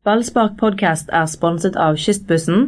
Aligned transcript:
Ballspark 0.00 0.54
podcast 0.56 1.10
er 1.12 1.26
sponset 1.28 1.74
av 1.76 1.98
Kystbussen. 2.00 2.62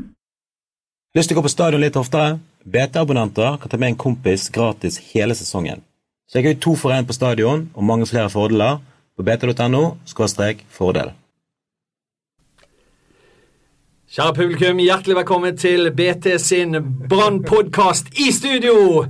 Lyst 1.16 1.30
til 1.30 1.38
å 1.38 1.40
gå 1.40 1.46
på 1.46 1.50
stadion 1.52 1.80
litt 1.80 1.94
oftere? 1.96 2.34
BT-abonnenter 2.68 3.54
kan 3.62 3.72
ta 3.72 3.78
med 3.80 3.94
en 3.94 3.96
kompis 4.02 4.50
gratis 4.52 4.98
hele 5.14 5.32
sesongen. 5.32 5.80
Sjekk 6.28 6.50
ut 6.50 6.60
to 6.60 6.74
for 6.76 6.92
én 6.92 7.08
på 7.08 7.16
stadion 7.16 7.70
og 7.72 7.86
mange 7.88 8.04
flere 8.10 8.28
fordeler 8.28 8.82
på 9.16 9.24
bt.no 9.24 9.82
fordel. 10.76 11.14
Kjære 14.12 14.36
publikum, 14.36 14.84
hjertelig 14.84 15.16
velkommen 15.22 15.56
til 15.56 15.88
BT 15.88 16.36
sin 16.36 16.76
Brann-podkast 17.08 18.12
i 18.12 18.28
studio! 18.28 19.06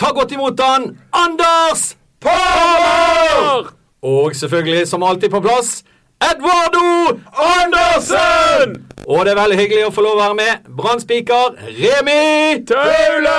Ta 0.00 0.14
godt 0.16 0.32
imot 0.32 0.64
han, 0.64 0.96
Anders 1.12 1.92
Parmer! 2.24 3.74
Og 4.00 4.32
selvfølgelig, 4.32 4.88
som 4.88 5.04
alltid 5.04 5.28
på 5.28 5.44
plass, 5.44 5.82
Edvardo 6.20 7.18
Andersen! 7.32 8.74
Og 9.08 9.24
det 9.24 9.32
er 9.32 9.38
veldig 9.38 9.56
hyggelig 9.56 9.84
å 9.88 9.92
få 9.94 10.02
lov 10.04 10.18
å 10.18 10.20
være 10.20 10.36
med. 10.36 10.66
Brann-spiker 10.76 11.54
Remi 11.78 12.60
Taule! 12.68 13.36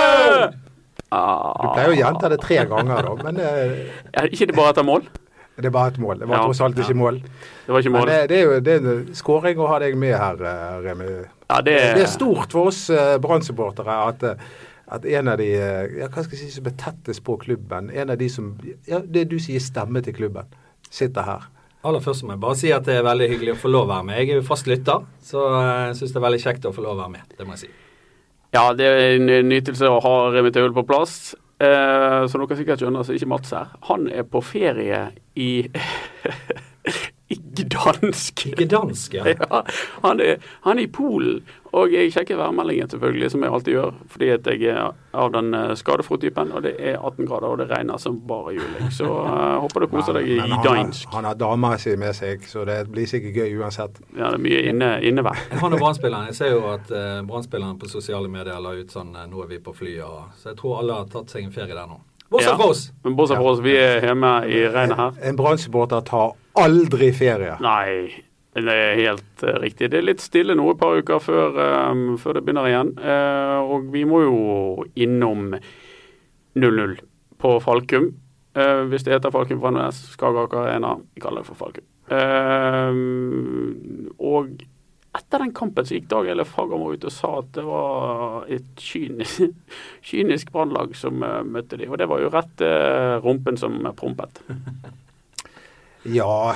Du 1.12 1.68
pleier 1.76 1.92
å 1.92 1.98
gjenta 2.00 2.32
det 2.32 2.40
tre 2.42 2.64
ganger, 2.72 3.06
da, 3.06 3.12
men 3.28 3.38
det, 3.38 3.52
er 4.18 4.32
ikke 4.32 4.48
det 4.50 4.56
bare 4.58 4.74
etter 4.74 4.88
mål? 4.88 5.06
det 5.62 5.68
er 5.70 5.74
bare 5.76 5.92
et 5.92 6.00
mål. 6.02 6.24
Det 6.24 6.28
var 6.32 6.40
Ja, 6.40 6.46
tross 6.48 6.62
alt 6.66 6.80
ikke 6.80 6.96
ja. 6.96 6.98
mål. 6.98 7.20
Det 7.68 7.74
var 7.76 7.84
ikke 7.84 7.92
Men 7.94 8.08
det, 8.10 8.18
det 8.32 8.38
er 8.40 8.44
jo 8.48 8.60
det 8.66 8.74
er 8.74 8.90
en 8.96 9.14
skåring 9.14 9.60
å 9.62 9.68
ha 9.70 9.78
deg 9.84 9.98
med 10.00 10.16
her, 10.18 10.42
eh, 10.50 10.76
Remi. 10.88 11.10
Ja, 11.52 11.62
det, 11.62 11.76
Det 12.00 12.06
er 12.08 12.10
stort 12.10 12.56
for 12.56 12.72
oss 12.72 12.80
eh, 12.90 13.18
Brann-supportere 13.22 13.98
at, 14.08 14.24
eh, 14.26 14.58
at 14.98 15.06
en 15.06 15.30
av 15.30 15.38
de 15.38 15.52
eh, 15.54 15.98
ja, 16.00 16.08
hva 16.10 16.24
skal 16.26 16.34
jeg 16.40 16.48
si, 16.48 16.56
som 16.58 16.66
er 16.72 16.78
tettest 16.82 17.22
på 17.28 17.38
klubben, 17.44 17.92
en 17.94 18.10
av 18.10 18.18
de 18.18 18.30
som 18.32 18.56
ja, 18.90 19.04
Det 19.06 19.28
du 19.30 19.38
sier 19.44 19.62
stemme 19.62 20.02
til 20.02 20.18
klubben, 20.18 20.50
sitter 20.90 21.30
her. 21.30 21.46
Aller 21.82 22.04
først 22.04 22.26
må 22.28 22.36
jeg 22.36 22.42
bare 22.44 22.58
si 22.60 22.70
at 22.76 22.86
det 22.86 23.00
er 23.00 23.06
veldig 23.06 23.28
hyggelig 23.32 23.56
å 23.56 23.62
få 23.64 23.70
lov 23.74 23.88
å 23.88 23.92
være 23.96 24.06
med. 24.06 24.20
Jeg 24.22 24.30
er 24.30 24.42
jo 24.42 24.46
fast 24.46 24.68
lytter, 24.70 25.06
så 25.26 25.46
jeg 25.58 25.96
syns 25.98 26.12
det 26.14 26.20
er 26.20 26.26
veldig 26.28 26.42
kjekt 26.44 26.68
å 26.70 26.74
få 26.76 26.84
lov 26.86 26.94
å 26.94 27.02
være 27.04 27.14
med. 27.16 27.32
Det 27.38 27.48
må 27.48 27.56
jeg 27.56 27.64
si. 27.64 27.72
ja, 28.54 28.66
det 28.78 28.90
er 28.90 29.16
en 29.16 29.50
nytelse 29.50 29.90
å 29.90 30.02
ha 30.04 30.18
Remi 30.36 30.52
Taul 30.54 30.76
på 30.78 30.86
plass. 30.86 31.34
Eh, 31.62 32.28
som 32.30 32.42
dere 32.42 32.58
sikkert 32.58 32.82
skjønner, 32.82 33.06
så 33.06 33.14
er 33.14 33.20
ikke 33.20 33.30
Mats 33.34 33.54
her. 33.54 33.74
Han 33.90 34.08
er 34.10 34.26
på 34.30 34.42
ferie 34.46 35.02
i 35.38 35.52
i 37.60 37.64
Gdansk. 38.66 39.14
Ja. 39.14 39.26
Ja, 39.28 39.62
han, 40.04 40.20
er, 40.20 40.38
han 40.64 40.78
er 40.80 40.84
i 40.84 40.88
Polen, 40.88 41.42
og 41.72 41.92
jeg 41.94 42.12
sjekker 42.12 42.36
værmeldingen 42.40 42.90
selvfølgelig, 42.92 43.32
som 43.32 43.44
jeg 43.46 43.52
alltid 43.56 43.74
gjør, 43.74 43.92
fordi 44.12 44.30
at 44.30 44.48
jeg 44.48 44.64
er 44.74 44.92
av 45.14 45.32
den 45.32 45.52
skadefrotypen, 45.52 45.78
skadefro-typen, 45.82 46.52
og 46.56 46.64
det 46.64 46.74
er 46.80 46.98
18 47.00 47.26
grader, 47.28 47.48
og 47.48 47.58
det 47.62 47.68
regner 47.72 47.98
som 48.02 48.18
bare 48.28 48.54
juling. 48.58 48.90
Så 48.92 49.06
uh, 49.08 49.60
håper 49.64 49.80
du 49.86 49.88
koser 49.92 50.14
deg 50.20 50.28
i 50.28 50.38
Gdansk. 50.38 50.52
han, 50.52 50.58
har- 50.58 50.68
Gdansk. 50.84 51.08
han 51.16 51.26
har 51.30 51.40
dama 51.40 51.74
si 51.82 51.96
med 52.00 52.16
seg, 52.16 52.44
så 52.48 52.66
det 52.68 52.78
blir 52.92 53.08
sikkert 53.08 53.36
gøy 53.42 53.58
uansett. 53.62 54.00
Ja, 54.18 54.30
det 54.32 54.40
er 54.40 54.44
mye 54.46 54.62
inne, 54.72 54.92
innevær. 55.08 55.40
Han 55.62 55.74
og 55.74 55.80
Brann-spilleren. 55.80 56.28
Jeg 56.32 56.36
ser 56.42 56.52
jo 56.56 56.64
at 56.74 56.92
uh, 56.92 57.22
Brann-spilleren 57.28 57.80
på 57.80 57.90
sosiale 57.92 58.28
medier 58.32 58.60
la 58.60 58.76
ut 58.76 58.92
sånn 58.92 59.16
eh, 59.16 59.28
'Nå 59.32 59.44
er 59.44 59.48
vi 59.56 59.60
på 59.64 59.74
flyet', 59.76 60.04
og, 60.08 60.32
så 60.40 60.52
jeg 60.52 60.58
tror 60.60 60.80
alle 60.82 60.94
har 61.02 61.06
tatt 61.12 61.30
seg 61.32 61.44
en 61.48 61.52
ferie 61.56 61.76
der 61.76 61.88
nå. 61.88 62.00
Bortsett 62.32 62.52
Ja. 62.52 62.58
fra 62.58 62.70
oss. 62.72 62.92
Men 63.04 63.16
bortsett 63.16 63.38
fra 63.38 63.50
oss, 63.52 63.60
vi 63.60 63.74
er 63.76 64.02
hjemme 64.08 64.30
i 64.48 64.62
regnet 64.72 64.98
her. 64.98 65.12
En 65.28 65.36
Brann-supporter 65.36 66.00
tar 66.08 66.32
aldri 66.60 67.12
ferie. 67.16 67.56
Nei, 67.64 68.24
det 68.58 68.74
er 68.76 68.98
helt 69.00 69.44
eh, 69.46 69.60
riktig. 69.64 69.92
Det 69.92 70.02
er 70.02 70.08
litt 70.08 70.24
stille 70.24 70.56
nå 70.58 70.66
et 70.74 70.80
par 70.82 70.98
uker 71.00 71.22
før, 71.24 71.56
um, 71.92 72.18
før 72.20 72.38
det 72.38 72.44
begynner 72.48 72.68
igjen. 72.68 72.92
Uh, 73.00 73.60
og 73.64 73.88
vi 73.94 74.04
må 74.08 74.24
jo 74.26 74.42
innom 75.00 75.56
0-0 76.60 76.98
på 77.42 77.54
Falkum. 77.64 78.12
Uh, 78.58 78.84
hvis 78.92 79.08
det 79.08 79.16
heter 79.16 79.32
Falkum 79.32 79.62
Framnes, 79.64 80.04
Skagerrak 80.18 80.58
Arena. 80.60 80.98
Vi 81.16 81.24
kaller 81.24 81.46
det 81.46 81.52
for 81.52 81.62
Falkum. 81.62 81.88
Uh, 82.12 82.92
og 84.20 84.52
etter 85.16 85.44
den 85.44 85.54
kampen 85.56 85.88
så 85.88 85.96
gikk 85.96 86.10
Dag 86.12 86.28
Eile 86.32 86.44
Fagermo 86.48 86.92
ut 86.92 87.08
og 87.08 87.12
sa 87.12 87.30
at 87.40 87.50
det 87.56 87.64
var 87.68 88.46
et 88.52 88.68
kynisk, 88.80 89.56
kynisk 90.08 90.52
brannlag 90.52 90.96
som 91.00 91.24
møtte 91.24 91.80
de. 91.80 91.88
Og 91.88 92.00
det 92.00 92.08
var 92.12 92.24
jo 92.24 92.32
rett 92.36 92.64
rumpen 93.24 93.60
som 93.60 93.80
prompet. 93.96 94.44
Ja, 96.10 96.56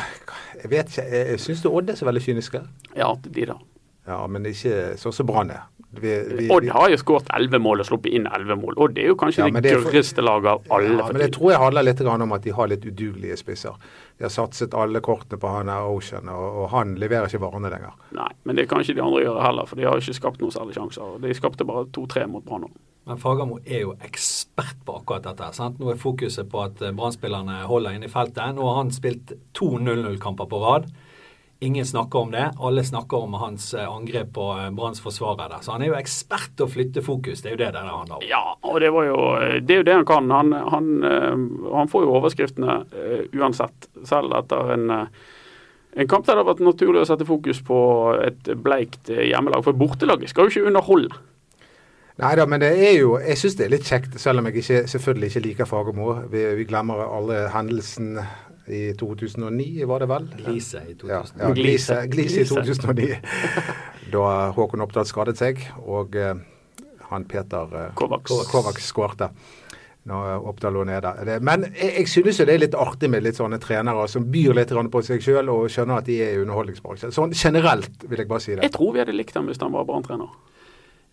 jeg 0.62 0.72
vet 0.72 0.90
ikke. 0.90 1.06
Jeg 1.12 1.40
syns 1.44 1.62
du 1.62 1.70
Odd 1.70 1.92
er 1.94 2.00
så 2.00 2.08
veldig 2.08 2.24
kyniske? 2.26 2.64
Ja, 2.98 3.14
de 3.22 3.46
da. 3.52 3.60
Ja, 4.06 4.20
men 4.30 4.46
ikke 4.46 4.94
sånn 5.02 5.14
som 5.16 5.26
Brann 5.30 5.52
er. 5.54 5.64
Odd 5.96 6.68
har 6.76 6.90
jo 6.92 6.98
skåret 7.00 7.30
11 7.34 7.62
mål 7.64 7.82
og 7.82 7.88
sluppet 7.88 8.14
inn 8.14 8.28
11 8.28 8.58
mål. 8.60 8.76
Odd 8.86 8.98
er 9.00 9.08
jo 9.10 9.16
kanskje 9.18 9.46
Ja, 9.46 9.62
det 9.64 9.76
gørreste 9.80 10.22
laget 10.26 10.50
av 10.52 10.76
alle. 10.76 10.98
Ja, 11.00 11.08
men 11.08 11.22
det 11.24 11.30
tror 11.38 11.54
jeg 11.54 11.62
handler 11.62 11.88
litt 11.88 12.02
om 12.02 12.36
at 12.36 12.44
de 12.44 12.54
har 12.58 12.68
litt 12.70 12.86
udugelige 12.86 13.38
spisser. 13.40 13.78
De 14.18 14.28
har 14.28 14.34
satset 14.34 14.74
alle 14.78 15.02
kortene 15.02 15.40
på 15.40 15.52
han 15.52 15.72
her 15.72 15.88
Ocean, 15.90 16.30
og, 16.30 16.60
og 16.64 16.70
han 16.76 16.96
leverer 17.02 17.30
ikke 17.30 17.42
varene 17.46 17.72
lenger. 17.72 17.96
Nei, 18.18 18.30
men 18.44 18.60
det 18.60 18.68
kan 18.70 18.84
ikke 18.84 18.98
de 18.98 19.06
andre 19.06 19.24
gjøre 19.24 19.46
heller, 19.48 19.70
for 19.70 19.80
de 19.80 19.88
har 19.88 20.02
ikke 20.04 20.18
skapt 20.20 20.44
noen 20.44 20.54
særlige 20.54 20.82
sjanser. 20.82 21.16
De 21.24 21.34
skapte 21.38 21.66
bare 21.66 21.88
to-tre 21.96 22.28
mot 22.28 22.46
Brann. 22.46 22.68
nå. 22.68 22.74
Men 23.06 23.20
Fagermo 23.22 23.60
er 23.62 23.84
jo 23.84 23.96
ekspert 24.02 24.80
på 24.86 24.98
akkurat 25.00 25.28
dette. 25.28 25.52
sant? 25.54 25.78
Nå 25.80 25.92
er 25.92 26.02
fokuset 26.02 26.48
på 26.50 26.64
at 26.66 26.80
eh, 26.82 26.94
Brann-spillerne 26.96 27.62
holder 27.70 27.98
inne 27.98 28.10
i 28.10 28.12
feltet. 28.12 28.56
Nå 28.58 28.66
har 28.66 28.80
han 28.82 28.94
spilt 28.94 29.36
to 29.54 29.76
0-0-kamper 29.78 30.50
på 30.50 30.62
rad. 30.64 30.88
Ingen 31.64 31.86
snakker 31.86 32.26
om 32.26 32.34
det. 32.34 32.48
Alle 32.58 32.84
snakker 32.84 33.28
om 33.28 33.38
hans 33.38 33.68
eh, 33.78 33.86
angrep 33.86 34.32
på 34.34 34.48
eh, 34.58 34.72
Branns 34.74 35.04
forsvarere. 35.06 35.62
Så 35.62 35.76
han 35.76 35.86
er 35.86 35.92
jo 35.92 36.00
ekspert 36.00 36.56
til 36.58 36.66
å 36.66 36.74
flytte 36.74 37.06
fokus. 37.06 37.46
Det 37.46 37.52
er 37.52 37.56
jo 37.56 37.62
det 37.62 37.70
det 37.78 37.86
handler 37.86 38.18
om. 38.18 38.26
Ja, 38.26 38.42
og 38.66 38.82
det, 38.82 38.90
jo, 38.90 39.22
det 39.62 39.78
er 39.78 39.84
jo 39.84 39.88
det 39.92 39.98
han 40.00 40.10
kan. 40.10 40.34
Han, 40.34 40.58
han, 40.74 40.92
han 41.78 41.94
får 41.94 42.08
jo 42.08 42.18
overskriftene 42.18 42.80
uansett, 43.38 43.90
selv 44.10 44.34
etter 44.42 44.78
en 44.80 44.94
en 45.96 46.10
kamp 46.12 46.26
der 46.28 46.36
det 46.36 46.42
har 46.42 46.50
vært 46.50 46.60
naturlig 46.60 47.06
å 47.06 47.08
sette 47.08 47.24
fokus 47.24 47.62
på 47.64 47.78
et 48.20 48.50
bleikt 48.60 49.08
hjemmelag. 49.08 49.64
For 49.64 49.78
bortelaget 49.80 50.28
skal 50.28 50.50
jo 50.50 50.52
ikke 50.52 50.68
underholde. 50.74 51.22
Nei 52.16 52.32
da, 52.40 52.46
men 52.48 52.62
det 52.64 52.70
er 52.80 52.94
jo 52.96 53.18
Jeg 53.20 53.36
syns 53.42 53.58
det 53.60 53.66
er 53.66 53.72
litt 53.74 53.88
kjekt, 53.90 54.14
selv 54.22 54.40
om 54.40 54.48
jeg 54.48 54.62
ikke, 54.62 54.82
selvfølgelig 54.88 55.30
ikke 55.32 55.46
liker 55.50 55.68
Fagermo. 55.68 56.14
Vi, 56.32 56.44
vi 56.62 56.68
glemmer 56.70 57.04
alle 57.06 57.50
hendelsen 57.52 58.16
i 58.66 58.94
2009, 58.98 59.84
var 59.86 60.02
det 60.02 60.08
vel? 60.10 60.30
Glise 60.40 60.82
i 60.90 60.96
2009. 60.96 61.12
Ja, 61.12 61.22
ja 61.44 61.54
Glise, 61.54 62.00
Glise 62.10 62.42
i 62.42 62.48
2009. 62.50 63.20
da 64.16 64.30
Håkon 64.56 64.82
Oppdal 64.86 65.06
skadet 65.10 65.38
seg, 65.38 65.62
og 65.86 66.16
eh, 66.18 66.34
han 67.12 67.28
Peter 67.30 67.78
eh, 67.78 67.94
Kovac 68.00 68.32
Kovacs 68.50 68.90
skårte. 68.90 69.30
Når 70.06 70.44
Oppdal 70.46 70.76
lå 70.78 70.84
nede. 70.86 71.12
Det, 71.26 71.40
men 71.42 71.64
jeg, 71.72 71.92
jeg 71.98 72.10
synes 72.10 72.40
jo 72.40 72.46
det 72.46 72.54
er 72.54 72.62
litt 72.62 72.76
artig 72.78 73.10
med 73.10 73.24
litt 73.26 73.40
sånne 73.40 73.58
trenere 73.62 74.04
som 74.10 74.28
byr 74.30 74.54
litt 74.54 74.74
på 74.94 75.02
seg 75.02 75.24
sjøl 75.26 75.50
og 75.50 75.64
skjønner 75.74 76.04
at 76.04 76.10
de 76.10 76.20
er 76.22 76.36
i 76.36 76.44
underholdningsbransjen. 76.44 77.14
Sånn 77.16 77.34
generelt 77.34 78.06
vil 78.06 78.22
jeg 78.22 78.30
bare 78.30 78.44
si 78.44 78.54
det. 78.54 78.68
Jeg 78.68 78.76
tror 78.76 78.94
vi 78.94 79.02
hadde 79.02 79.18
likt 79.18 79.34
ham 79.38 79.50
hvis 79.50 79.62
han 79.64 79.74
var 79.74 79.88
Brann-trener. 79.90 80.30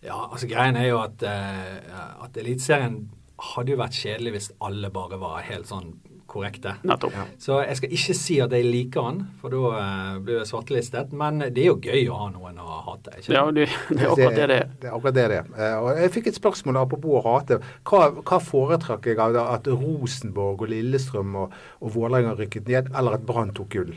Ja, 0.03 0.21
altså 0.29 0.49
greien 0.51 0.75
er 0.79 0.89
jo 0.89 1.01
at, 1.03 1.23
uh, 1.23 2.23
at 2.25 2.39
Eliteserien 2.39 3.05
hadde 3.53 3.73
jo 3.73 3.79
vært 3.79 3.95
kjedelig 3.97 4.35
hvis 4.37 4.49
alle 4.63 4.91
bare 4.93 5.19
var 5.19 5.43
helt 5.47 5.69
sånn 5.69 5.93
korrekte. 6.33 6.71
Nettopp. 6.87 7.13
Så 7.41 7.59
jeg 7.61 7.77
skal 7.77 7.91
ikke 7.93 8.13
si 8.17 8.37
at 8.41 8.53
jeg 8.55 8.65
liker 8.65 9.05
han, 9.05 9.17
for 9.41 9.53
da 9.53 9.71
uh, 9.73 10.21
blir 10.23 10.39
jeg 10.39 10.49
svartelistet. 10.49 11.11
Men 11.19 11.43
det 11.43 11.61
er 11.61 11.67
jo 11.69 11.75
gøy 11.83 12.07
å 12.09 12.19
ha 12.23 12.29
noen 12.33 12.61
å 12.63 12.79
hate. 12.87 13.17
Ikke? 13.19 13.35
Ja, 13.35 13.43
det, 13.53 13.67
det 13.89 13.99
er 13.99 14.13
akkurat 14.13 14.39
det 14.39 14.47
det 14.49 14.57
er. 14.61 14.71
Det 14.81 14.89
er 14.89 14.95
akkurat 14.97 15.17
det 15.19 15.27
det 15.33 15.41
er. 15.41 15.51
Uh, 15.57 15.75
Og 15.83 16.01
jeg 16.01 16.13
fikk 16.15 16.31
et 16.31 16.39
spørsmål 16.39 16.81
apropos 16.85 17.19
å 17.19 17.25
hate. 17.27 17.59
Hva, 17.89 18.07
hva 18.23 18.39
foretrakk 18.41 19.11
jeg 19.11 19.21
av 19.21 19.37
at 19.43 19.69
Rosenborg 19.69 20.65
og 20.65 20.73
Lillestrøm 20.73 21.37
og, 21.43 21.53
og 21.83 21.93
Vålerenga 21.97 22.33
rykket 22.39 22.71
ned, 22.71 22.89
eller 22.95 23.19
at 23.19 23.27
Brann 23.27 23.53
tok 23.53 23.69
gull? 23.75 23.93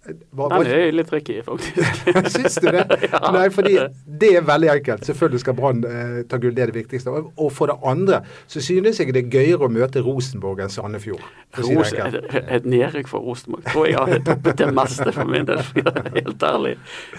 Hva, 0.00 0.46
Den 0.48 0.68
er 0.72 0.94
litt 0.96 1.10
tricky, 1.10 1.42
faktisk. 1.44 1.98
Syns 2.34 2.54
du 2.62 2.70
det? 2.72 2.86
Nei, 3.36 3.44
fordi 3.52 3.74
det 4.20 4.30
er 4.38 4.46
veldig 4.48 4.70
enkelt. 4.72 5.04
Selvfølgelig 5.04 5.42
skal 5.42 5.56
Brann 5.58 5.82
eh, 5.84 6.14
ta 6.30 6.38
gull, 6.40 6.54
det 6.56 6.64
er 6.64 6.72
det 6.72 6.78
viktigste. 6.78 7.12
Og, 7.12 7.28
og 7.36 7.50
for 7.52 7.68
det 7.68 7.76
andre 7.86 8.22
så 8.48 8.62
synes 8.64 9.02
jeg 9.02 9.12
det 9.12 9.26
er 9.26 9.34
gøyere 9.34 9.68
å 9.68 9.72
møte 9.72 10.00
Rosenborg 10.04 10.62
enn 10.64 10.72
Sandefjord. 10.72 11.26
for 11.52 11.68
si 11.68 11.76
Ros, 11.76 11.92
et, 11.92 12.64
nedrykk 12.64 13.10
for 13.12 13.26
Rosenborg 13.26 13.68
tror 13.68 13.90
jeg 13.90 13.98
hadde 14.00 14.22
toppet 14.30 14.62
det 14.62 14.70
meste 14.80 15.12
for 15.16 15.28
min 15.28 15.48
del. 15.50 15.60
Helt 16.16 16.48
ærlig. 16.48 16.76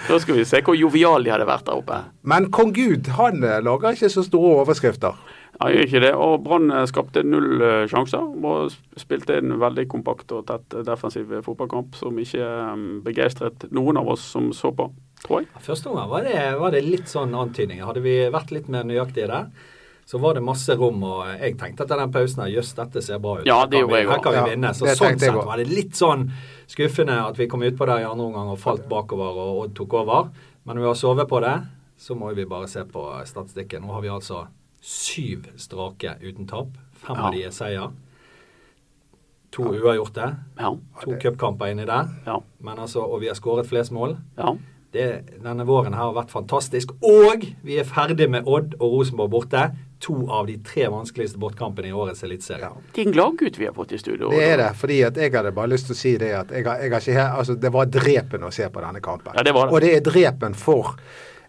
Nå 0.09 0.19
skal 0.23 0.41
vi 0.41 0.47
se 0.49 0.63
hvor 0.65 0.79
jovial 0.79 1.27
de 1.27 1.35
hadde 1.35 1.47
vært 1.49 1.69
der 1.69 1.83
oppe. 1.83 2.01
Men 2.25 2.49
kong 2.55 2.73
Gud, 2.73 3.13
han 3.19 3.45
eh, 3.45 3.61
lager 3.61 3.93
ikke 3.93 4.09
så 4.09 4.25
store 4.25 4.57
overskrifter. 4.65 5.21
Ja, 5.61 5.69
gjør 5.69 5.85
ikke 5.85 6.01
det. 6.01 6.11
Og 6.17 6.31
Brann 6.41 6.71
eh, 6.73 6.85
skapte 6.89 7.21
null 7.25 7.61
eh, 7.61 7.83
sjanser 7.89 8.23
og 8.25 8.71
spilte 8.97 9.37
en 9.37 9.59
veldig 9.61 9.85
kompakt 9.91 10.31
og 10.33 10.47
tett 10.49 10.73
eh, 10.73 10.85
defensiv 10.87 11.35
fotballkamp 11.45 11.97
som 11.99 12.17
ikke 12.17 12.47
begeistret 13.05 13.67
noen 13.69 13.99
av 14.01 14.09
oss 14.15 14.23
som 14.33 14.49
så 14.57 14.71
på, 14.73 14.87
tror 15.21 15.43
jeg. 15.43 15.51
Første 15.61 15.91
omgang 15.91 16.09
var 16.09 16.25
det, 16.25 16.39
var 16.57 16.73
det 16.73 16.81
litt 16.87 17.11
sånn 17.11 17.35
antydninger. 17.37 17.85
Hadde 17.85 18.01
vi 18.01 18.15
vært 18.33 18.53
litt 18.55 18.71
mer 18.73 18.87
nøyaktige 18.89 19.27
der, 19.29 19.51
så 20.09 20.17
var 20.23 20.33
det 20.39 20.41
masse 20.47 20.73
rom. 20.79 21.03
Og 21.05 21.27
jeg 21.29 21.59
tenkte 21.59 21.85
etter 21.85 22.01
den 22.01 22.15
pausen 22.15 22.41
her, 22.41 22.53
jøss, 22.55 22.71
dette 22.79 23.03
ser 23.05 23.21
bra 23.21 23.35
ut. 23.37 23.45
Ja, 23.49 23.59
det 23.69 23.83
gjorde 23.83 23.99
jeg 23.99 24.09
òg. 24.09 24.13
Her 24.15 24.23
kan 24.25 24.37
vi 24.39 24.55
vinne. 24.55 24.71
Så 24.77 24.87
ja, 24.89 24.95
sånn 24.97 25.21
sett 25.21 25.37
var 25.37 25.61
det 25.61 25.67
litt 25.69 25.93
sånn 25.99 26.25
skuffende 26.71 27.19
at 27.27 27.37
vi 27.37 27.45
kom 27.51 27.61
utpå 27.67 27.85
der 27.85 28.01
i 28.01 28.09
andre 28.09 28.31
omgang 28.31 28.49
og 28.55 28.57
falt 28.63 28.89
bakover 28.89 29.37
og 29.45 29.61
Odd 29.67 29.77
tok 29.77 29.93
over. 30.01 30.33
Men 30.65 30.77
når 30.79 30.87
vi 30.87 30.89
har 30.89 30.97
sovet 30.97 31.29
på 31.29 31.43
det, 31.45 31.53
så 32.01 32.17
må 32.17 32.33
vi 32.33 32.47
bare 32.49 32.65
se 32.71 32.81
på 32.89 33.05
statistikken. 33.29 33.85
Nå 33.85 33.93
har 33.93 34.01
vi 34.01 34.09
altså 34.09 34.47
syv 34.81 35.45
strake 35.61 36.15
uten 36.21 36.47
tap. 36.49 36.73
Fem 37.01 37.15
Ja. 37.15 37.27
av 37.27 37.33
de 37.33 37.43
er 37.45 37.51
seier. 37.51 37.91
To 39.51 39.63
uavgjorte. 39.75 40.27
Ja. 40.59 40.69
To 41.03 41.15
cupkamper 41.19 41.71
inni 41.73 41.85
der. 41.85 42.07
Ja. 42.25 42.37
Men 42.63 42.79
altså, 42.79 43.03
og 43.03 43.19
vi 43.21 43.27
har 43.27 43.35
skåret 43.35 43.67
flest 43.67 43.91
mål. 43.91 44.17
ja. 44.37 44.55
Det, 44.91 45.39
denne 45.39 45.63
våren 45.63 45.93
her 45.95 46.01
har 46.09 46.13
vært 46.17 46.33
fantastisk. 46.33 46.89
Og 47.01 47.45
vi 47.63 47.77
er 47.79 47.85
ferdig 47.87 48.25
med 48.29 48.43
Odd 48.45 48.73
og 48.81 48.91
Rosenborg 48.97 49.29
borte. 49.31 49.61
To 50.03 50.25
av 50.29 50.47
de 50.49 50.57
tre 50.67 50.89
vanskeligste 50.91 51.39
bortkampene 51.39 51.87
i 51.87 51.93
årets 51.95 52.25
eliteserie. 52.27 52.67
Ja. 52.67 52.71
Det 52.91 52.99
er 53.05 53.07
en 53.07 53.13
gladgutt 53.15 53.55
vi 53.57 53.69
har 53.69 53.73
fått 53.77 53.93
i 53.95 53.97
studio. 54.01 54.27
Det 54.35 54.43
er 54.43 54.57
det. 54.57 54.75
fordi 54.75 54.97
at 55.07 55.15
jeg 55.15 55.31
hadde 55.31 55.53
bare 55.55 55.69
lyst 55.71 55.85
til 55.87 55.95
å 55.95 55.97
si 56.01 56.17
det 56.17 56.33
at 56.35 56.51
jeg, 56.51 56.65
jeg 56.65 56.91
har 56.91 56.99
ikke 57.07 57.27
altså, 57.37 57.55
det 57.55 57.71
var 57.71 57.85
drepen 57.85 58.43
å 58.43 58.51
se 58.51 58.67
på 58.67 58.81
denne 58.83 58.99
kampen. 58.99 59.31
Ja, 59.37 59.43
det 59.47 59.53
var 59.55 59.67
det. 59.67 59.73
Og 59.73 59.81
det 59.81 59.93
er 59.95 60.01
drepen 60.11 60.53
for 60.59 60.97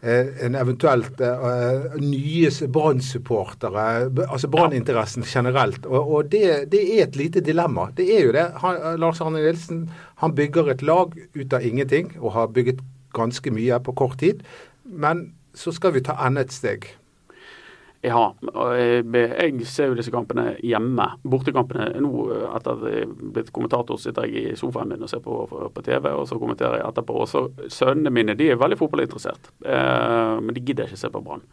en 0.03 0.57
eventuelt 0.59 1.21
eh, 1.23 1.99
nye 2.03 2.51
Brann-supportere, 2.75 3.85
altså 4.27 4.49
Brann-interessen 4.51 5.23
generelt. 5.23 5.87
Og, 5.87 6.15
og 6.15 6.33
det, 6.33 6.73
det 6.73 6.81
er 6.83 7.05
et 7.07 7.17
lite 7.17 7.41
dilemma. 7.41 7.89
Det 7.97 8.09
er 8.11 8.27
jo 8.27 8.33
det. 8.35 8.49
Han, 8.65 8.81
Lars 8.99 9.21
Arne 9.23 9.45
Nilsen 9.45 9.85
han 10.23 10.35
bygger 10.35 10.73
et 10.73 10.83
lag 10.83 11.15
ut 11.35 11.55
av 11.55 11.63
ingenting, 11.63 12.11
og 12.19 12.35
har 12.35 12.51
bygget 12.51 12.83
ganske 13.15 13.55
mye 13.55 13.79
på 13.85 13.95
kort 13.95 14.19
tid. 14.19 14.43
Men 14.83 15.33
så 15.55 15.71
skal 15.73 15.95
vi 15.95 16.03
ta 16.03 16.17
enda 16.27 16.43
et 16.43 16.55
steg. 16.55 16.89
Ja, 18.03 18.33
og 18.35 18.71
jeg, 18.75 19.05
jeg 19.15 19.67
ser 19.71 19.93
jo 19.93 19.95
disse 19.95 20.11
kampene 20.11 20.57
hjemme. 20.59 21.05
Bortekampene 21.23 22.01
nå, 22.03 22.11
etter 22.49 22.73
at 22.73 22.87
jeg 22.89 23.05
er 23.05 23.11
blitt 23.37 23.53
kommentator, 23.55 24.01
sitter 24.03 24.27
jeg 24.27 24.55
i 24.55 24.57
sofaen 24.59 24.91
min 24.91 25.05
og 25.07 25.11
ser 25.11 25.21
på, 25.23 25.37
på 25.47 25.85
TV, 25.87 26.09
og 26.11 26.27
så 26.27 26.39
kommenterer 26.41 26.81
jeg 26.81 26.89
etterpå. 26.89 27.21
Og 27.23 27.31
så 27.31 27.45
Sønnene 27.71 28.11
mine 28.11 28.35
de 28.35 28.49
er 28.51 28.59
veldig 28.59 28.79
fotballinteressert, 28.81 29.53
eh, 29.63 30.35
men 30.43 30.51
de 30.57 30.65
gidder 30.67 30.91
ikke 30.91 30.99
se 30.99 31.13
på 31.15 31.23
Brann. 31.23 31.45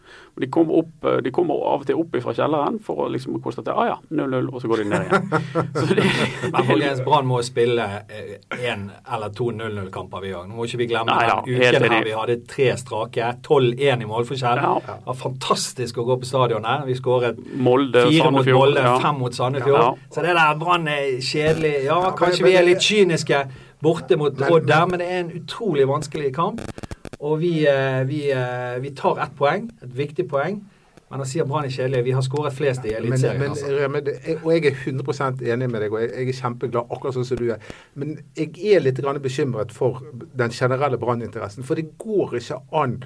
De 0.41 0.49
kommer, 0.49 1.21
de 1.21 1.33
kommer 1.35 1.61
av 1.69 1.83
og 1.83 1.85
til 1.85 2.01
opp 2.01 2.17
fra 2.23 2.33
kjelleren 2.33 2.81
for 2.81 3.05
å 3.05 3.11
liksom 3.13 3.37
konstatere 3.45 3.77
ah, 3.77 3.91
ja, 3.91 3.99
0-0, 4.09 4.49
og 4.49 4.63
så 4.63 4.73
går 4.73 4.81
de 4.81 4.87
ned 4.89 5.05
igjen. 5.05 5.29
Så 5.79 5.85
det, 5.93 6.07
Men 6.55 6.65
folkens, 6.65 7.03
Brann 7.05 7.29
må 7.29 7.43
spille 7.45 7.85
én 8.57 8.89
eller 8.89 9.37
to 9.37 9.51
0-0-kamper, 9.53 10.25
vi 10.25 10.33
òg. 10.33 10.49
Nå 10.49 10.57
må 10.57 10.65
ikke 10.65 10.81
vi 10.81 10.89
glemme 10.89 11.13
Nei 11.13 11.29
ja, 11.29 11.37
den 11.45 11.61
uken 11.61 11.93
her 11.93 12.09
vi 12.09 12.17
hadde 12.17 12.39
tre 12.49 12.71
strake. 12.81 13.31
12-1 13.45 14.01
i 14.01 14.09
målforskjell. 14.09 14.65
Ja. 14.65 14.75
Det 14.89 15.11
var 15.11 15.21
fantastisk 15.21 16.01
å 16.01 16.09
gå 16.09 16.17
på 16.17 16.25
stadion 16.25 16.38
her. 16.47 16.85
Vi 16.87 16.95
skåret 16.97 17.39
Molde, 17.53 18.05
fire 18.07 18.31
mot 18.31 18.47
Molde, 18.47 18.81
ja. 18.81 18.95
fem 19.03 19.19
mot 19.19 19.35
Sandefjord. 19.35 19.79
Ja. 19.79 19.91
Så 20.11 20.23
det 20.25 20.35
der 20.37 20.55
Brann 20.59 20.87
er 20.87 21.19
kjedelig. 21.21 21.73
Ja, 21.85 21.99
kanskje 22.17 22.47
vi 22.47 22.55
er 22.55 22.65
litt 22.67 22.83
kyniske 22.85 23.43
borte 23.83 24.17
mot 24.19 24.41
Odd 24.49 24.67
der, 24.67 24.87
men 24.89 24.99
det 24.99 25.07
er 25.11 25.23
en 25.25 25.31
utrolig 25.41 25.87
vanskelig 25.87 26.33
kamp. 26.35 26.61
Og 27.19 27.39
vi, 27.41 27.67
eh, 27.67 28.07
vi, 28.07 28.31
eh, 28.31 28.79
vi 28.81 28.89
tar 28.95 29.19
ett 29.23 29.35
poeng, 29.35 29.69
et 29.83 29.97
viktig 29.97 30.27
poeng. 30.29 30.61
Men 31.09 31.23
å 31.23 31.25
si 31.25 31.39
at 31.41 31.47
Brann 31.49 31.65
er 31.65 31.73
kjedelig 31.73 32.03
Vi 32.05 32.11
har 32.13 32.21
skåret 32.21 32.53
flest 32.53 32.85
i 32.85 32.93
Eliteserien. 32.93 33.41
altså. 33.49 33.65
og 34.43 34.51
jeg 34.53 34.65
er 34.65 34.75
100% 34.85 35.41
enig 35.41 35.69
med 35.69 35.81
deg, 35.81 35.93
og 35.93 36.01
jeg, 36.03 36.11
jeg 36.11 36.29
er 36.29 36.37
kjempeglad, 36.37 36.85
akkurat 36.91 37.15
sånn 37.15 37.25
som 37.25 37.37
du 37.37 37.49
er. 37.49 37.57
Men 37.95 38.19
jeg 38.37 38.53
er 38.75 38.79
litt 38.79 39.01
grann 39.01 39.19
bekymret 39.19 39.71
for 39.71 40.03
den 40.37 40.53
generelle 40.53 40.97
branninteressen. 41.01 41.65
For 41.65 41.75
det 41.75 41.97
går 41.97 42.37
ikke 42.39 42.61
an 42.83 43.03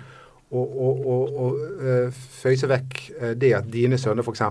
å, 0.53 0.65
og, 0.87 1.07
og, 1.13 1.33
å 1.33 1.47
eh, 1.81 2.21
føyse 2.43 2.69
vekk 2.69 3.01
eh, 3.17 3.33
det 3.39 3.55
at 3.57 3.71
dine 3.73 3.97
sønner 3.99 4.25
f.eks. 4.25 4.45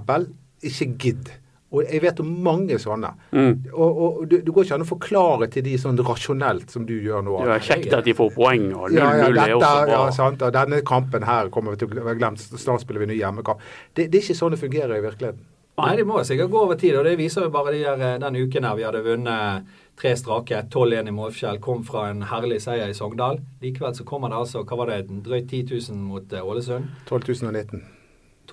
ikke 0.67 0.91
gidder. 0.99 1.39
Og 1.73 1.87
jeg 1.89 2.03
vet 2.05 2.19
om 2.21 2.33
mange 2.45 2.77
sånne. 2.81 3.09
Mm. 3.33 3.53
Og, 3.73 4.01
og 4.05 4.17
du, 4.29 4.35
du 4.45 4.51
går 4.53 4.67
ikke 4.67 4.77
an 4.77 4.85
å 4.85 4.89
forklare 4.91 5.49
til 5.55 5.65
de 5.65 5.79
sånn 5.81 5.97
rasjonelt 6.05 6.75
som 6.75 6.85
du 6.89 6.93
gjør 6.99 7.25
nå. 7.25 7.39
det 7.49 7.55
er 7.55 7.65
kjekt 7.65 7.95
at 7.97 8.05
de 8.05 8.13
får 8.19 8.35
poeng, 8.35 8.67
og 8.77 8.91
0-0 8.93 8.99
Ja, 8.99 9.09
ja, 9.23 9.31
er 9.31 9.55
også 9.57 9.71
bra. 9.71 9.87
ja, 9.95 10.03
sant, 10.13 10.45
og 10.45 10.53
denne 10.53 10.83
kampen 10.85 11.25
her 11.25 11.49
kommer 11.55 11.73
vi 11.73 11.81
til 11.81 11.89
å 11.89 12.13
glemme. 12.13 12.37
Snart 12.37 12.85
spiller 12.85 13.07
vi 13.07 13.15
ny 13.15 13.17
hjemmekamp. 13.23 13.65
Det, 13.97 14.11
det 14.13 14.21
er 14.21 14.27
ikke 14.27 14.41
sånn 14.43 14.53
det 14.53 14.61
fungerer 14.61 14.99
i 14.99 15.07
virkeligheten. 15.07 15.49
Nei, 15.81 15.95
de 15.97 16.05
må 16.05 16.19
sikkert 16.29 16.51
gå 16.53 16.59
over 16.67 16.77
tid, 16.77 16.99
og 16.99 17.07
det 17.09 17.15
viser 17.17 17.47
jo 17.47 17.53
bare 17.53 17.73
de 17.73 17.81
der, 17.81 18.03
eh, 18.05 18.19
den 18.21 18.37
uken 18.45 18.67
her 18.69 18.77
vi 18.77 18.85
hadde 18.85 19.01
vunnet 19.07 19.71
tre 19.97 20.13
strake, 20.17 20.59
12-1 20.69 21.09
i 21.09 21.15
målforskjell, 21.17 21.61
kom 21.65 21.85
fra 21.85 22.11
en 22.11 22.23
herlig 22.29 22.61
seier 22.61 22.93
i 22.93 22.97
Sogndal. 22.97 23.41
Likevel 23.63 23.97
så 23.97 24.05
kommer 24.05 24.29
det 24.29 24.41
altså, 24.43 24.67
hva 24.69 24.77
var 24.83 24.93
det, 24.93 25.09
drøyt 25.25 25.49
10 25.49 25.63
000 25.73 25.99
mot 26.11 26.33
eh, 26.33 26.45
Ålesund. 26.45 26.93
12 27.09 27.41
019. 27.41 28.02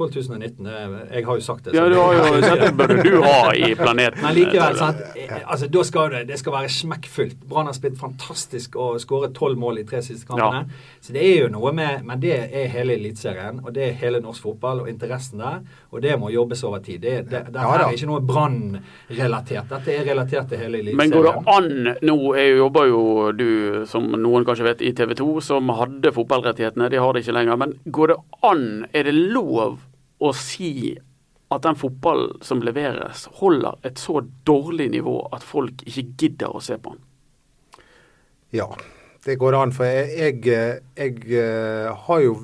12 0.08 0.30
019, 0.40 0.64
det 0.66 0.74
er- 0.74 1.16
jeg 1.16 1.26
har 1.26 1.36
jo 1.36 1.42
sagt 1.42 1.64
det. 1.66 1.74
Ja, 1.76 1.90
du 1.90 1.96
har 2.00 2.14
jo 2.14 2.42
dette 2.42 2.72
burde 2.78 3.04
du 3.04 3.22
ha 3.22 3.52
i 3.54 3.74
planeten. 3.76 4.22
Men 4.24 4.36
likevel, 4.36 4.78
sant? 4.80 5.02
Eh, 5.16 5.36
Altså, 5.50 5.68
da 5.68 5.84
skal 5.84 6.10
det, 6.14 6.28
det 6.28 6.40
skal 6.40 6.54
være 6.54 6.70
smekkfullt. 6.70 7.36
Brann 7.50 7.66
har 7.66 7.74
spilt 7.74 7.98
fantastisk 8.00 8.76
og 8.76 9.00
skåret 9.02 9.34
tolv 9.36 9.58
mål 9.58 9.80
i 9.80 9.84
tre 9.84 10.02
siste 10.06 10.28
kampene. 10.30 10.66
Så 11.02 11.14
det 11.14 11.24
er 11.26 11.44
jo 11.44 11.50
noe 11.50 11.72
med 11.74 12.04
Men 12.06 12.20
det 12.20 12.34
er 12.54 12.68
hele 12.68 12.94
Eliteserien, 12.94 13.60
og 13.66 13.74
det 13.74 13.84
er 13.90 13.94
hele 13.94 14.20
norsk 14.22 14.42
fotball 14.44 14.82
og 14.82 14.90
interessen 14.90 15.40
der. 15.40 15.60
Og 15.92 16.02
det 16.02 16.20
må 16.20 16.30
jobbes 16.30 16.64
over 16.64 16.80
tid. 16.80 17.00
Det, 17.02 17.30
det, 17.30 17.44
det 17.54 17.60
Ja 17.62 17.76
er 17.88 17.94
ikke 17.96 18.08
noe 18.10 18.22
Brann-relatert. 18.22 19.70
Dette 19.70 19.94
er 19.96 20.06
relatert 20.06 20.50
til 20.50 20.58
hele 20.62 20.96
Men 20.96 21.12
går 21.12 21.24
det 21.30 21.36
an 21.48 21.96
Nå 22.06 22.18
er 22.38 22.56
jobber 22.58 22.88
jo 22.90 23.04
du, 23.36 23.86
som 23.90 24.06
noen 24.12 24.46
kanskje 24.48 24.68
vet, 24.70 24.82
i 24.86 24.92
TV 24.94 25.14
2, 25.20 25.30
som 25.42 25.70
hadde 25.70 26.12
fotballrettighetene. 26.16 26.90
De 26.90 27.02
har 27.02 27.14
det 27.14 27.24
ikke 27.26 27.36
lenger. 27.38 27.58
Men 27.58 27.74
går 27.92 28.14
det 28.14 28.18
an, 28.44 28.66
er 28.94 29.04
det 29.10 29.14
lov 29.16 29.80
å 30.20 30.32
si 30.36 30.98
at 31.50 31.64
den 31.66 31.78
fotballen 31.80 32.38
som 32.46 32.62
leveres, 32.62 33.26
holder 33.40 33.80
et 33.88 34.02
så 34.02 34.22
dårlig 34.46 34.90
nivå 34.94 35.16
at 35.34 35.46
folk 35.46 35.82
ikke 35.88 36.06
gidder 36.20 36.54
å 36.54 36.62
se 36.62 36.78
på 36.78 36.94
den? 36.94 37.06
Ja, 38.54 38.68
det 39.26 39.40
går 39.42 39.58
an. 39.58 39.74
For 39.74 39.90
jeg, 39.90 40.42
jeg, 40.46 40.82
jeg 40.98 41.20
eh, 41.40 41.90
har 42.08 42.26
jo 42.26 42.40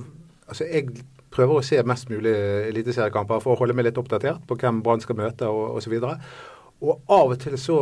Altså, 0.46 0.68
jeg 0.70 0.92
prøver 1.34 1.58
å 1.58 1.64
se 1.66 1.80
mest 1.90 2.12
mulig 2.12 2.30
eliteseriekamper 2.70 3.40
for 3.42 3.56
å 3.56 3.58
holde 3.58 3.74
meg 3.74 3.88
litt 3.88 3.98
oppdatert 3.98 4.44
på 4.46 4.58
hvem 4.62 4.84
Brann 4.86 5.02
skal 5.02 5.18
møte 5.18 5.50
og 5.50 5.80
osv. 5.80 5.96
Og 5.98 6.12
av 6.94 7.32
og 7.34 7.40
til 7.42 7.56
så, 7.60 7.78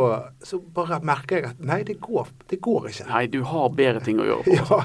så 0.45 0.59
bare 0.75 0.99
merker 1.05 1.39
jeg 1.39 1.49
at 1.51 1.63
nei, 1.65 1.79
det 1.87 1.97
går, 2.03 2.27
det 2.51 2.59
går 2.63 2.89
ikke. 2.91 3.07
Nei, 3.09 3.23
du 3.33 3.39
har 3.49 3.69
bedre 3.77 4.03
ting 4.05 4.19
å 4.23 4.27
gjøre. 4.29 4.43
på. 4.45 4.57
Ja, 4.73 4.79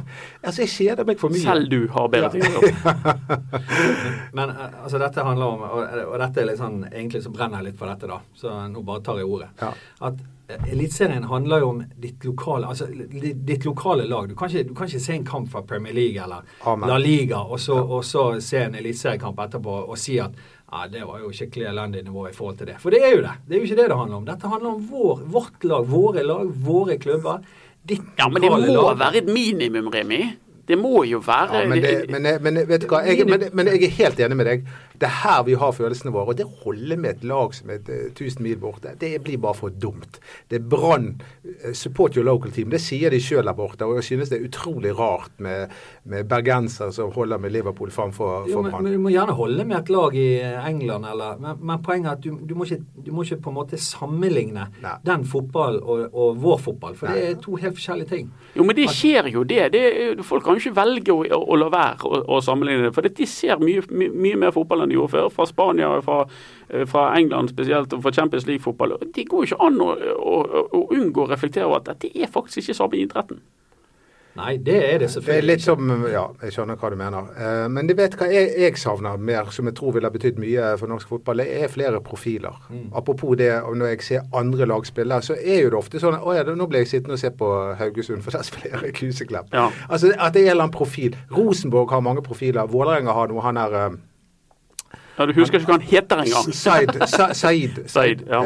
altså 0.50 0.64
jeg 0.64 0.72
kjeder 0.74 1.06
meg 1.08 1.20
for 1.20 1.34
mye. 1.34 1.42
Selv 1.44 1.68
du 1.72 1.80
har 1.94 2.08
bedre 2.12 2.28
Ja. 2.28 2.32
ting 2.32 2.42
å 2.46 2.62
gjøre. 2.62 3.38
Men 4.38 4.50
eh, 4.50 4.64
altså, 4.82 4.98
dette 5.02 5.24
handler 5.26 5.46
om 5.54 5.62
og, 5.68 5.84
og 6.08 6.16
dette 6.22 6.42
er 6.42 6.48
litt 6.50 6.60
sånn 6.60 6.80
Egentlig 6.88 7.22
så 7.24 7.30
brenner 7.34 7.60
jeg 7.62 7.70
litt 7.72 7.78
for 7.80 7.90
dette, 7.90 8.08
da. 8.10 8.18
Så 8.38 8.52
nå 8.72 8.82
bare 8.86 9.04
tar 9.06 9.20
jeg 9.20 9.28
ordet. 9.28 9.48
Ja. 9.60 9.70
At 10.08 10.20
eh, 10.50 10.68
Eliteserien 10.72 11.26
handler 11.30 11.62
jo 11.64 11.70
om 11.74 11.82
ditt 12.00 12.24
lokale 12.26 12.70
altså 12.72 12.88
ditt, 12.90 13.42
ditt 13.48 13.66
lokale 13.68 14.06
lag. 14.08 14.28
Du 14.30 14.36
kan, 14.38 14.50
ikke, 14.50 14.68
du 14.70 14.74
kan 14.78 14.88
ikke 14.90 15.02
se 15.04 15.16
en 15.18 15.26
kamp 15.28 15.50
fra 15.52 15.62
Premier 15.68 15.96
League 15.96 16.22
eller 16.24 16.46
Amen. 16.68 16.88
La 16.90 16.98
Liga 17.02 17.42
og 17.44 17.60
så, 17.62 17.76
og 17.82 18.04
så 18.08 18.30
se 18.44 18.64
en 18.66 18.78
eliteseriekamp 18.80 19.40
etterpå 19.46 19.80
og 19.88 19.98
si 20.00 20.18
at 20.22 20.36
ja, 20.70 20.86
det 20.92 21.04
var 21.08 21.20
jo 21.22 21.30
skikkelig 21.32 21.66
elendig 21.70 22.02
nivå 22.04 22.26
i 22.28 22.34
forhold 22.36 22.58
til 22.58 22.66
det. 22.68 22.76
For 22.82 22.90
det 22.92 23.00
er 23.02 23.14
jo 23.16 23.22
det. 23.24 23.36
Det 23.48 23.56
er 23.56 23.60
jo 23.62 23.68
ikke 23.70 23.78
det 23.78 23.86
det 23.88 23.96
handler 23.96 24.16
om. 24.18 24.26
Dette 24.28 24.50
handler 24.52 24.74
om 24.74 24.82
vår, 24.90 25.22
vårt 25.32 25.64
lag, 25.64 25.86
våre 25.88 26.22
lag, 26.26 26.50
våre 26.66 26.98
klubber. 27.00 27.40
Ditt 27.88 28.02
Ja, 28.18 28.28
men 28.28 28.42
det 28.42 28.50
må 28.52 28.58
lag. 28.60 28.98
være 29.00 29.22
et 29.22 29.30
minimum, 29.32 29.88
Remi. 29.94 30.20
Det 30.68 30.76
må 30.78 31.02
jo 31.08 31.22
være 31.24 31.62
Ja, 31.62 31.68
men, 31.68 31.82
det, 31.82 31.94
men, 32.12 32.28
men 32.44 32.60
vet 32.68 32.84
du 32.84 32.90
hva, 32.90 33.00
jeg, 33.06 33.24
men, 33.28 33.48
men 33.56 33.70
jeg 33.72 33.88
er 33.88 33.96
helt 34.02 34.20
enig 34.20 34.36
med 34.36 34.48
deg. 34.50 34.68
Det 34.98 35.06
er 35.06 35.14
her 35.22 35.44
vi 35.46 35.54
har 35.58 35.72
følelsene 35.72 36.12
våre. 36.12 36.32
Og 36.32 36.38
det 36.38 36.46
holder 36.64 36.98
med 37.00 37.16
et 37.16 37.24
lag 37.30 37.54
som 37.56 37.70
er 37.72 37.80
eh, 37.88 38.08
1000 38.10 38.42
mil 38.44 38.58
borte, 38.60 38.92
det 39.00 39.12
blir 39.24 39.38
bare 39.40 39.56
for 39.56 39.72
dumt. 39.72 40.18
Det 40.50 40.58
er 40.58 40.66
Brann 40.68 41.10
eh, 41.44 41.72
support 41.72 42.18
your 42.18 42.26
local 42.26 42.52
team. 42.52 42.72
Det 42.72 42.80
sier 42.82 43.14
de 43.14 43.20
sjøl 43.22 43.46
der 43.46 43.56
borte. 43.56 43.86
Og 43.86 44.00
jeg 44.00 44.08
synes 44.10 44.32
det 44.32 44.40
er 44.40 44.48
utrolig 44.48 44.92
rart 44.98 45.32
med, 45.38 45.72
med 46.04 46.28
bergensere 46.28 46.92
som 46.92 47.12
holder 47.14 47.40
med 47.40 47.54
Liverpool 47.54 47.92
framfor 47.94 48.48
Brann. 48.50 48.90
Du 48.90 48.98
må 49.00 49.14
gjerne 49.14 49.36
holde 49.38 49.64
med 49.68 49.78
et 49.78 49.92
lag 49.94 50.18
i 50.18 50.28
England, 50.42 51.06
eller, 51.12 51.38
men, 51.40 51.62
men 51.62 51.82
poenget 51.84 52.12
er 52.12 52.18
at 52.18 52.24
du, 52.24 52.34
du, 52.48 52.56
må 52.58 52.66
ikke, 52.68 52.82
du 53.06 53.12
må 53.14 53.24
ikke 53.24 53.40
på 53.46 53.54
en 53.54 53.58
måte 53.60 53.80
sammenligne 53.80 54.68
Nei. 54.82 54.96
den 55.06 55.24
fotball 55.28 55.78
og, 55.80 56.04
og 56.12 56.42
vår 56.42 56.60
fotball, 56.68 56.98
for 56.98 57.12
det 57.12 57.24
er 57.30 57.40
to 57.42 57.56
helt 57.56 57.78
forskjellige 57.78 58.10
ting. 58.10 58.28
Jo, 58.56 58.66
men 58.66 58.76
det 58.76 58.88
skjer 58.92 59.30
jo 59.32 59.44
det. 59.48 59.70
det 59.72 59.86
folk 60.26 60.44
kan 60.44 60.57
jo 60.58 60.62
ikke 60.64 60.76
velge 60.76 61.14
å, 61.14 61.22
å, 61.22 61.40
å 61.54 61.58
la 61.60 61.68
være 61.72 62.08
å, 62.08 62.22
å 62.36 62.40
sammenligne 62.44 62.88
det. 62.88 62.94
For 62.96 63.06
de 63.06 63.28
ser 63.30 63.62
mye, 63.62 63.84
mye, 63.90 64.10
mye 64.12 64.40
mer 64.44 64.54
fotball 64.56 64.84
enn 64.84 64.92
de 64.92 64.98
gjorde 64.98 65.14
før. 65.14 65.30
Fra 65.34 65.46
Spania, 65.48 65.92
fra, 66.04 66.18
eh, 66.68 66.84
fra 66.90 67.06
England 67.18 67.54
spesielt, 67.54 67.94
og 67.94 68.02
fra 68.04 68.14
Champions 68.14 68.48
League-fotball. 68.50 68.98
Det 69.14 69.28
går 69.30 69.46
ikke 69.48 69.62
an 69.68 69.80
å 69.84 69.92
unngå 70.94 71.24
å 71.24 71.30
reflektere 71.30 71.68
over 71.68 71.82
at 71.82 71.92
dette 71.94 72.12
er 72.14 72.30
faktisk 72.32 72.64
ikke 72.64 72.78
samme 72.82 73.00
idretten. 73.00 73.40
Nei, 74.36 74.56
det 74.62 74.76
er 74.94 74.98
det 75.02 75.08
selvfølgelig. 75.10 75.42
Det 75.42 75.42
er 75.42 75.46
litt 75.48 75.64
som 75.64 76.06
Ja, 76.12 76.24
jeg 76.42 76.54
skjønner 76.54 76.78
hva 76.78 76.90
du 76.92 76.96
mener. 77.00 77.30
Eh, 77.34 77.64
men 77.74 77.88
du 77.88 77.94
vet 77.98 78.14
hva 78.18 78.28
jeg, 78.30 78.52
jeg 78.60 78.78
savner 78.78 79.16
mer, 79.18 79.50
som 79.54 79.66
jeg 79.66 79.74
tror 79.78 79.96
ville 79.96 80.06
ha 80.06 80.14
betydd 80.14 80.38
mye 80.38 80.68
for 80.78 80.90
norsk 80.90 81.10
fotball, 81.10 81.42
det 81.42 81.48
er 81.62 81.72
flere 81.72 82.00
profiler. 82.04 82.58
Mm. 82.70 82.84
Apropos 83.00 83.34
det, 83.40 83.50
når 83.74 83.94
jeg 83.94 84.02
ser 84.06 84.28
andre 84.36 84.68
lag 84.70 84.86
spille, 84.86 85.20
så 85.26 85.34
er 85.38 85.64
jo 85.64 85.72
det 85.72 85.80
ofte 85.80 86.02
sånn 86.02 86.18
Å 86.18 86.36
ja, 86.36 86.44
nå 86.46 86.68
ble 86.70 86.84
jeg 86.84 86.92
sittende 86.92 87.18
og 87.18 87.22
se 87.22 87.32
på 87.34 87.48
Haugesund, 87.80 88.22
for 88.22 88.36
der 88.36 88.46
spiller 88.46 88.86
jeg 88.86 88.94
Kuseklepp. 89.00 89.50
Ja. 89.52 89.70
Altså 89.88 90.12
at 90.14 90.36
det 90.36 90.44
er 90.44 90.52
en 90.52 90.54
eller 90.58 90.68
annen 90.68 90.76
profil. 90.76 91.16
Rosenborg 91.34 91.90
har 91.96 92.04
mange 92.04 92.22
profiler. 92.22 92.68
Vålerenga 92.70 93.16
har 93.16 93.32
noe. 93.32 93.42
Han 93.48 93.58
er 93.64 93.80
eh, 93.80 93.98
Ja, 95.18 95.26
Du 95.26 95.34
husker 95.34 95.58
ikke 95.58 95.72
hva 95.72 95.80
han 95.80 95.88
heter 95.88 96.22
engang. 96.22 96.54
Said. 96.54 96.94
Sa, 97.10 97.32
Said. 97.34 97.82
Said, 97.90 98.22
ja. 98.30 98.44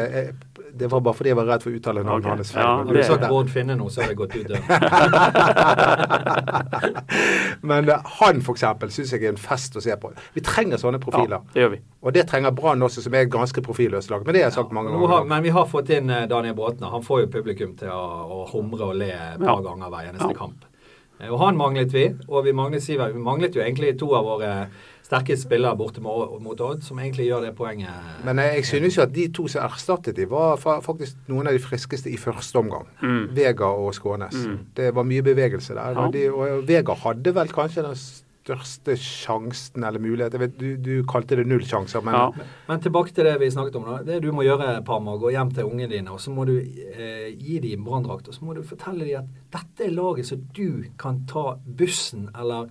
Det 0.75 0.87
var 0.89 1.01
bare 1.05 1.13
fordi 1.13 1.29
jeg 1.29 1.37
var 1.37 1.45
redd 1.45 1.61
for 1.63 1.69
å 1.69 1.73
uttale 1.77 2.01
navnet 2.03 2.25
okay. 2.25 2.35
hans 2.39 2.51
feil. 2.51 2.63
Ja, 2.65 2.77
Men 2.77 2.87
Har 2.87 2.93
du 2.93 2.99
det- 2.99 3.05
sagt 3.07 3.27
Bård 3.29 3.49
Finne 3.53 3.75
nå, 3.77 3.89
så 3.93 4.01
har 4.01 4.07
jeg 4.09 4.17
gått 4.17 4.35
ut 4.35 4.47
døren. 4.49 4.63
Men 7.61 7.89
eh, 7.89 7.99
han 8.19 8.41
eksempel 8.41 8.91
syns 8.93 9.11
jeg 9.13 9.23
er 9.23 9.29
en 9.33 9.37
fest 9.39 9.75
å 9.77 9.81
se 9.83 9.95
på. 9.99 10.11
Vi 10.35 10.41
trenger 10.45 10.77
sånne 10.81 10.99
profiler. 11.03 11.39
Ja, 11.39 11.53
det 11.53 11.61
gjør 11.63 11.71
vi. 11.75 11.79
Og 12.03 12.09
det 12.17 12.25
trenger 12.31 12.51
Brann 12.57 12.83
også, 12.85 12.99
som 13.05 13.15
er 13.15 13.21
et 13.27 13.31
ganske 13.33 13.63
profilløst 13.65 14.11
lag. 14.11 14.21
Men 14.25 14.35
det 14.35 14.41
har 14.43 14.49
jeg 14.51 14.57
sagt 14.57 14.73
mange 14.75 14.89
ganger. 14.91 15.07
har, 15.13 15.21
men 15.29 15.39
vi 15.45 15.51
har 15.55 15.65
fått 15.69 15.89
inn 15.95 16.07
eh, 16.09 16.25
Daniel 16.31 16.55
Bråten. 16.57 16.85
Han 16.89 17.05
får 17.05 17.17
jo 17.25 17.31
publikum 17.37 17.71
til 17.79 17.89
å, 17.93 18.03
å 18.37 18.39
humre 18.53 18.83
og 18.91 18.95
le 18.99 19.11
et 19.13 19.39
par 19.39 19.59
Ja. 19.59 19.65
ganger 19.69 19.87
hver 19.93 20.09
eneste 20.11 20.31
Ja. 20.33 20.37
kamp. 20.41 20.59
Eh, 21.19 21.29
Og 21.29 21.39
han 21.39 21.57
manglet 21.57 21.91
vi, 21.93 22.07
og 22.27 22.43
vi 22.45 22.51
manglet, 22.51 22.81
Siver, 22.83 23.13
vi 23.13 23.19
manglet 23.21 23.55
jo 23.55 23.61
egentlig 23.61 23.97
to 23.99 24.13
av 24.15 24.25
våre 24.25 24.67
sterkeste 25.13 25.45
spillere 25.47 25.77
borte 25.77 26.01
mot, 26.03 26.33
mot 26.41 26.59
Odd, 26.65 26.81
som 26.83 26.99
egentlig 26.99 27.29
gjør 27.29 27.45
det 27.47 27.53
poenget. 27.57 27.93
Men 28.25 28.41
eh, 28.41 28.55
jeg 28.57 28.65
synes 28.71 28.97
jo 28.97 29.05
at 29.05 29.13
de 29.15 29.27
to 29.33 29.47
som 29.51 29.63
erstattet 29.67 30.17
de 30.17 30.27
var 30.29 30.57
faktisk 30.57 31.29
noen 31.31 31.47
av 31.47 31.55
de 31.55 31.61
friskeste 31.63 32.09
i 32.11 32.17
første 32.17 32.59
omgang. 32.59 32.89
Mm. 33.03 33.23
Vega 33.37 33.69
og 33.69 33.93
Skånes. 33.95 34.35
Det 34.77 34.91
var 34.95 35.07
mye 35.07 35.23
bevegelse 35.25 35.77
der. 35.77 35.93
Ja. 35.95 36.05
Og, 36.07 36.13
de, 36.13 36.27
og 36.33 36.67
Vega 36.67 36.97
hadde 37.05 37.35
vel 37.37 37.53
kanskje 37.53 37.85
den 37.85 37.97
største 38.43 38.97
sjansen 38.99 39.85
eller 39.87 40.01
mulighet. 40.03 40.33
Jeg 40.35 40.41
vet, 40.41 40.55
du, 40.59 40.75
du 40.83 41.05
kalte 41.07 41.37
det 41.39 41.45
null 41.47 41.63
sjanser, 41.63 42.03
men 42.03 42.17
Ja. 42.17 42.25
Men 42.67 42.81
tilbake 42.83 43.13
til 43.15 43.25
det 43.29 43.37
vi 43.39 43.51
snakket 43.53 43.77
om. 43.79 43.85
da. 43.87 44.01
Det 44.03 44.21
du 44.23 44.31
må 44.35 44.43
gjøre, 44.43 44.83
Parma, 44.83 45.15
gå 45.17 45.31
hjem 45.31 45.53
til 45.55 45.69
ungene 45.69 45.91
dine, 45.91 46.11
og 46.11 46.19
så 46.19 46.33
må 46.35 46.45
du 46.49 46.57
eh, 46.59 47.29
gi 47.39 47.59
dem 47.63 47.85
branndrakt. 47.87 48.27
Og 48.27 48.35
så 48.35 48.43
må 48.43 48.55
du 48.57 48.63
fortelle 48.67 49.05
dem 49.07 49.21
at 49.21 49.29
dette 49.55 49.87
er 49.87 49.95
laget 49.95 50.27
som 50.27 50.43
du 50.55 50.83
kan 50.99 51.23
ta 51.29 51.53
bussen 51.63 52.27
eller 52.35 52.67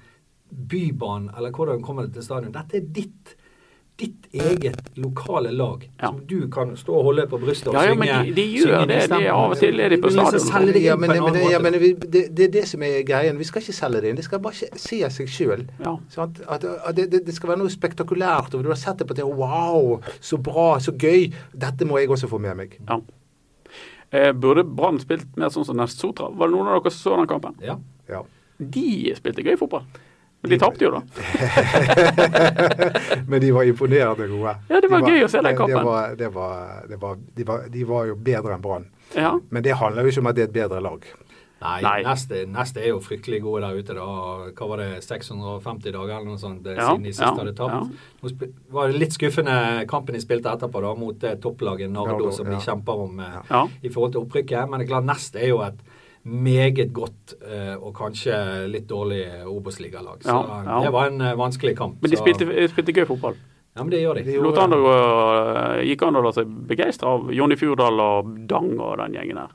Bybanen 0.52 1.30
eller 1.36 1.50
hvordan 1.50 1.82
kommer 1.82 2.02
det 2.06 2.14
til 2.14 2.22
stadion. 2.26 2.52
Dette 2.52 2.76
er 2.76 2.80
ditt 2.92 3.36
ditt 4.02 4.24
eget 4.34 4.96
lokale 4.96 5.50
lag, 5.52 5.82
Ja. 6.00 6.08
som 6.08 6.22
du 6.26 6.48
kan 6.50 6.72
stå 6.76 6.94
og 6.96 7.04
holde 7.04 7.26
på 7.28 7.38
brystet 7.38 7.68
og 7.68 7.74
Ja, 7.74 7.82
ja, 7.82 7.90
synge 7.92 7.98
men 7.98 8.26
de- 8.26 8.32
de 8.34 8.46
gjør 8.56 8.86
det. 8.88 9.10
De- 9.10 9.28
av 9.30 9.50
og 9.52 9.56
til 9.58 9.78
er 9.80 9.88
de 9.90 9.96
på 10.00 10.10
stadion. 10.10 10.66
det 10.72 10.82
ja, 10.82 10.96
men, 10.96 11.10
men, 11.10 11.34
ja, 11.50 11.58
men 11.60 11.72
vi, 11.78 11.92
det, 11.92 12.34
det 12.34 12.44
er 12.46 12.50
det 12.56 12.64
som 12.68 12.82
er 12.82 13.02
greien. 13.04 13.38
Vi 13.38 13.44
skal 13.44 13.60
ikke 13.62 13.72
selge 13.76 14.00
det 14.00 14.08
inn. 14.10 14.16
Det 14.16 14.24
skal 14.24 14.40
bare 14.40 14.54
ikke 14.54 14.78
se 14.78 15.10
seg 15.10 15.28
sjøl. 15.28 15.66
Ja. 15.84 15.96
At, 16.18 16.40
at 16.48 16.96
det, 16.96 17.10
det, 17.12 17.26
det 17.26 17.34
skal 17.34 17.48
være 17.50 17.58
noe 17.58 17.68
spektakulært. 17.70 18.54
Og 18.54 18.62
du 18.64 18.68
har 18.68 18.76
sett 18.80 18.98
det 18.98 19.06
på 19.06 19.14
TV. 19.14 19.24
Wow, 19.36 20.00
så 20.20 20.36
bra, 20.42 20.78
så 20.80 20.90
gøy. 20.96 21.30
Dette 21.54 21.84
må 21.84 21.98
jeg 22.00 22.08
også 22.08 22.26
få 22.28 22.40
med 22.40 22.56
meg. 22.56 22.78
Ja. 22.88 22.98
Eh, 24.10 24.32
burde 24.32 24.64
Brann 24.64 24.98
spilt 25.00 25.36
mer 25.36 25.48
sånn 25.52 25.64
som 25.64 25.76
Nest 25.76 26.00
Sotra? 26.00 26.28
Var 26.34 26.48
det 26.48 26.56
noen 26.56 26.66
av 26.68 26.82
dere 26.82 26.90
som 26.92 27.12
så 27.12 27.16
den 27.18 27.28
kampen? 27.28 27.54
Ja. 27.62 27.76
Ja. 28.08 28.22
De 28.58 29.12
spilte 29.14 29.44
gøy 29.44 29.56
fotball. 29.58 29.84
Men 30.42 30.50
de 30.50 30.58
tapte 30.58 30.84
jo, 30.84 30.90
da. 30.90 31.02
Men 33.26 33.40
de 33.40 33.50
var 33.54 33.62
imponerende 33.64 34.26
gode. 34.28 34.56
Ja, 34.68 34.80
det 34.80 34.88
var 34.90 35.00
De 35.06 35.10
gøy 35.12 35.24
å 35.24 35.28
se 35.30 35.38
den 35.38 35.44
det- 35.52 35.56
kampen. 35.58 35.76
Det 35.76 35.84
var, 35.86 36.14
det 36.18 36.28
var, 36.34 36.86
det 36.88 36.96
var, 37.02 37.16
de, 37.36 37.44
var, 37.44 37.58
de 37.70 37.84
var 37.88 38.04
jo 38.10 38.14
bedre 38.16 38.54
enn 38.56 38.62
Brann. 38.64 38.86
Ja. 39.14 39.36
Men 39.50 39.62
det 39.62 39.72
handler 39.78 40.02
jo 40.02 40.08
ikke 40.14 40.20
om 40.24 40.30
at 40.32 40.36
det 40.38 40.42
er 40.42 40.46
et 40.50 40.54
bedre 40.56 40.80
lag. 40.82 41.00
Nei, 41.62 41.78
Nei. 41.84 42.00
Neste, 42.02 42.40
neste 42.50 42.80
er 42.82 42.88
jo 42.90 42.98
fryktelig 42.98 43.38
gode 43.44 43.60
der 43.62 43.76
ute. 43.78 43.94
da. 43.94 44.02
Hva 44.58 44.66
var 44.72 44.78
det, 44.82 44.88
650 45.06 45.92
dager 45.94 46.16
eller 46.16 46.26
noe 46.32 46.38
sånt 46.42 46.58
det, 46.64 46.74
Ja, 46.74 46.88
siden 46.90 47.04
de 47.06 47.12
sist 47.14 47.22
ja, 47.22 47.30
hadde 47.38 47.54
tapt. 47.54 47.70
ja. 47.70 47.86
Nå 48.26 48.30
var 48.74 48.90
litt 48.90 49.14
skuffende 49.14 49.86
kampen 49.86 50.14
de 50.18 50.22
spilte 50.24 50.50
etterpå 50.50 50.82
da, 50.82 50.90
mot 50.98 51.14
det 51.22 51.36
topplaget 51.44 51.86
Nardo, 51.94 52.16
Nardo, 52.18 52.32
som 52.34 52.46
ja. 52.50 52.56
de 52.58 52.64
kjemper 52.66 52.94
om 53.06 53.20
eh, 53.22 53.38
Ja. 53.48 53.62
i 53.82 53.88
forhold 53.94 54.12
til 54.16 54.22
opprykket. 54.26 54.66
Men 54.68 54.80
det 54.82 54.86
er 54.88 54.92
klart, 54.96 55.06
neste 55.06 55.38
er 55.38 55.48
jo 55.54 55.62
et 55.62 55.78
meget 56.24 56.92
godt 56.94 57.34
eh, 57.42 57.74
og 57.78 57.94
kanskje 57.98 58.36
litt 58.70 58.86
dårlig 58.90 59.22
Obos-ligalag. 59.48 60.22
Så 60.22 60.28
Ja, 60.28 60.60
ja. 60.66 60.76
det 60.84 60.92
var 60.94 61.06
en 61.10 61.20
eh, 61.20 61.34
vanskelig 61.38 61.76
kamp. 61.78 61.98
Men 62.02 62.10
de 62.10 62.16
spilte, 62.20 62.46
spilte 62.70 62.92
gøy 62.94 63.06
fotball. 63.08 63.34
Ja, 63.74 63.82
men 63.82 63.90
det 63.90 64.02
gjør 64.02 64.14
de. 64.20 64.22
De 64.26 64.34
gjorde- 64.36 64.62
an 64.66 64.72
å 64.76 65.82
gikk 65.82 66.02
an 66.06 66.16
å 66.20 66.22
la 66.22 66.32
seg 66.36 66.46
begeistre 66.68 67.08
av 67.08 67.30
Jonny 67.32 67.56
Fjordal 67.56 68.00
og 68.04 68.32
Dang 68.46 68.74
og 68.78 68.98
den 69.00 69.14
gjengen 69.16 69.38
her? 69.40 69.54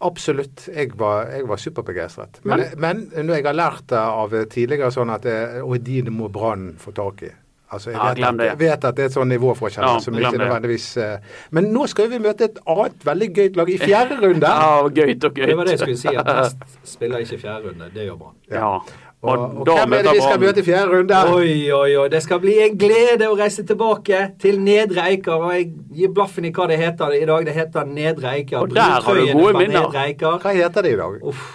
Absolutt. 0.00 0.68
Jeg 0.74 0.92
var, 0.98 1.26
jeg 1.30 1.46
var 1.50 1.56
superbegeistret. 1.60 2.40
Men, 2.46 2.64
men 2.78 3.08
når 3.26 3.34
jeg 3.40 3.44
har 3.48 3.56
lært 3.58 3.86
det 3.90 3.98
av 3.98 4.34
tidligere 4.50 4.90
sånn 4.94 5.10
at 5.10 5.22
det, 5.26 5.62
Og 5.62 5.78
de 5.82 6.02
må 6.10 6.28
Brann 6.32 6.76
få 6.78 6.94
tak 6.94 7.22
i. 7.26 7.30
Altså, 7.72 7.90
jeg 7.90 7.98
Ja, 7.98 8.08
vet, 8.12 8.24
at, 8.24 8.38
det. 8.38 8.46
jeg 8.46 8.58
vet 8.60 8.84
at 8.84 8.96
det 8.96 9.04
er 9.04 9.08
et 9.08 9.14
sånn 9.16 9.30
nivåforskjell 9.32 9.86
Ja, 9.86 9.92
som 10.04 10.18
ikke 10.18 10.36
nødvendigvis 10.36 10.88
uh, 11.00 11.38
Men 11.56 11.70
nå 11.72 11.86
skal 11.88 12.10
vi 12.12 12.18
møte 12.20 12.50
et 12.50 12.58
annet 12.68 13.06
veldig 13.08 13.28
gøyt 13.38 13.56
lag 13.56 13.70
i 13.72 13.78
fjerde 13.80 14.18
runde. 14.20 14.50
Ja, 14.62 14.82
gøyt 14.88 15.24
og 15.24 15.38
gøyt. 15.38 15.48
Det 15.48 15.56
var 15.56 15.70
det 15.70 15.78
jeg 15.78 15.80
skulle 15.86 16.02
si. 16.02 16.12
at 16.20 16.28
Vest 16.36 16.92
spiller 16.92 17.24
ikke 17.24 17.38
fjerde 17.40 17.70
runde. 17.70 17.88
Det 17.94 18.04
gjør 18.10 18.20
Brann. 18.20 18.36
Ja. 18.52 18.74
Og, 19.22 19.38
og 19.38 19.58
og 19.62 19.76
hvem 19.78 19.92
er 19.94 20.02
det 20.02 20.12
vi 20.16 20.22
skal 20.24 20.40
møte 20.42 20.60
i 20.60 20.64
fjerde 20.66 20.96
runde? 20.96 21.18
Oi, 21.30 21.50
oi, 21.72 21.90
oi. 21.96 22.06
Det 22.10 22.22
skal 22.24 22.40
bli 22.42 22.56
en 22.64 22.78
glede 22.78 23.28
å 23.30 23.36
reise 23.38 23.62
tilbake 23.66 24.22
til 24.42 24.58
Nedre 24.60 25.04
Eiker. 25.12 25.36
Og 25.38 25.52
jeg 25.54 25.68
gir 25.94 26.10
blaffen 26.16 26.48
i 26.48 26.50
hva 26.56 26.66
det 26.70 26.80
heter 26.82 27.14
i 27.14 27.24
dag. 27.30 27.46
Det 27.46 27.54
heter 27.54 27.86
Nedre 27.86 28.32
Eiker. 28.36 28.64
Og 28.64 28.74
der 28.74 28.96
har 28.98 29.20
du 29.20 29.28
gode 29.30 29.52
minner. 29.62 29.86
Hva 29.92 30.56
heter 30.56 30.82
det 30.82 30.96
i 30.96 30.98
dag? 30.98 31.20
Uff. 31.22 31.52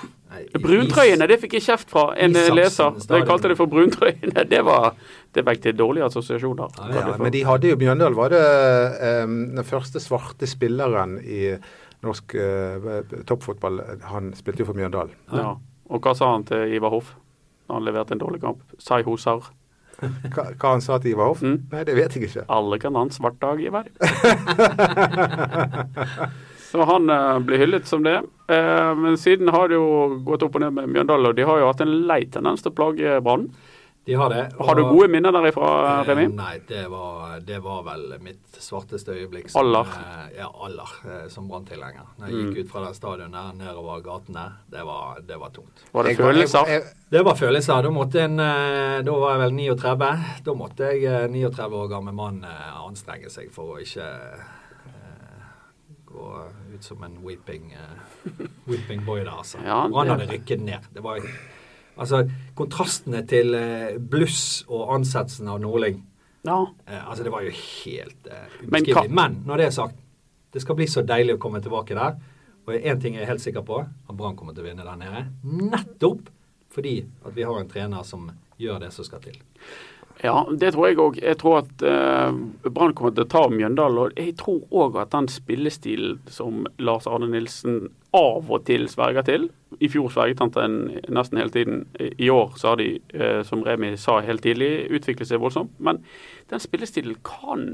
Bruntrøyene, 0.62 1.28
det 1.30 1.38
fikk 1.42 1.54
jeg 1.58 1.64
kjeft 1.68 1.90
fra 1.94 2.04
en 2.18 2.34
leser. 2.34 2.98
stadion. 3.00 3.20
Jeg 3.22 3.28
kalte 3.30 3.48
det 3.52 3.58
for 3.60 3.68
bruntrøyene. 3.72 4.44
Det 4.50 4.62
var 4.66 4.84
det 5.36 5.44
vekte 5.46 5.74
dårlige 5.78 6.06
assosiasjoner. 6.10 6.68
Ja, 6.78 6.84
Ja, 7.12 7.18
men 7.22 7.32
de 7.36 7.44
hadde 7.46 7.70
jo 7.72 7.78
Bjørndal 7.78 8.14
var 8.18 8.30
det 8.34 8.44
um, 9.24 9.38
den 9.56 9.66
første 9.68 10.00
svarte 10.04 10.48
spilleren 10.50 11.12
i 11.24 11.54
norsk 12.06 12.36
uh, 12.38 12.90
toppfotball. 13.28 13.76
Han 14.14 14.24
spilte 14.38 14.62
jo 14.64 14.68
for 14.72 14.78
Mjøndalen. 14.78 15.14
Ja. 15.34 15.56
Og 15.88 15.98
hva 16.04 16.12
sa 16.18 16.26
han 16.34 16.44
til 16.48 16.74
Ivar 16.76 16.92
Hoff 16.92 17.14
da 17.68 17.74
han 17.78 17.86
leverte 17.88 18.14
en 18.16 18.22
dårlig 18.22 18.42
kamp? 18.44 18.60
Sai 18.80 19.02
Hosar. 19.04 19.42
Hva, 20.34 20.44
hva 20.62 20.72
han 20.76 20.82
sa 20.86 21.00
til 21.02 21.12
Ivar 21.16 21.32
Hoff? 21.32 21.42
Mm. 21.42 21.58
Nei, 21.72 21.82
det 21.88 21.96
vet 21.98 22.14
jeg 22.16 22.28
ikke. 22.30 22.44
Alle 22.54 22.78
kan 22.80 22.96
ha 22.96 23.02
en 23.08 23.12
svart 23.16 23.40
dag, 23.42 23.58
Ivar. 23.60 23.88
Så 26.68 26.84
han 26.86 27.10
eh, 27.10 27.40
blir 27.48 27.58
hyllet 27.64 27.88
som 27.88 28.04
det. 28.04 28.18
Eh, 28.52 28.92
men 28.96 29.16
siden 29.18 29.48
har 29.56 29.68
det 29.72 29.76
jo 29.80 30.20
gått 30.28 30.44
opp 30.44 30.56
og 30.60 30.62
ned 30.66 30.74
med 30.74 30.90
Mjøndalen, 30.92 31.30
og 31.32 31.36
de 31.38 31.46
har 31.48 31.60
jo 31.62 31.72
hatt 31.72 31.82
en 31.86 31.94
lei 32.10 32.26
tendens 32.32 32.62
til 32.66 32.72
å 32.74 32.76
plage 32.76 33.18
Brann. 33.24 33.50
De 34.08 34.16
har 34.16 34.30
det. 34.32 34.44
Har 34.64 34.76
du 34.80 34.86
gode 34.88 35.10
minner 35.12 35.34
derifra, 35.36 35.70
Eh, 36.00 36.04
Remi? 36.08 36.28
Nei, 36.32 36.60
det 36.68 36.86
var, 36.90 37.40
det 37.44 37.58
var 37.60 37.82
vel 37.84 38.14
mitt 38.24 38.56
svarteste 38.64 39.12
øyeblikk. 39.12 39.50
som, 39.52 39.66
Aller. 39.66 39.82
eh, 39.84 40.38
Ja, 40.38 40.48
aller, 40.64 40.94
eh, 41.12 41.28
som 41.30 41.50
Brann-tilhenger. 41.50 42.06
Når 42.20 42.28
jeg 42.30 42.36
Mm. 42.36 42.54
gikk 42.54 42.60
ut 42.66 42.70
fra 42.72 42.86
den 42.86 42.94
stadion 42.94 43.32
der, 43.32 43.52
nedover 43.60 44.02
gatene. 44.06 44.46
Det 44.72 44.86
var, 44.86 45.20
det 45.28 45.38
var 45.40 45.50
tungt. 45.50 45.84
Var 45.94 46.04
det 46.04 46.16
Jeg 46.16 46.18
følelser? 46.26 46.66
jeg- 46.68 46.82
jeg- 46.84 46.94
Det 47.12 47.26
var 47.26 47.34
følelser. 47.36 47.84
Da 47.84 47.90
måtte 47.90 48.16
en 48.24 48.38
Da 48.38 49.12
var 49.12 49.38
jeg 49.38 49.40
vel 49.40 49.52
39. 49.52 50.20
Da 50.44 50.54
måtte 50.54 50.78
jeg, 50.88 51.04
eh, 51.04 51.28
39 51.28 51.74
år 51.74 51.90
gammel 51.90 52.14
mann, 52.14 52.46
anstrenge 52.88 53.30
seg 53.30 53.52
for 53.52 53.76
å 53.76 53.82
ikke 53.82 54.08
gå 56.18 56.32
ut 56.74 56.84
som 56.84 57.04
en 57.06 57.16
weeping, 57.24 57.72
uh, 57.78 58.42
weeping 58.70 59.06
boy 59.06 59.22
der, 59.24 59.34
altså. 59.38 59.62
Ja, 59.64 59.84
det... 59.88 59.96
Han 59.98 60.14
hadde 60.14 60.30
rykket 60.34 60.66
ned. 60.66 60.92
Det 60.94 61.06
var 61.06 61.22
Altså, 61.98 62.20
kontrastene 62.54 63.24
til 63.26 63.56
uh, 63.58 63.96
bluss 63.98 64.64
og 64.70 64.92
ansettelsen 65.00 65.48
av 65.50 65.62
Nordling 65.64 66.04
Ja. 66.46 66.60
uh, 66.62 67.10
altså 67.10 67.26
Det 67.26 67.32
var 67.34 67.46
jo 67.48 67.54
helt 67.54 68.30
ubeskrivelig. 68.62 69.10
Men 69.10 69.16
Men, 69.16 69.40
når 69.50 69.58
det 69.64 69.66
er 69.66 69.78
sagt, 69.80 69.96
det 70.54 70.62
skal 70.62 70.78
bli 70.78 70.88
så 70.88 71.02
deilig 71.06 71.36
å 71.38 71.42
komme 71.42 71.62
tilbake 71.62 71.98
der. 71.98 72.20
Og 72.68 72.76
én 72.76 73.02
ting 73.02 73.16
er 73.16 73.24
jeg 73.24 73.32
helt 73.32 73.44
sikker 73.44 73.64
på, 73.64 73.80
at 73.82 74.18
Brann 74.18 74.36
kommer 74.36 74.54
til 74.54 74.66
å 74.66 74.68
vinne 74.68 74.86
der 74.86 75.00
nede. 75.00 75.26
Nettopp 75.44 76.30
fordi 76.78 77.00
at 77.26 77.34
vi 77.36 77.46
har 77.48 77.60
en 77.60 77.70
trener 77.70 78.04
som 78.06 78.28
gjør 78.62 78.84
det 78.84 78.92
som 78.94 79.06
skal 79.08 79.22
til. 79.24 79.38
Ja, 80.24 80.48
det 80.50 80.72
tror 80.74 80.88
jeg 80.88 80.98
òg. 80.98 81.20
Jeg 81.22 81.38
tror 81.38 81.60
at 81.60 81.84
eh, 81.86 82.38
Brann 82.74 82.96
kommer 82.98 83.14
til 83.14 83.26
å 83.28 83.30
ta 83.30 83.44
Mjøndalen. 83.54 84.00
Og 84.08 84.18
jeg 84.18 84.34
tror 84.40 84.64
òg 84.74 84.98
at 85.04 85.12
den 85.14 85.28
spillestilen 85.30 86.18
som 86.34 86.66
Lars 86.82 87.06
Arne 87.10 87.30
Nilsen 87.30 87.92
av 88.18 88.50
og 88.50 88.64
til 88.66 88.88
sverger 88.90 89.26
til 89.28 89.50
I 89.84 89.90
fjor 89.92 90.08
sverget 90.10 90.40
han 90.42 90.54
til 90.56 90.64
den 90.64 91.04
nesten 91.14 91.38
hele 91.42 91.54
tiden. 91.54 91.84
I 92.00 92.32
år 92.34 92.56
har 92.64 92.80
de, 92.82 92.96
eh, 93.14 93.44
som 93.46 93.62
Remi 93.68 93.94
sa 93.98 94.20
helt 94.26 94.42
tidlig, 94.42 94.90
utviklet 94.90 95.30
seg 95.30 95.44
voldsomt. 95.44 95.76
Men 95.78 96.02
den 96.50 96.64
spillestilen 96.64 97.20
kan 97.28 97.68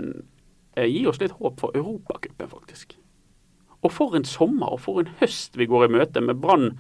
eh, 0.76 0.90
gi 0.90 1.06
oss 1.08 1.22
litt 1.24 1.38
håp 1.40 1.64
for 1.64 1.72
Europacupen, 1.78 2.52
faktisk. 2.52 2.98
Og 3.84 3.92
for 3.92 4.16
en 4.16 4.28
sommer 4.28 4.76
og 4.76 4.84
for 4.84 5.00
en 5.00 5.12
høst 5.22 5.56
vi 5.60 5.68
går 5.68 5.88
i 5.88 5.96
møte 5.96 6.24
med 6.24 6.40
Brann 6.44 6.74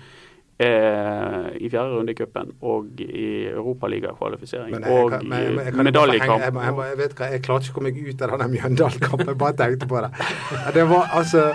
i 0.59 1.69
fjerde 1.69 1.95
runde 1.97 2.13
i 2.13 2.15
cupen 2.15 2.51
og 2.61 2.99
i 3.01 3.47
Europaligakvalifisering 3.51 4.75
og 4.85 5.09
kan- 5.11 5.25
jeg, 5.31 5.55
jeg, 5.57 5.73
i 5.73 5.83
medaljekamp. 5.83 6.41
jeg, 6.41 6.53
jeg, 6.53 6.75
jeg, 6.89 6.97
vet 6.97 7.15
hva, 7.17 7.29
jeg 7.33 7.41
klarte 7.43 7.65
ikke 7.65 7.73
å 7.73 7.79
komme 7.79 7.91
meg 7.91 8.07
ut 8.13 8.21
av 8.21 8.33
denne 8.37 8.47
Mjøndalen-kampen. 8.53 9.27
Jeg 9.33 9.37
bare 9.41 9.57
tenkte 9.63 9.87
på 9.89 10.01
det. 10.05 10.11
Det 10.77 10.85
var 10.89 11.09
altså 11.13 11.53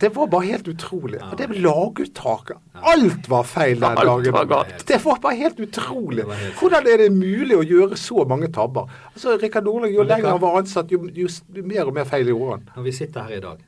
Det 0.00 0.10
var 0.16 0.26
bare 0.26 0.42
helt 0.50 0.66
utrolig. 0.68 1.20
Ja. 1.22 1.30
Det 1.38 1.46
laguttaket. 1.62 2.56
Alt 2.82 3.28
var 3.30 3.44
feil 3.46 3.78
den 3.80 3.84
Alt 3.96 4.08
dagen. 4.26 4.32
var. 4.50 4.66
Det 4.86 4.98
var 5.04 5.20
bare 5.22 5.36
helt 5.38 5.60
utrolig. 5.62 6.24
Helt 6.26 6.58
Hvordan 6.58 6.88
er 6.90 6.96
det 7.04 7.12
mulig 7.14 7.56
å 7.56 7.62
gjøre 7.62 7.96
så 7.96 8.24
mange 8.28 8.50
tabber? 8.52 8.90
Altså, 9.14 9.38
Rikard 9.40 9.64
Nordland, 9.64 9.94
Jo 9.94 10.02
lenger 10.02 10.34
han 10.34 10.40
var 10.42 10.58
ansatt, 10.58 10.90
jo, 10.90 10.98
jo 11.14 11.28
mer 11.62 11.86
og 11.86 11.94
mer 11.94 12.04
feil 12.10 12.26
gjorde 12.26 12.50
han. 12.58 12.66
Når 12.76 12.82
vi 12.82 12.92
sitter 12.92 13.22
her 13.22 13.36
i 13.38 13.40
dag, 13.40 13.62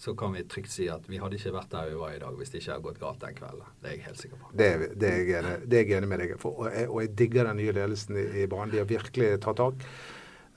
så 0.00 0.14
kan 0.16 0.32
vi 0.32 0.42
trygt 0.48 0.70
si 0.72 0.86
at 0.88 1.04
vi 1.10 1.18
hadde 1.20 1.36
ikke 1.36 1.52
vært 1.52 1.68
der 1.74 1.90
vi 1.90 1.98
var 2.00 2.14
i 2.16 2.20
dag 2.22 2.32
hvis 2.38 2.50
det 2.54 2.62
ikke 2.62 2.72
hadde 2.72 2.86
gått 2.88 3.00
galt 3.02 3.20
den 3.20 3.34
kvelden. 3.36 3.66
Det 3.82 3.90
er 3.90 3.96
jeg 3.98 4.06
helt 4.06 4.22
sikker 4.22 4.38
på. 4.40 4.52
Det, 4.56 4.68
det, 4.98 5.10
er 5.10 5.18
jeg 5.20 5.42
enig, 5.42 5.56
det 5.68 5.76
er 5.82 5.84
jeg 5.90 5.98
enig 6.00 6.08
med 6.08 6.22
deg 6.24 6.30
i. 6.32 6.38
For- 6.40 6.56
Og 6.64 6.70
jeg, 6.72 6.88
og 6.88 7.02
jeg 7.04 7.10
digger 7.18 7.50
den 7.50 7.60
nye 7.60 7.74
ledelsen 7.76 8.16
i, 8.16 8.24
i 8.42 8.46
Brann. 8.48 8.72
De 8.72 8.80
har 8.80 8.88
virkelig 8.88 9.34
tatt 9.44 9.60
tak. 9.60 9.84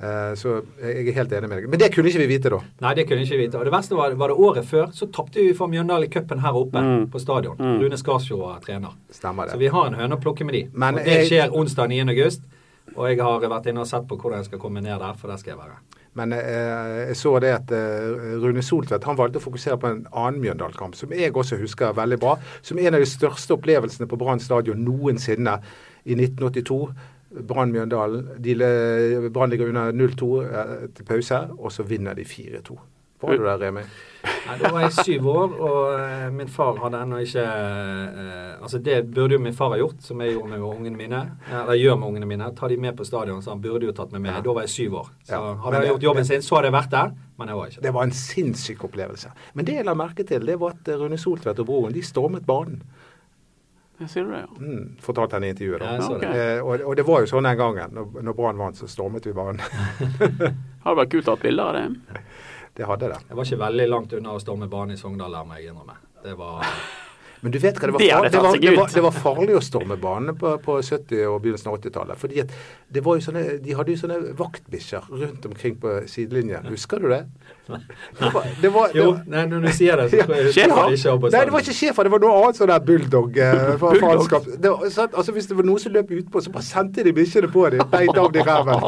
Eh, 0.03 0.33
Så 0.39 0.53
jeg 0.81 1.07
er 1.07 1.17
helt 1.19 1.31
enig 1.38 1.50
med 1.51 1.57
deg. 1.62 1.67
Men 1.69 1.79
det 1.83 1.91
kunne 1.93 2.09
ikke 2.09 2.23
vi 2.23 2.29
vite 2.33 2.50
da. 2.55 2.62
Nei, 2.81 2.93
det 2.97 3.05
kunne 3.07 3.21
ikke 3.23 3.35
ikke 3.35 3.43
vite. 3.43 3.59
Og 3.59 3.67
det 3.67 3.75
verste 3.75 3.95
var, 4.00 4.15
var 4.23 4.31
det 4.33 4.39
året 4.47 4.65
før, 4.71 4.88
så 4.95 5.07
tapte 5.12 5.43
vi 5.43 5.53
for 5.59 5.67
Mjøndalen 5.71 6.07
i 6.07 6.12
cupen 6.15 6.39
her 6.43 6.55
oppe 6.63 6.79
Mm. 6.81 7.05
på 7.12 7.19
stadion. 7.21 7.57
Rune 7.59 8.00
Skarsfjord 8.00 8.39
var 8.47 8.59
trener. 8.63 8.95
Stemmer 9.12 9.45
det. 9.45 9.51
Så 9.53 9.59
vi 9.59 9.67
har 9.75 9.88
en 9.91 9.93
høne 10.00 10.15
å 10.17 10.21
plukke 10.23 10.45
med 10.47 10.53
de. 10.55 10.63
Men 10.73 10.95
og 10.95 11.03
det 11.05 11.19
jeg- 11.19 11.27
skjer 11.31 11.51
onsdag 11.51 11.88
9. 11.89 12.09
august. 12.09 12.41
Og 12.93 13.07
jeg 13.09 13.23
har 13.23 13.43
vært 13.49 13.71
inne 13.71 13.83
og 13.83 13.89
sett 13.89 14.05
på 14.09 14.17
hvordan 14.19 14.43
jeg 14.43 14.51
skal 14.51 14.61
komme 14.61 14.83
ned 14.83 14.99
der, 14.99 15.17
for 15.17 15.31
der 15.31 15.39
skal 15.41 15.55
jeg 15.55 15.61
være. 15.63 15.79
Men 16.19 16.33
eh, 16.37 17.07
jeg 17.09 17.17
så 17.17 17.31
det 17.41 17.53
at 17.55 17.71
eh, 17.73 18.35
Rune 18.41 18.61
Soltvedt 18.61 19.07
han 19.09 19.17
valgte 19.17 19.41
å 19.41 19.45
fokusere 19.47 19.79
på 19.81 19.89
en 19.89 20.03
annen 20.11 20.43
Mjøndalen-kamp, 20.43 20.97
som 20.97 21.13
jeg 21.15 21.33
også 21.33 21.57
husker 21.61 21.95
veldig 21.97 22.19
bra. 22.21 22.35
Som 22.61 22.81
en 22.81 22.93
av 22.93 23.01
de 23.01 23.09
største 23.09 23.57
opplevelsene 23.57 24.09
på 24.09 24.19
Brann 24.21 24.43
stadion 24.43 24.83
noensinne 24.85 25.57
i 26.05 26.17
1982. 26.19 26.79
Brann 27.49 27.73
Mjøndalen. 27.73 28.27
Brann 29.33 29.49
ligger 29.49 29.73
under 29.73 29.95
0-2 29.97 30.33
eh, 30.45 30.73
til 30.93 31.09
pause, 31.09 31.45
og 31.57 31.73
så 31.73 31.87
vinner 31.89 32.13
de 32.17 32.27
4-2. 32.29 32.77
Var 33.23 33.37
du 33.39 33.45
der, 33.47 33.57
Remi? 33.61 33.81
Nei, 34.23 34.53
Da 34.61 34.69
var 34.71 34.81
jeg 34.85 34.93
syv 35.03 35.25
år, 35.27 35.53
og 35.67 35.99
eh, 35.99 36.29
min 36.31 36.47
far 36.51 36.77
hadde 36.79 36.99
ennå 37.03 37.17
ikke 37.25 37.43
eh, 37.43 38.51
Altså, 38.63 38.79
det 38.79 39.01
burde 39.11 39.35
jo 39.35 39.39
min 39.43 39.55
far 39.55 39.73
ha 39.73 39.77
gjort, 39.81 39.97
som 40.05 40.21
jeg 40.23 40.35
gjorde 40.37 40.53
med 40.53 40.63
ungene 40.63 40.95
mine. 40.99 41.19
Eller 41.51 41.75
gjør 41.79 41.97
med 41.99 42.07
ungene 42.13 42.27
mine. 42.29 42.47
Ta 42.55 42.69
de 42.71 42.77
med 42.79 42.95
på 42.95 43.03
stadion, 43.07 43.41
så 43.43 43.51
han 43.51 43.61
burde 43.63 43.89
jo 43.89 43.95
tatt 43.95 44.13
meg 44.15 44.23
med. 44.23 44.31
Ja. 44.37 44.41
Da 44.45 44.53
var 44.55 44.63
jeg 44.63 44.71
syv 44.71 44.95
år. 45.01 45.09
Så 45.27 45.35
Ja. 45.35 45.53
hadde 45.65 45.81
jeg 45.81 45.91
gjort 45.91 46.05
jobben 46.07 46.25
sin, 46.29 46.41
så 46.45 46.55
hadde 46.55 46.69
jeg 46.71 46.77
vært 46.77 46.91
der. 46.95 47.11
Men 47.39 47.47
jeg 47.51 47.57
var 47.57 47.65
ikke 47.67 47.75
det. 47.81 47.83
Det 47.89 47.93
var 47.97 48.03
en 48.07 48.15
sinnssyk 48.15 48.83
opplevelse. 48.87 49.31
Men 49.53 49.65
det 49.67 49.75
jeg 49.75 49.85
la 49.85 49.93
merke 49.99 50.23
til, 50.27 50.45
det 50.47 50.59
var 50.59 50.69
at 50.77 50.87
eh, 50.87 50.95
Rune 51.03 51.17
Soltvedt 51.19 51.59
og 51.59 51.67
broren 51.67 51.93
de 51.93 52.01
stormet 52.01 52.45
banen. 52.47 52.79
Ja, 53.99 54.07
Sier 54.07 54.23
du 54.25 54.31
det, 54.31 54.39
ja? 54.39 54.47
Mm, 54.59 54.95
fortalte 55.03 55.35
han 55.37 55.43
i 55.43 55.51
intervjuet. 55.53 55.79
da. 55.83 55.91
Ja, 55.99 56.17
det. 56.23 56.31
Eh, 56.57 56.63
og, 56.65 56.81
og 56.87 56.95
det 56.97 57.05
var 57.07 57.21
jo 57.21 57.27
sånn 57.29 57.43
den 57.45 57.57
gangen. 57.59 57.91
Når, 57.93 58.23
når 58.23 58.33
Brann 58.39 58.57
vant, 58.57 58.79
så 58.79 58.87
stormet 58.89 59.27
vi 59.27 59.33
banen. 59.35 59.59
Har 60.83 60.95
det 60.95 60.99
vært 61.03 61.11
kult 61.11 61.27
å 61.29 61.35
ha 61.35 61.41
bilder 61.43 61.63
av 61.63 61.75
det? 61.75 62.23
Det 62.73 62.85
hadde 62.89 63.13
det. 63.13 63.21
Jeg 63.29 63.37
var 63.37 63.49
ikke 63.49 63.61
veldig 63.67 63.87
langt 63.91 64.13
unna 64.17 64.33
å 64.33 64.41
storme 64.41 64.67
banen 64.71 64.95
i 64.95 64.99
Sogndal, 64.99 65.33
der 65.37 65.45
må 65.47 65.59
jeg 65.59 65.69
innrømme. 65.73 65.97
Det 66.23 66.37
var 66.39 66.65
Men 67.43 67.51
du 67.51 67.57
vet 67.59 67.75
hva, 67.75 67.89
det 67.89 67.91
var, 67.91 67.99
Det 67.99 68.07
far, 68.07 68.23
det 68.23 68.39
var, 68.39 68.55
det 68.55 68.71
var, 68.77 68.91
det 68.93 69.01
var 69.03 69.15
farlig 69.19 69.55
å 69.57 69.61
storme 69.63 69.97
banene 69.99 70.31
på, 70.39 70.53
på 70.63 70.77
70- 70.79 71.25
og 71.27 71.41
begynnelsen 71.43 71.67
av 71.73 71.75
80-tallet. 71.75 72.19
fordi 72.21 72.39
at 72.39 72.53
det 72.95 73.01
var 73.03 73.17
jo 73.19 73.25
sånne, 73.25 73.41
De 73.65 73.75
hadde 73.75 73.91
jo 73.91 73.99
sånne 73.99 74.19
vaktbikkjer 74.39 75.09
rundt 75.11 75.47
omkring 75.49 75.75
på 75.81 75.97
sidelinjen. 76.07 76.69
Husker 76.71 77.03
du 77.03 77.09
det? 77.11 77.19
Det 77.67 78.29
var, 78.31 78.47
det 78.61 78.71
var, 78.71 78.95
Jo, 78.95 79.09
nei, 79.27 79.43
når 79.51 79.67
du 79.67 79.69
sier 79.75 79.99
det, 79.99 80.07
så 80.13 80.23
tror 80.23 80.39
jeg 80.39 80.53
Schäfer? 80.55 80.79
jeg 80.93 81.01
ikke 81.01 81.33
Nei, 81.35 81.43
det 81.43 81.55
var 81.57 81.67
ikke 81.67 81.75
schæfer, 81.81 82.07
det 82.07 82.13
var 82.15 82.23
noe 82.23 82.39
annet 82.39 82.61
sånn 82.61 82.71
der 82.71 82.87
bulldog. 82.87 83.37
Eh, 83.43 83.75
Bulldog? 83.83 84.49
Det 84.55 84.71
var, 84.71 84.87
så, 84.95 85.09
altså, 85.11 85.35
hvis 85.35 85.51
det 85.51 85.59
var 85.59 85.67
noen 85.67 85.83
som 85.83 85.95
løp 85.99 86.15
utpå, 86.15 86.45
så 86.47 86.55
bare 86.55 86.69
sendte 86.69 87.03
de 87.03 87.11
bikkjene 87.19 87.51
på 87.51 87.67
dem. 87.75 87.83
Beit 87.91 88.23
av 88.23 88.31
de 88.31 88.47
ræven. 88.47 88.87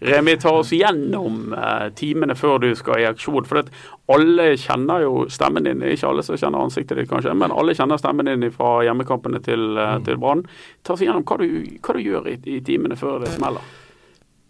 Remi, 0.00 0.36
ta 0.36 0.50
oss 0.50 0.70
gjennom 0.72 1.52
eh, 1.52 1.90
timene 1.92 2.32
før 2.34 2.58
du 2.62 2.70
skal 2.76 3.02
i 3.02 3.08
aksjon. 3.08 3.44
For 3.44 3.66
alle 4.14 4.46
kjenner 4.56 5.04
jo 5.04 5.26
stemmen 5.28 5.66
din. 5.68 5.82
Ikke 5.84 6.08
alle 6.08 6.24
som 6.24 6.38
kjenner 6.40 6.64
ansiktet 6.64 6.96
ditt, 6.96 7.10
kanskje, 7.10 7.34
men 7.36 7.52
alle 7.52 7.74
kjenner 7.76 8.00
stemmen 8.00 8.30
din 8.30 8.48
fra 8.54 8.78
hjemmekampene 8.86 9.42
til, 9.44 9.74
mm. 9.76 10.06
til 10.06 10.16
Brann. 10.22 10.46
Ta 10.86 10.96
oss 10.96 11.04
gjennom 11.04 11.26
hva 11.28 11.36
du, 11.42 11.46
hva 11.84 11.96
du 11.96 12.00
gjør 12.00 12.30
i, 12.32 12.38
i 12.48 12.62
timene 12.64 12.96
før 12.96 13.20
det 13.20 13.34
smeller. 13.34 13.66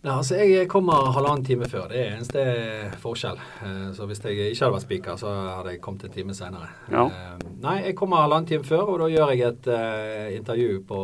Nei, 0.01 0.15
altså 0.15 0.39
Jeg 0.39 0.69
kommer 0.71 1.11
halvannen 1.13 1.43
time 1.45 1.67
før. 1.69 1.91
Det 1.91 1.99
er 1.99 2.15
eneste 2.15 2.45
forskjell. 3.03 3.43
Eh, 3.67 3.89
Så 3.99 4.07
hvis 4.07 4.23
jeg 4.23 4.53
ikke 4.53 4.69
hadde 4.69 4.77
vært 4.77 4.87
spiker, 4.87 5.19
så 5.19 5.35
hadde 5.57 5.75
jeg 5.75 5.83
kommet 5.83 6.07
en 6.07 6.15
time 6.15 6.37
senere. 6.39 6.71
Ja. 6.95 7.09
Nei, 7.67 7.81
jeg 7.89 7.99
kommer 7.99 8.23
halvannen 8.23 8.47
time 8.47 8.71
før, 8.71 8.87
og 8.95 9.03
da 9.03 9.11
gjør 9.11 9.35
jeg 9.35 9.51
et 9.51 9.69
intervju 10.39 10.79
på, 10.87 11.03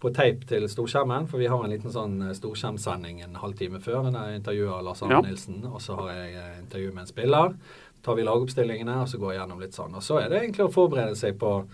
på 0.00 0.12
tape 0.14 0.46
til 0.46 0.68
storskjermen. 0.70 1.26
For 1.28 1.38
vi 1.42 1.46
har 1.50 1.64
en 1.64 1.70
liten 1.74 1.90
sånn 1.94 2.20
eh, 2.28 2.34
storskjermsending 2.38 3.20
en 3.26 3.34
halvtime 3.42 3.80
før. 3.82 4.04
Men 4.06 4.14
jeg 4.20 4.40
intervjuer 4.42 4.82
Lars 4.86 5.02
Arne 5.02 5.18
Ja. 5.18 5.20
Nilsen. 5.26 5.60
Og 5.66 5.80
så 5.82 5.96
har 5.98 6.10
jeg 6.14 6.34
eh, 6.38 6.58
intervju 6.62 6.92
med 6.94 7.02
en 7.06 7.12
spiller. 7.14 7.54
tar 8.02 8.14
vi 8.14 8.22
lagoppstillingene, 8.22 9.00
og 9.02 9.08
så 9.10 9.18
går 9.18 9.32
jeg 9.34 9.40
gjennom 9.40 9.60
litt 9.60 9.74
sånn. 9.74 9.94
Og 9.98 10.02
så 10.06 10.20
er 10.22 10.28
det 10.30 10.38
egentlig 10.42 10.64
å 10.68 10.72
forberede 10.72 11.16
seg 11.18 11.34
på 11.38 11.64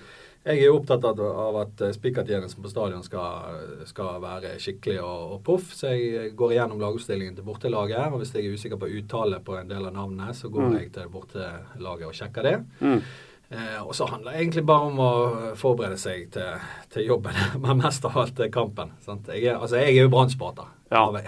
jeg 0.44 0.58
er 0.60 0.66
jo 0.66 0.74
opptatt 0.76 1.04
av, 1.08 1.20
av 1.20 1.56
at 1.62 1.80
eh, 1.86 1.92
spikertjenesten 1.96 2.60
på 2.64 2.68
stadion 2.68 3.02
skal, 3.04 3.54
skal 3.88 4.18
være 4.20 4.50
skikkelig 4.60 4.98
og, 5.00 5.30
og 5.32 5.38
poff, 5.46 5.70
så 5.72 5.92
jeg 5.94 6.34
går 6.36 6.52
igjennom 6.52 6.80
lagoppstillingen 6.82 7.36
til 7.38 7.46
bortelaget. 7.46 8.10
Og 8.12 8.18
hvis 8.20 8.34
jeg 8.36 8.44
er 8.44 8.52
usikker 8.58 8.76
på 8.80 8.90
uttale 8.98 9.38
på 9.40 9.56
en 9.56 9.68
del 9.72 9.86
av 9.88 9.94
navnene, 9.96 10.34
så 10.36 10.50
går 10.52 10.66
Mm. 10.68 10.74
jeg 10.80 10.92
til 10.92 11.08
bortelaget 11.14 12.08
og 12.10 12.12
sjekker 12.18 12.42
det. 12.44 12.54
Mm. 12.80 13.00
Eh, 13.54 13.80
og 13.86 13.94
så 13.94 14.08
handler 14.10 14.32
det 14.34 14.40
egentlig 14.42 14.64
bare 14.66 14.88
om 14.90 14.98
å 14.98 15.10
forberede 15.58 15.98
seg 16.00 16.26
til, 16.34 16.64
til 16.90 17.06
jobben, 17.12 17.36
men 17.62 17.82
mest 17.82 18.06
av 18.08 18.16
alt 18.18 18.34
til 18.38 18.50
kampen. 18.54 18.94
Sant? 19.04 19.30
Jeg, 19.30 19.44
er, 19.52 19.60
altså, 19.60 19.78
jeg 19.78 19.94
er 19.94 20.08
jo 20.08 20.14
Brann-supporter 20.14 20.72
Ja. 20.90 21.04
av, 21.06 21.20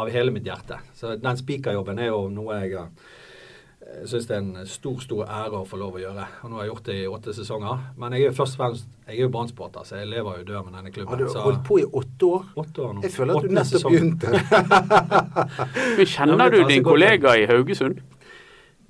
av 0.00 0.12
hele 0.14 0.30
mitt 0.34 0.46
hjerte. 0.46 0.78
Så 0.94 1.16
den 1.18 1.40
spikerjobben 1.40 1.98
er 1.98 2.12
jo 2.12 2.28
noe 2.32 2.60
jeg 2.62 4.06
syns 4.06 4.26
det 4.28 4.36
er 4.36 4.42
en 4.44 4.68
stor 4.70 5.00
stor 5.02 5.24
ære 5.26 5.60
å 5.60 5.66
få 5.66 5.78
lov 5.80 5.96
å 5.98 6.00
gjøre. 6.02 6.26
Og 6.44 6.50
nå 6.50 6.58
har 6.58 6.66
jeg 6.66 6.70
gjort 6.70 6.86
det 6.86 6.96
i 7.00 7.08
åtte 7.10 7.34
sesonger. 7.34 7.80
Men 7.98 8.14
jeg 8.14 8.22
er 8.22 8.30
jo 8.30 8.36
først 8.38 8.54
og 8.54 8.60
fremst 8.62 8.86
jeg 9.08 9.16
er 9.16 9.22
jo 9.24 9.30
Brann-supporter, 9.34 9.86
så 9.88 9.98
jeg 9.98 10.10
lever 10.12 10.38
jo 10.40 10.46
død 10.52 10.68
med 10.68 10.76
denne 10.78 10.92
klubben. 10.94 11.10
Har 11.16 11.24
du 11.24 11.32
så 11.32 11.42
holdt 11.42 11.64
på 11.66 11.80
i 11.80 11.86
åtte 11.88 12.28
år? 12.28 12.44
åtte 12.62 12.84
år 12.86 12.94
nå. 12.94 13.02
Jeg 13.06 13.14
føler 13.16 13.34
at 13.34 13.48
du 13.48 13.54
nettopp 13.56 13.72
sesong. 13.74 13.96
begynte. 13.96 14.28
Men 15.98 16.10
kjenner 16.14 16.54
du 16.54 16.60
din 16.70 16.86
kollega 16.86 17.34
i 17.40 17.48
Haugesund? 17.50 17.98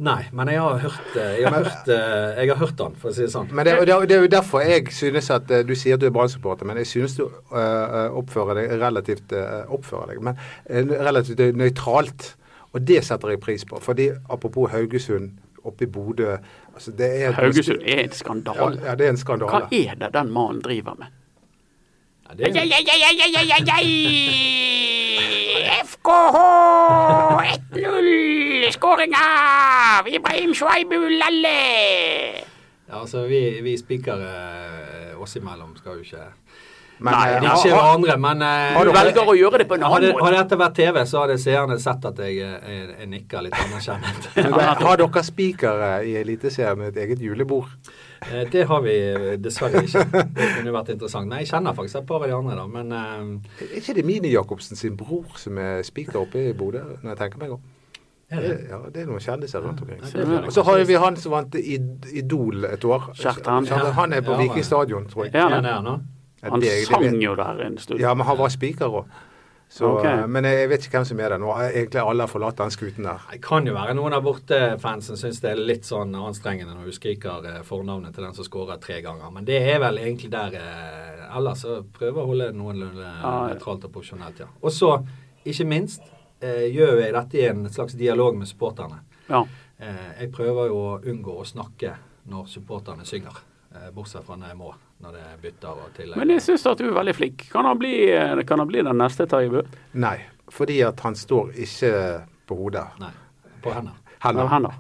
Nei, 0.01 0.23
men 0.33 0.49
jeg 0.49 0.61
har 0.65 0.79
hørt 0.81 1.17
eh, 1.21 1.35
Jeg 1.43 1.51
har 1.53 1.65
hørt, 1.67 1.89
eh, 1.93 2.39
jeg 2.41 2.49
har 2.49 2.57
hørt 2.57 2.79
han, 2.81 2.95
for 2.97 3.11
å 3.11 3.13
si 3.13 3.27
det 3.27 3.33
sånn. 3.35 3.51
Men 3.53 3.67
det, 3.69 3.75
det, 3.85 3.99
det 4.09 4.17
er 4.17 4.23
jo 4.25 4.31
derfor 4.33 4.65
jeg 4.65 4.95
synes 4.97 5.29
at 5.35 5.51
eh, 5.53 5.61
Du 5.69 5.75
sier 5.77 5.99
at 5.99 6.01
du 6.01 6.07
er 6.09 6.15
Brann-supporter, 6.15 6.65
men 6.69 6.81
jeg 6.81 6.89
synes 6.89 7.19
du 7.19 7.27
oppfører 7.27 8.63
deg 8.63 8.73
relativt 8.81 9.35
Oppfører 9.69 10.15
deg, 10.15 10.23
men 10.25 10.41
relativt 10.97 11.43
nøytralt. 11.57 12.31
Og 12.71 12.79
det 12.87 13.03
setter 13.05 13.35
jeg 13.35 13.43
pris 13.43 13.65
på. 13.67 13.81
Fordi 13.83 14.09
apropos 14.31 14.71
Haugesund 14.73 15.37
oppe 15.67 15.85
i 15.85 15.91
Bodø 15.93 16.31
altså 16.73 16.95
det 16.97 17.09
er 17.21 17.35
Haugesund 17.37 17.83
er 17.85 18.07
en 18.07 18.09
ja, 18.09 18.17
skandale. 18.17 18.81
ja, 18.81 18.95
det 18.97 19.05
er 19.05 19.11
en 19.13 19.21
Hva 19.45 19.67
er 19.69 19.99
det 20.01 20.09
den 20.15 20.31
mannen 20.33 20.63
driver 20.65 20.97
med? 20.97 21.13
Ja, 22.31 22.35
det 22.39 22.45
er, 22.49 22.65
FKH 25.91 26.37
1-0! 27.77 28.30
Skåring 28.81 29.13
av 29.13 30.07
Ibrahim 30.09 30.55
Shuaibu 30.57 31.09
Lalle! 31.21 31.51
ja, 32.89 32.97
altså, 32.97 33.27
vi, 33.29 33.61
vi 33.61 33.75
spikere 33.77 34.29
eh, 35.13 35.19
oss 35.21 35.37
imellom 35.37 35.75
skal 35.77 35.99
jo 35.99 36.05
ikke 36.07 36.23
Men, 37.05 37.13
Nei, 37.13 37.27
eh, 37.35 37.43
det 37.43 37.51
Ikke 37.51 37.75
har- 37.75 37.83
hverandre, 37.83 38.15
men 38.25 38.45
Har 38.47 38.85
Du 38.89 38.93
velger 38.95 39.29
å 39.29 39.35
gjøre 39.37 39.59
det 39.61 39.67
på 39.69 39.77
en 39.77 39.83
hadde, 39.85 39.99
annen 39.99 40.17
måte. 40.17 40.25
hadde 40.25 40.39
dette 40.41 40.59
vært 40.63 40.75
TV, 40.79 40.99
så 41.11 41.21
hadde 41.27 41.37
seerne 41.43 41.77
sett 41.81 42.07
at 42.09 42.23
jeg, 42.25 42.39
eh, 42.41 42.71
jeg, 42.73 42.87
jeg 43.03 43.09
nikker 43.13 43.45
litt 43.45 43.59
anerkjennende. 43.61 44.63
har 44.89 44.97
dere 45.03 45.23
spikere 45.29 45.91
i 46.09 46.15
Eliteserien 46.23 46.85
et 46.89 46.97
eget 47.05 47.21
julebord? 47.21 47.69
Eh, 48.31 48.47
Det 48.49 48.65
har 48.71 48.81
vi 48.87 48.95
eh, 49.11 49.35
dessverre 49.45 49.83
ikke. 49.85 50.07
Det 50.39 50.49
kunne 50.57 50.73
vært 50.79 50.95
interessant. 50.97 51.29
Nei, 51.29 51.43
jeg 51.45 51.53
kjenner 51.53 51.77
faktisk 51.77 52.01
et 52.01 52.09
par 52.09 52.25
av 52.25 52.33
de 52.33 52.39
andre, 52.39 52.57
da. 52.57 52.65
Men 52.79 52.97
eh, 52.97 53.69
Er 53.69 53.77
ikke 53.83 53.99
det 54.01 54.07
Mini 54.09 54.33
Jacobsen 54.33 54.81
sin 54.81 54.97
bror 54.97 55.37
som 55.37 55.61
er 55.61 55.85
spiker 55.85 56.23
oppe 56.25 56.47
i 56.49 56.57
Bodø, 56.57 56.81
når 57.05 57.13
jeg 57.13 57.21
tenker 57.27 57.45
meg 57.45 57.53
om? 57.59 57.69
Ja, 58.31 58.79
det 58.95 59.03
er 59.03 59.09
noen 59.09 59.23
kjendiser 59.23 59.65
rundt 59.65 59.81
omkring. 59.83 60.03
Og 60.45 60.53
så 60.55 60.63
har 60.67 60.85
vi 60.87 60.99
han 61.03 61.17
som 61.19 61.35
vant 61.35 61.57
Idol 61.59 62.65
et 62.69 62.85
år. 62.87 63.11
Kjartan. 63.19 63.67
Han 63.99 64.13
er 64.15 64.23
på 64.23 64.37
Ja, 64.37 64.43
Viking 64.45 64.65
stadion, 64.65 65.09
tror 65.11 65.27
jeg. 65.27 65.35
Ja, 65.35 65.49
Ja, 65.51 65.79
er 65.79 65.83
nå. 65.83 65.99
Han 66.43 66.63
sang 66.63 67.19
jo 67.21 67.35
der 67.37 67.67
en 67.67 67.77
stund. 67.79 68.01
Ja, 68.01 68.15
men 68.15 68.27
han 68.27 68.39
var 68.39 68.49
spiker 68.49 68.89
òg. 68.89 69.05
Okay. 69.81 70.27
Men 70.27 70.45
jeg 70.45 70.67
vet 70.69 70.87
ikke 70.87 70.99
hvem 70.99 71.05
som 71.07 71.21
er 71.23 71.31
der 71.31 71.39
nå. 71.39 71.51
Egentlig 71.63 72.01
alle 72.03 72.25
har 72.25 72.31
forlatt 72.31 72.59
den 72.59 72.73
skuten 72.75 73.07
der. 73.07 73.21
Det 73.31 73.39
kan 73.45 73.67
jo 73.69 73.75
være 73.77 73.95
noen 73.95 74.17
av 74.17 74.25
bortefansen 74.27 75.19
syns 75.21 75.39
det 75.45 75.53
er 75.53 75.61
litt 75.63 75.87
sånn 75.87 76.15
anstrengende 76.19 76.75
når 76.75 76.89
du 76.91 76.97
skriker 76.97 77.47
eh, 77.47 77.61
fornavnet 77.67 78.17
til 78.17 78.27
den 78.27 78.35
som 78.35 78.47
skårer 78.49 78.81
tre 78.83 78.99
ganger. 79.05 79.31
Men 79.31 79.47
det 79.47 79.61
er 79.71 79.79
vel 79.85 80.01
egentlig 80.03 80.33
der 80.35 80.57
eh, 80.59 81.07
Ellers 81.31 81.63
prøver 81.95 82.19
å 82.19 82.27
holde 82.33 82.49
det 82.51 82.59
noenlunde 82.59 83.07
nøytralt 83.23 83.85
og 83.87 83.93
profesjonelt, 83.95 84.41
ja. 84.43 84.49
Og 84.67 84.73
så, 84.75 84.97
ikke 85.47 85.69
minst, 85.71 86.03
gjør 86.41 87.01
jeg 87.03 87.13
dette 87.17 87.39
i 87.39 87.47
en 87.51 87.67
slags 87.73 87.97
dialog 87.99 88.39
med 88.39 88.49
supporterne. 88.49 89.03
Ja. 89.29 89.45
Eh, 89.81 90.09
jeg 90.21 90.33
prøver 90.35 90.69
jo 90.71 90.79
å 90.79 90.97
unngå 91.09 91.39
å 91.41 91.47
snakke 91.47 91.95
når 92.31 92.49
supporterne 92.53 93.07
synger. 93.09 93.43
Eh, 93.75 93.91
bortsett 93.95 94.27
fra 94.27 94.37
når 94.37 94.53
jeg 94.53 94.59
må, 94.59 94.73
når 95.01 95.17
det 95.17 95.23
er 95.25 95.39
bytter 95.45 95.85
og 95.85 95.93
tillegg. 95.97 96.19
Men 96.21 96.35
jeg 96.35 96.45
syns 96.45 96.67
at 96.69 96.83
du 96.83 96.89
er 96.89 96.97
veldig 96.97 97.15
flink. 97.17 97.47
Kan 97.53 97.69
han 97.69 97.79
bli, 97.81 97.95
kan 98.49 98.61
han 98.61 98.69
bli 98.69 98.83
den 98.85 99.01
neste 99.01 99.29
Taibø? 99.31 99.63
Nei, 100.03 100.17
fordi 100.53 100.81
at 100.85 101.01
han 101.07 101.17
står 101.17 101.55
ikke 101.67 101.93
på 102.51 102.59
hodet. 102.59 102.85
Nei, 103.01 103.13
på 103.65 103.73
hender. 103.77 103.97
Heller. 104.21 104.51
Hender. 104.53 104.77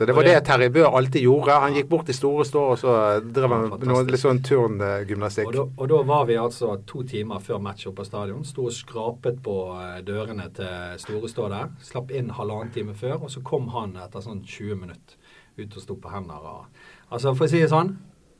Så 0.00 0.06
det 0.06 0.12
var 0.16 0.24
det 0.24 0.40
Terje 0.40 0.70
Bø 0.70 0.84
alltid 0.86 1.22
gjorde. 1.22 1.52
Han 1.60 1.74
gikk 1.76 1.88
bort 1.90 2.06
til 2.08 2.16
store 2.16 2.44
stå, 2.48 2.60
og 2.72 2.78
så 2.80 2.92
drev 3.20 3.52
han 3.52 3.66
noe 3.84 4.04
litt 4.08 4.22
sånn 4.22 4.38
turngymnastikk. 4.40 5.50
Og 5.50 5.58
da, 5.58 5.64
og 5.76 5.90
da 5.90 5.98
var 6.08 6.22
vi 6.30 6.38
altså 6.40 6.70
to 6.88 7.02
timer 7.04 7.42
før 7.44 7.58
match 7.60 7.84
oppe 7.90 8.00
på 8.00 8.06
stadion. 8.08 8.46
Sto 8.48 8.64
og 8.70 8.72
skrapet 8.72 9.42
på 9.44 9.56
eh, 9.76 9.98
dørene 10.08 10.46
til 10.56 10.96
Store 11.02 11.28
stå 11.28 11.50
der. 11.52 11.68
Slapp 11.84 12.14
inn 12.16 12.32
halvannen 12.32 12.72
time 12.72 12.96
før, 12.96 13.18
og 13.18 13.34
så 13.34 13.44
kom 13.44 13.68
han 13.74 13.92
etter 14.00 14.24
sånn 14.24 14.40
20 14.40 14.80
minutter 14.86 15.36
ut 15.60 15.76
og 15.76 15.84
sto 15.84 15.98
på 16.00 16.14
hender. 16.14 16.48
Og, 16.48 16.88
altså 17.10 17.34
For 17.34 17.44
å 17.44 17.52
si 17.52 17.60
det 17.60 17.68
sånn, 17.74 17.92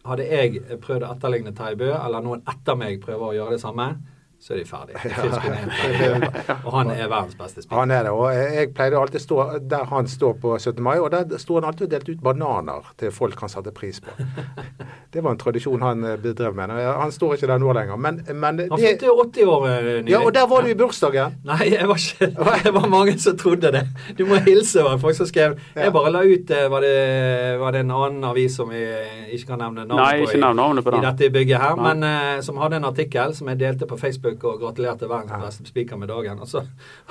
hadde 0.08 0.30
jeg 0.32 0.80
prøvd 0.80 1.04
å 1.04 1.12
etterligne 1.12 1.52
Terje 1.60 1.82
Bø, 1.84 1.90
eller 1.92 2.24
noen 2.24 2.48
etter 2.48 2.80
meg 2.80 3.04
prøver 3.04 3.26
å 3.26 3.36
gjøre 3.36 3.58
det 3.58 3.64
samme, 3.66 3.90
så 4.40 4.54
er 4.54 4.58
de 4.58 4.64
ferdige. 4.64 4.96
Og 6.64 6.72
han 6.72 6.90
er 6.94 7.08
verdens 7.10 7.34
beste 7.36 7.60
spiller. 7.60 7.80
Han 7.80 7.90
er 7.92 8.06
det. 8.06 8.12
Og 8.16 8.30
jeg 8.32 8.70
pleide 8.72 8.96
alltid 8.96 9.20
å 9.20 9.24
stå 9.24 9.44
der 9.68 9.84
han 9.90 10.06
står 10.08 10.38
på 10.40 10.54
17. 10.56 10.80
mai, 10.80 10.94
og 10.96 11.10
der 11.12 11.36
sto 11.42 11.58
han 11.58 11.66
alltid 11.68 11.90
og 11.90 11.92
delte 11.92 12.14
ut 12.14 12.22
bananer 12.24 12.88
til 13.00 13.12
folk 13.12 13.36
han 13.44 13.52
satte 13.52 13.74
pris 13.76 14.00
på. 14.00 14.14
Det 15.12 15.24
var 15.24 15.34
en 15.34 15.40
tradisjon 15.40 15.82
han 15.82 16.04
eh, 16.06 16.16
bedrev 16.22 16.54
med. 16.54 16.70
Han 16.70 17.10
står 17.12 17.34
ikke 17.34 17.48
der 17.50 17.58
nå 17.58 17.72
lenger. 17.74 17.96
Men, 17.98 18.20
men 18.30 18.60
Han 18.70 18.78
det 18.78 18.78
fylte 18.78 19.08
jo 19.08 19.16
80 19.24 19.48
år 19.50 19.64
eh, 19.66 19.78
nylig. 19.88 20.12
Ja, 20.12 20.20
og 20.22 20.34
der 20.36 20.46
var 20.46 20.62
du 20.62 20.70
i 20.70 20.76
bursdagen. 20.78 21.34
Nei, 21.44 21.64
jeg 21.72 21.88
var 21.90 21.98
ikke 21.98 22.28
Det 22.64 22.72
var 22.76 22.86
mange 22.92 23.16
som 23.18 23.36
trodde 23.40 23.72
det. 23.74 23.82
Du 24.16 24.22
må 24.30 24.38
hilse. 24.46 24.84
Det 24.86 25.00
folk 25.02 25.18
som 25.18 25.26
skrev 25.26 25.56
Jeg 25.74 25.92
bare 25.92 26.12
la 26.14 26.22
ut 26.24 26.52
eh, 26.54 26.68
Var 26.70 26.86
det, 26.86 26.94
var 27.60 27.74
det 27.74 27.82
en 27.82 27.90
annen 27.96 28.24
avis 28.30 28.54
som 28.56 28.70
vi 28.70 28.84
ikke 29.34 29.50
kan 29.50 29.64
nevne 29.64 29.84
navn 29.88 29.98
Nei, 29.98 30.22
ikke 30.22 30.38
navnet 30.40 30.86
på 30.86 30.94
i, 30.94 31.00
i 31.00 31.04
dette 31.04 31.30
bygget 31.34 31.58
her, 31.60 31.74
Nei. 31.76 31.90
men 31.90 32.44
som 32.46 32.58
hadde 32.62 32.78
en 32.78 32.86
artikkel 32.86 33.34
som 33.34 33.50
jeg 33.50 33.58
delte 33.60 33.88
på 33.90 33.98
Facebook 33.98 34.29
og 34.44 34.60
gratulerte 34.60 35.08
verdens 35.10 35.42
beste 35.42 35.66
spiker 35.66 35.98
med 35.98 36.08
dagen. 36.12 36.38
Og 36.38 36.48
så 36.48 36.62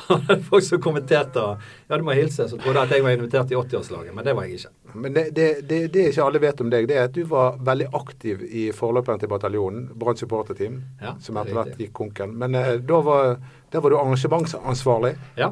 var 0.07 0.23
det 0.29 0.37
folk 0.47 0.63
som 0.63 0.79
kommenterte 0.81 1.43
Ja, 1.89 1.97
du 1.97 2.03
må 2.07 2.15
hilse. 2.15 2.47
Så 2.47 2.57
trodde 2.57 2.79
jeg 2.79 2.87
at 2.87 2.95
jeg 2.95 3.03
var 3.03 3.17
invitert 3.17 3.51
i 3.51 3.59
80-årslaget, 3.59 4.13
men 4.15 4.25
det 4.25 4.35
var 4.37 4.47
jeg 4.47 4.59
ikke. 4.61 4.73
Men 4.95 5.13
det, 5.13 5.25
det, 5.35 5.47
det, 5.69 5.79
det 5.93 6.07
ikke 6.13 6.23
alle 6.25 6.39
vet 6.41 6.61
om 6.65 6.69
deg, 6.73 6.87
det 6.89 6.97
er 6.97 7.07
at 7.09 7.15
du 7.19 7.23
var 7.29 7.57
veldig 7.71 7.89
aktiv 7.99 8.43
i 8.49 8.69
forløperen 8.73 9.19
til 9.19 9.29
bataljonen, 9.29 9.89
Brann 9.99 10.17
supporterteam, 10.17 10.79
Ja, 11.01 11.15
som 11.19 11.37
er 11.37 11.45
etter 11.49 11.59
hvert 11.59 11.81
gikk 11.83 11.93
konken. 11.99 12.37
Men 12.39 12.55
eh, 12.55 12.77
da 12.79 13.01
var, 13.05 13.35
der 13.71 13.83
var 13.83 13.89
du 13.93 13.97
arrangementsansvarlig. 13.99 15.15
Ja. 15.37 15.51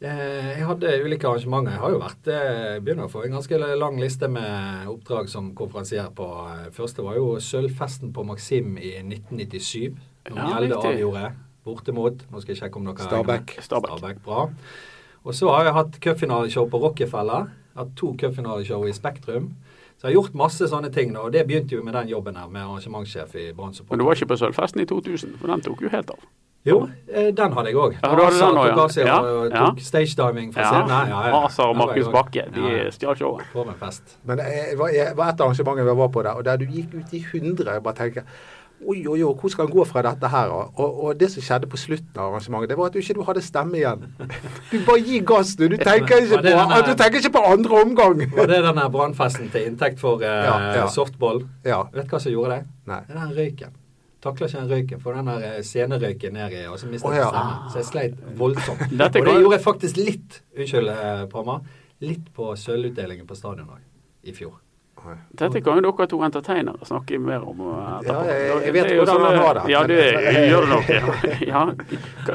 Eh, 0.00 0.58
Jeg 0.58 0.64
hadde 0.64 0.92
ulike 1.04 1.28
arrangementer. 1.28 1.74
Jeg 1.74 1.80
har 1.82 1.90
jo 1.92 1.98
vært 2.00 2.28
jeg 2.32 2.80
begynner 2.86 3.04
å 3.08 3.12
få 3.12 3.24
en 3.26 3.34
ganske 3.36 3.58
lang 3.82 3.98
liste 4.00 4.30
med 4.32 4.86
oppdrag 4.88 5.28
som 5.28 5.50
konferansier 5.58 6.08
på. 6.16 6.28
eh, 6.54 6.70
Første 6.72 7.04
var 7.04 7.18
jo 7.18 7.34
sølvfesten 7.44 8.12
på 8.16 8.24
Maxim 8.24 8.78
i 8.80 8.94
1997. 9.02 9.98
Når 10.28 10.36
Ja, 10.36 10.58
Gjelde 10.60 10.76
avgjorde. 10.76 11.32
Bortimot. 11.64 12.22
Nå 12.32 12.40
skal 12.40 12.54
jeg 12.54 12.62
sjekke 12.62 12.76
om 12.76 12.84
dere 12.84 12.94
er 13.00 13.08
Stabæk. 13.08 13.56
Stabæk. 13.62 14.22
Bra. 14.24 14.48
Og 15.24 15.34
så 15.34 15.48
har 15.52 15.64
jeg 15.64 15.72
hatt 15.76 15.98
cupfinaleshow 16.00 16.68
på 16.70 16.80
Rockefeller. 16.80 17.50
Hatt 17.76 17.94
to 17.96 18.14
cupfinaleshow 18.20 18.86
i 18.88 18.92
Spektrum. 18.92 19.50
Så 20.00 20.08
jeg 20.08 20.14
har 20.16 20.22
gjort 20.22 20.34
masse 20.34 20.64
sånne 20.68 20.88
ting, 20.92 21.12
nå, 21.12 21.26
og 21.28 21.32
det 21.32 21.42
begynte 21.46 21.76
jo 21.76 21.82
med 21.84 21.92
den 21.92 22.08
jobben 22.08 22.34
her 22.36 22.48
med 22.48 22.62
arrangementssjef 22.62 23.34
i 23.36 23.52
Brann 23.52 23.74
Support. 23.74 23.90
Men 23.90 23.98
du 23.98 24.04
var 24.06 24.14
ikke 24.16 24.30
på 24.32 24.38
Sølvfesten 24.40 24.80
i 24.80 24.86
2000, 24.88 25.34
for 25.36 25.46
den 25.52 25.60
tok 25.60 25.82
jo 25.84 25.90
helt 25.92 26.10
av. 26.10 26.22
Jo, 26.64 26.88
eh, 27.08 27.28
den 27.36 27.52
hadde 27.52 27.68
jeg 27.68 27.76
òg. 27.76 27.98
Ja, 28.02 28.08
du 28.08 28.16
den 28.16 28.78
også, 28.80 29.04
ja. 29.04 29.18
og 29.20 29.50
Ja, 29.52 29.66
tok 29.66 29.78
stagediving 29.80 30.54
fra 30.54 30.62
Ja. 30.62 30.70
scenen. 30.70 30.88
Ja, 30.88 31.04
ja, 31.08 31.28
ja. 31.28 31.44
Asa 31.46 31.62
og 31.68 31.76
Markus 31.76 32.08
Bakke, 32.08 32.46
de 32.54 32.60
Ja, 32.60 32.84
ja. 32.84 32.90
stjal 32.90 33.16
showet. 33.16 33.44
For 33.52 33.64
en 33.68 33.74
fest. 33.74 34.16
Men 34.24 34.38
det 34.38 34.78
var, 34.78 34.88
et 34.88 35.08
av 35.18 35.28
et 35.28 35.40
arrangement 35.40 35.76
jeg 35.78 35.96
var 35.96 36.08
på 36.08 36.22
der, 36.22 36.30
og 36.32 36.44
der 36.44 36.56
du 36.56 36.64
gikk 36.64 36.94
ut 36.94 37.12
i 37.12 37.20
100. 37.20 37.72
Jeg 37.72 37.82
bare 37.82 37.94
tenker 37.94 38.22
Oi, 38.80 39.02
oi, 39.04 39.18
oi, 39.20 39.32
hvor 39.36 39.52
skal 39.52 39.66
han 39.66 39.72
gå 39.74 39.84
fra 39.84 40.00
dette 40.06 40.28
her? 40.32 40.52
Og, 40.56 40.78
og 41.04 41.18
det 41.20 41.28
som 41.34 41.44
skjedde 41.44 41.68
på 41.68 41.76
slutten 41.80 42.16
av 42.16 42.30
arrangementet, 42.30 42.70
det 42.72 42.78
var 42.78 42.88
at 42.88 42.94
du 42.96 43.02
ikke 43.02 43.26
hadde 43.26 43.42
stemme 43.44 43.76
igjen. 43.76 44.06
Du 44.70 44.78
bare 44.86 45.02
gir 45.04 45.26
gass, 45.28 45.52
du. 45.58 45.66
Du 45.68 45.76
tenker 45.76 46.22
ikke 46.22 46.38
på, 46.38 46.44
denne, 46.46 46.78
du 46.86 46.94
tenker 46.96 47.20
ikke 47.20 47.34
på 47.34 47.42
andre 47.50 47.82
omgang. 47.84 48.22
Var 48.38 48.48
det 48.48 48.62
den 48.64 48.80
brannfesten 48.94 49.50
til 49.52 49.68
inntekt 49.68 50.00
for 50.00 50.24
eh, 50.24 50.46
Ja, 50.48 50.54
ja. 50.78 50.86
softball? 50.88 51.42
Ja. 51.66 51.82
Vet 51.92 52.08
du 52.08 52.16
hva 52.16 52.22
som 52.24 52.32
gjorde 52.32 52.56
det? 52.56 52.72
Nei. 52.88 53.02
Det 53.08 53.16
er 53.16 53.20
den 53.20 53.36
røyken. 53.42 53.76
Takler 54.24 54.48
ikke 54.48 54.62
den 54.62 54.72
røyken. 54.72 55.04
for 55.04 55.16
den 55.16 55.28
der 55.28 55.44
eh, 55.50 55.60
scenerøyken 55.64 56.34
ned 56.36 56.56
i, 56.56 56.64
og 56.68 56.80
så 56.80 56.88
mistet 56.88 57.18
jeg 57.18 57.22
ja. 57.24 57.28
stemmen. 57.28 57.68
Så 57.74 57.82
jeg 57.82 57.90
sleit 57.90 58.24
voldsomt. 58.40 58.88
Og 58.88 59.12
det 59.12 59.24
gjorde 59.28 59.54
jeg 59.58 59.64
faktisk 59.66 60.00
litt, 60.00 60.40
unnskyld 60.56 60.92
eh, 60.96 61.22
Parma, 61.32 61.60
litt 62.00 62.32
på 62.36 62.52
sølvutdelingen 62.56 63.28
på 63.28 63.36
stadion 63.36 63.68
òg, 63.68 63.84
i 64.24 64.36
fjor. 64.36 64.56
Dette 65.40 65.60
kan 65.64 65.74
jo 65.80 65.90
dere 65.90 66.06
to 66.10 66.18
entertainere 66.22 66.84
snakke 66.86 67.18
mer 67.18 67.40
om 67.48 67.60
uh. 67.60 68.00
Ja, 68.06 68.18
jeg- 68.28 68.62
jeg 68.66 68.72
vet 68.74 68.88
Det 68.88 68.96
hvordan 68.98 69.20
han 69.26 69.36
har 69.38 69.54
det. 69.54 69.62
Ja, 69.72 69.80
det 69.86 69.96
gjør 70.50 70.60
det 70.60 70.70
nok. 70.70 70.88
Ja. 70.88 71.02
ja. 71.52 71.66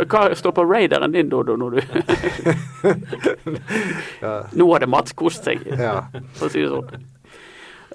Hva- 0.06 0.34
står 0.36 0.52
på 0.52 0.64
raideren 0.72 1.12
din, 1.14 1.30
Dodo, 1.30 1.56
når 1.56 1.70
du 1.70 1.82
Nå 4.54 4.72
har 4.74 4.80
det 4.80 4.88
Mats 4.90 5.14
kost 5.14 5.44
seg, 5.46 5.60
for 6.36 6.46
å 6.48 6.50
si 6.52 6.62
det 6.64 6.70
sånn. 6.72 6.90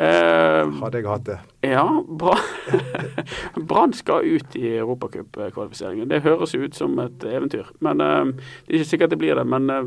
Uh, 0.00 0.64
hadde 0.80 0.96
jeg 1.02 1.06
hatt 1.10 1.24
det. 1.26 1.34
ja, 1.66 1.82
bra. 2.08 2.36
Brann 3.68 3.92
skal 3.92 4.24
ut 4.24 4.54
i 4.56 4.70
europacupkvalifiseringen. 4.78 6.08
Det 6.08 6.22
høres 6.24 6.54
ut 6.56 6.74
som 6.78 6.94
et 7.02 7.24
eventyr. 7.28 7.64
Men 7.84 8.00
uh, 8.00 8.24
Det 8.64 8.70
er 8.70 8.74
ikke 8.80 8.88
sikkert 8.94 9.10
det 9.12 9.18
blir 9.20 9.34
det. 9.36 9.44
Men 9.50 9.68
uh, 9.68 9.84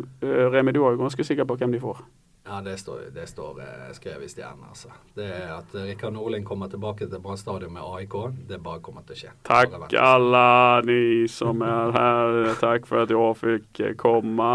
Remi, 0.53 0.71
du 0.75 0.83
er 0.85 0.91
jo 0.93 1.01
ganske 1.01 1.23
sikker 1.25 1.45
på 1.49 1.55
hvem 1.57 1.71
de 1.73 1.79
får. 1.81 1.97
Ja, 2.45 2.61
det 2.61 2.73
står, 2.77 3.05
det 3.15 3.23
står 3.29 3.59
eh, 3.63 3.91
skrevet 3.95 4.25
i 4.27 4.31
stjernene, 4.33 4.67
altså. 4.73 4.89
Det 5.15 5.29
er 5.31 5.53
at 5.55 5.71
Rikard 5.77 6.11
Norling 6.13 6.43
kommer 6.43 6.67
tilbake 6.67 7.07
til 7.07 7.21
Brann 7.23 7.39
stadion 7.39 7.71
med 7.71 7.81
AIK. 7.87 8.17
Det 8.49 8.59
bare 8.63 8.81
kommer 8.83 9.05
til 9.07 9.15
å 9.15 9.19
skje. 9.21 9.31
Takk 9.47 9.95
alle 10.01 10.43
ni 10.89 11.27
som 11.31 11.63
er 11.63 11.95
her. 11.95 12.39
Takk 12.59 12.89
for 12.89 13.05
at 13.05 13.13
jeg 13.15 13.37
fikk 13.39 13.83
komme. 14.01 14.49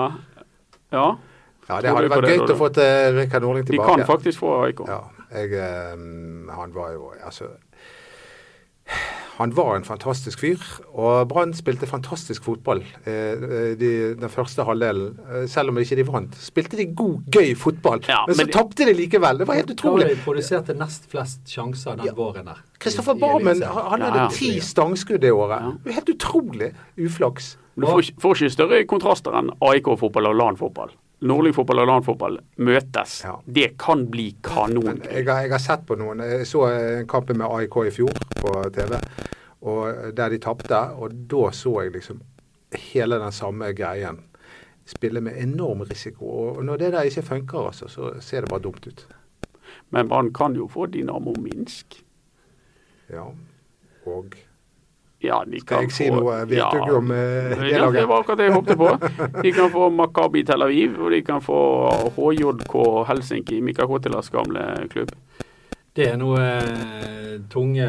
Ja, 0.92 1.09
Ja, 1.68 1.81
Det 1.85 1.90
hadde 1.92 2.09
vært 2.09 2.29
gøy 2.33 2.44
å 2.53 2.57
få 2.57 2.68
Rikard 2.72 3.16
Rikard 3.16 3.44
Norling 3.44 3.64
de 3.68 3.77
kan 3.77 4.05
faktisk 4.09 4.40
få 4.40 4.53
AIK. 4.66 4.85
Ja, 4.88 5.01
jeg, 5.33 5.53
eh, 5.53 6.53
han 6.57 6.72
var 6.77 6.92
jo 6.92 7.11
Altså 7.24 7.51
Han 9.38 9.53
var 9.55 9.77
en 9.79 9.85
fantastisk 9.87 10.40
fyr, 10.42 10.62
og 10.98 11.29
Brann 11.31 11.53
spilte 11.55 11.87
fantastisk 11.87 12.42
fotball 12.42 12.81
eh, 13.07 13.44
de, 13.79 13.90
den 14.18 14.33
første 14.35 14.64
halvdelen. 14.66 15.12
Eh, 15.31 15.44
selv 15.46 15.70
om 15.70 15.79
ikke 15.79 15.94
de 16.01 16.07
vant, 16.09 16.35
spilte 16.42 16.77
de 16.81 16.88
god, 16.98 17.20
gøy 17.31 17.53
fotball. 17.59 18.03
Ja, 18.09 18.24
men 18.27 18.35
så 18.35 18.42
men 18.42 18.51
de- 18.51 18.57
tapte 18.57 18.88
de 18.88 18.96
likevel. 18.98 19.38
Det 19.38 19.46
var 19.46 19.61
helt 19.61 19.70
utrolig. 19.77 20.09
de 20.11 20.18
produserte 20.24 20.74
nest 20.74 21.07
flest 21.12 21.46
sjanser 21.55 21.96
den 22.01 22.07
Ja. 22.11 22.16
våren 22.18 22.51
der. 22.51 22.59
Kristoffer 22.83 23.14
Barmen 23.14 23.62
han 23.62 24.01
hadde 24.03 24.24
ja. 24.24 24.29
ti 24.35 24.59
stangskudd 24.61 25.20
det 25.22 25.31
året. 25.31 25.61
Ja. 25.62 25.72
Det 25.85 25.87
var 25.87 26.01
Helt 26.01 26.09
utrolig 26.16 26.72
uflaks. 26.98 27.57
Du 27.79 27.87
får, 27.87 28.11
får 28.18 28.35
ikke 28.40 28.51
større 28.51 28.85
kontraster 28.90 29.38
enn 29.38 29.53
AIK-fotball 29.62 30.27
og 30.33 30.35
LAN-fotball. 30.35 30.90
Nordlig-fotball 31.18 31.83
og 31.83 31.88
LAN-fotball 31.90 32.37
møtes. 32.62 33.16
Ja. 33.26 33.35
Det 33.44 33.72
kan 33.81 34.04
bli 34.11 34.28
kanon. 34.44 35.00
jeg, 35.02 35.24
har, 35.26 35.42
jeg 35.42 35.50
har 35.50 35.62
sett 35.62 35.83
på 35.88 35.96
noen. 35.98 36.22
Jeg 36.22 36.46
så 36.46 36.68
en 36.70 37.09
kamp 37.11 37.33
med 37.35 37.46
AIK 37.48 37.78
i 37.88 37.94
fjor 37.96 38.20
på 38.38 38.52
TV, 38.74 38.94
og 39.66 40.14
der 40.14 40.31
de 40.31 40.38
tapte. 40.42 40.78
Og 40.94 41.16
da 41.31 41.50
så 41.50 41.74
jeg 41.83 41.96
liksom 41.96 42.22
hele 42.92 43.18
den 43.18 43.35
samme 43.35 43.72
greien. 43.74 44.22
Spille 44.88 45.20
med 45.20 45.40
enorm 45.42 45.83
risiko. 45.88 46.31
Og 46.54 46.64
når 46.64 46.85
det 46.85 46.92
der 46.94 47.11
ikke 47.11 47.26
funker, 47.26 47.66
altså, 47.72 47.90
så 47.90 48.12
ser 48.24 48.46
det 48.46 48.52
bare 48.52 48.64
dumt 48.64 48.87
ut. 48.87 49.07
Men 49.90 50.09
Brann 50.09 50.31
kan 50.33 50.54
jo 50.57 50.68
få 50.70 50.87
Dynamo 50.87 51.35
Minsk. 51.42 51.98
Ja. 53.11 53.26
Og 54.07 54.38
Ja, 55.20 55.44
de 55.46 55.59
Skal 55.61 55.66
kan 55.66 55.88
jeg 55.88 55.94
si 55.96 56.07
noe? 56.14 56.44
Vet 56.46 56.61
ja. 56.61 56.68
du 56.70 56.78
ikke 56.78 56.98
om 57.00 57.09
eh, 57.11 57.54
det 57.59 57.72
Ja, 57.72 57.88
det 57.90 58.04
var 58.07 58.22
akkurat 58.22 58.38
det 58.38 58.46
jeg 58.46 58.54
håpte 58.54 58.76
på. 58.78 58.90
De 59.42 59.52
kan 59.57 59.72
få 59.74 59.88
Makabi 59.90 60.44
Tel 60.46 60.62
Aviv, 60.62 60.94
og 61.02 61.11
de 61.11 61.22
kan 61.26 61.42
få 61.42 61.59
HJK 62.14 62.76
Helsinki, 63.09 63.59
Mika 63.66 63.88
Kotilas 63.90 64.31
gamle 64.31 64.62
klubb. 64.92 65.11
Det 65.98 66.07
er 66.12 66.20
noe 66.20 66.38
eh, 66.38 67.33
tunge, 67.50 67.88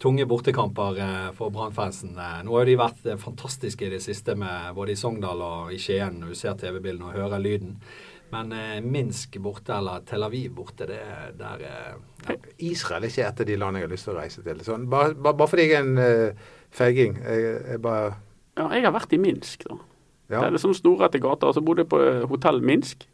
tunge 0.00 0.24
bortekamper 0.30 1.02
eh, 1.04 1.28
for 1.36 1.52
Brann-fansen. 1.52 2.16
Eh, 2.16 2.38
Nå 2.48 2.56
har 2.56 2.64
de 2.64 2.78
vært 2.80 3.04
fantastiske 3.20 3.84
i 3.84 3.92
det 3.92 4.00
siste, 4.00 4.38
med 4.40 4.72
både 4.78 4.94
i 4.94 4.96
Sogndal 4.96 5.44
og 5.44 5.74
i 5.76 5.80
Skien. 5.82 6.16
når 6.22 6.32
Du 6.32 6.40
ser 6.40 6.56
TV-bildene 6.56 7.10
og 7.10 7.18
hører 7.20 7.44
lyden. 7.44 7.76
Men 8.32 8.52
eh, 8.52 8.78
Minsk 8.82 9.36
borte 9.42 9.74
eller 9.76 10.02
Tel 10.08 10.24
Aviv 10.26 10.50
borte, 10.56 10.86
det 10.90 10.98
er 10.98 11.34
der 11.38 11.62
eh, 11.62 11.96
ja. 12.26 12.36
Israel 12.66 13.06
er 13.06 13.12
ikke 13.12 13.26
et 13.28 13.42
av 13.44 13.50
de 13.50 13.58
landene 13.60 13.82
jeg 13.84 13.88
har 13.88 13.94
lyst 13.94 14.08
til 14.08 14.14
å 14.16 14.20
reise 14.20 14.42
til. 14.46 14.62
Sånn, 14.66 14.86
bare, 14.90 15.14
bare, 15.14 15.38
bare 15.38 15.52
fordi 15.52 15.66
jeg 15.68 15.76
er 15.78 15.84
en 15.84 16.00
eh, 16.02 16.46
feiging. 16.74 17.18
Jeg, 17.22 17.52
jeg 17.72 17.82
bare 17.84 18.14
Ja, 18.56 18.70
jeg 18.72 18.86
har 18.88 18.94
vært 18.96 19.12
i 19.14 19.20
Minsk, 19.22 19.68
da. 19.68 19.76
Ja. 20.26 20.40
Det 20.40 20.46
er 20.48 20.56
liksom 20.56 20.72
snorrette 20.74 21.20
gater. 21.22 21.52
Så 21.54 21.62
bodde 21.62 21.84
jeg 21.84 21.90
på 21.92 22.00
eh, 22.02 22.24
hotell 22.30 22.58
Minsk. 22.66 23.06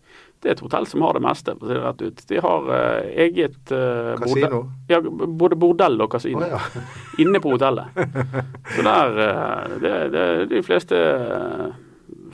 Det 0.42 0.48
er 0.50 0.56
et 0.56 0.62
hotell 0.64 0.86
som 0.90 1.04
har 1.04 1.14
det 1.14 1.22
meste, 1.22 1.52
for 1.54 1.68
å 1.68 1.70
si 1.70 1.76
det 1.76 1.82
rett 1.84 2.00
ut. 2.02 2.22
De 2.32 2.38
har 2.42 2.64
uh, 2.66 3.10
eget 3.24 3.70
uh, 3.70 4.16
Kasino? 4.18 4.58
bordell- 4.58 4.90
Ja, 4.90 4.98
både 5.38 5.58
bordell 5.62 6.02
og 6.02 6.08
kasino. 6.10 6.42
Å, 6.42 6.48
ja. 6.56 6.82
Inne 7.22 7.38
på 7.44 7.52
hotellet. 7.52 7.94
Så 8.74 8.82
der 8.82 9.20
uh, 9.22 9.76
Det 9.84 9.92
det 10.10 10.24
de 10.50 10.62
fleste 10.66 10.98
eh, 10.98 11.68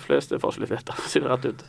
fleste 0.02 0.38
fasiliteter, 0.42 0.94
å 1.12 1.24
det 1.24 1.30
rett 1.30 1.48
ut. 1.52 1.64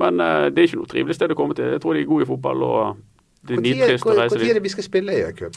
Men 0.00 0.20
uh, 0.20 0.48
det 0.50 0.58
er 0.64 0.68
ikke 0.70 0.80
noe 0.82 0.90
trivelig 0.90 1.14
sted 1.18 1.32
å 1.34 1.38
komme 1.38 1.54
til. 1.58 1.72
Jeg 1.76 1.80
tror 1.84 1.94
de 1.96 2.04
er 2.04 2.10
gode 2.10 2.26
i 2.26 2.30
fotball, 2.30 2.62
og 2.66 2.96
det 3.46 3.54
er 3.56 3.60
Når 3.60 3.66
nitrist 3.68 4.06
å 4.06 4.16
reise 4.18 4.40
er 4.50 4.58
det 4.60 4.62
vi 4.66 4.72
skal 4.74 4.84
spille 4.86 5.16
i 5.16 5.22
cup? 5.38 5.56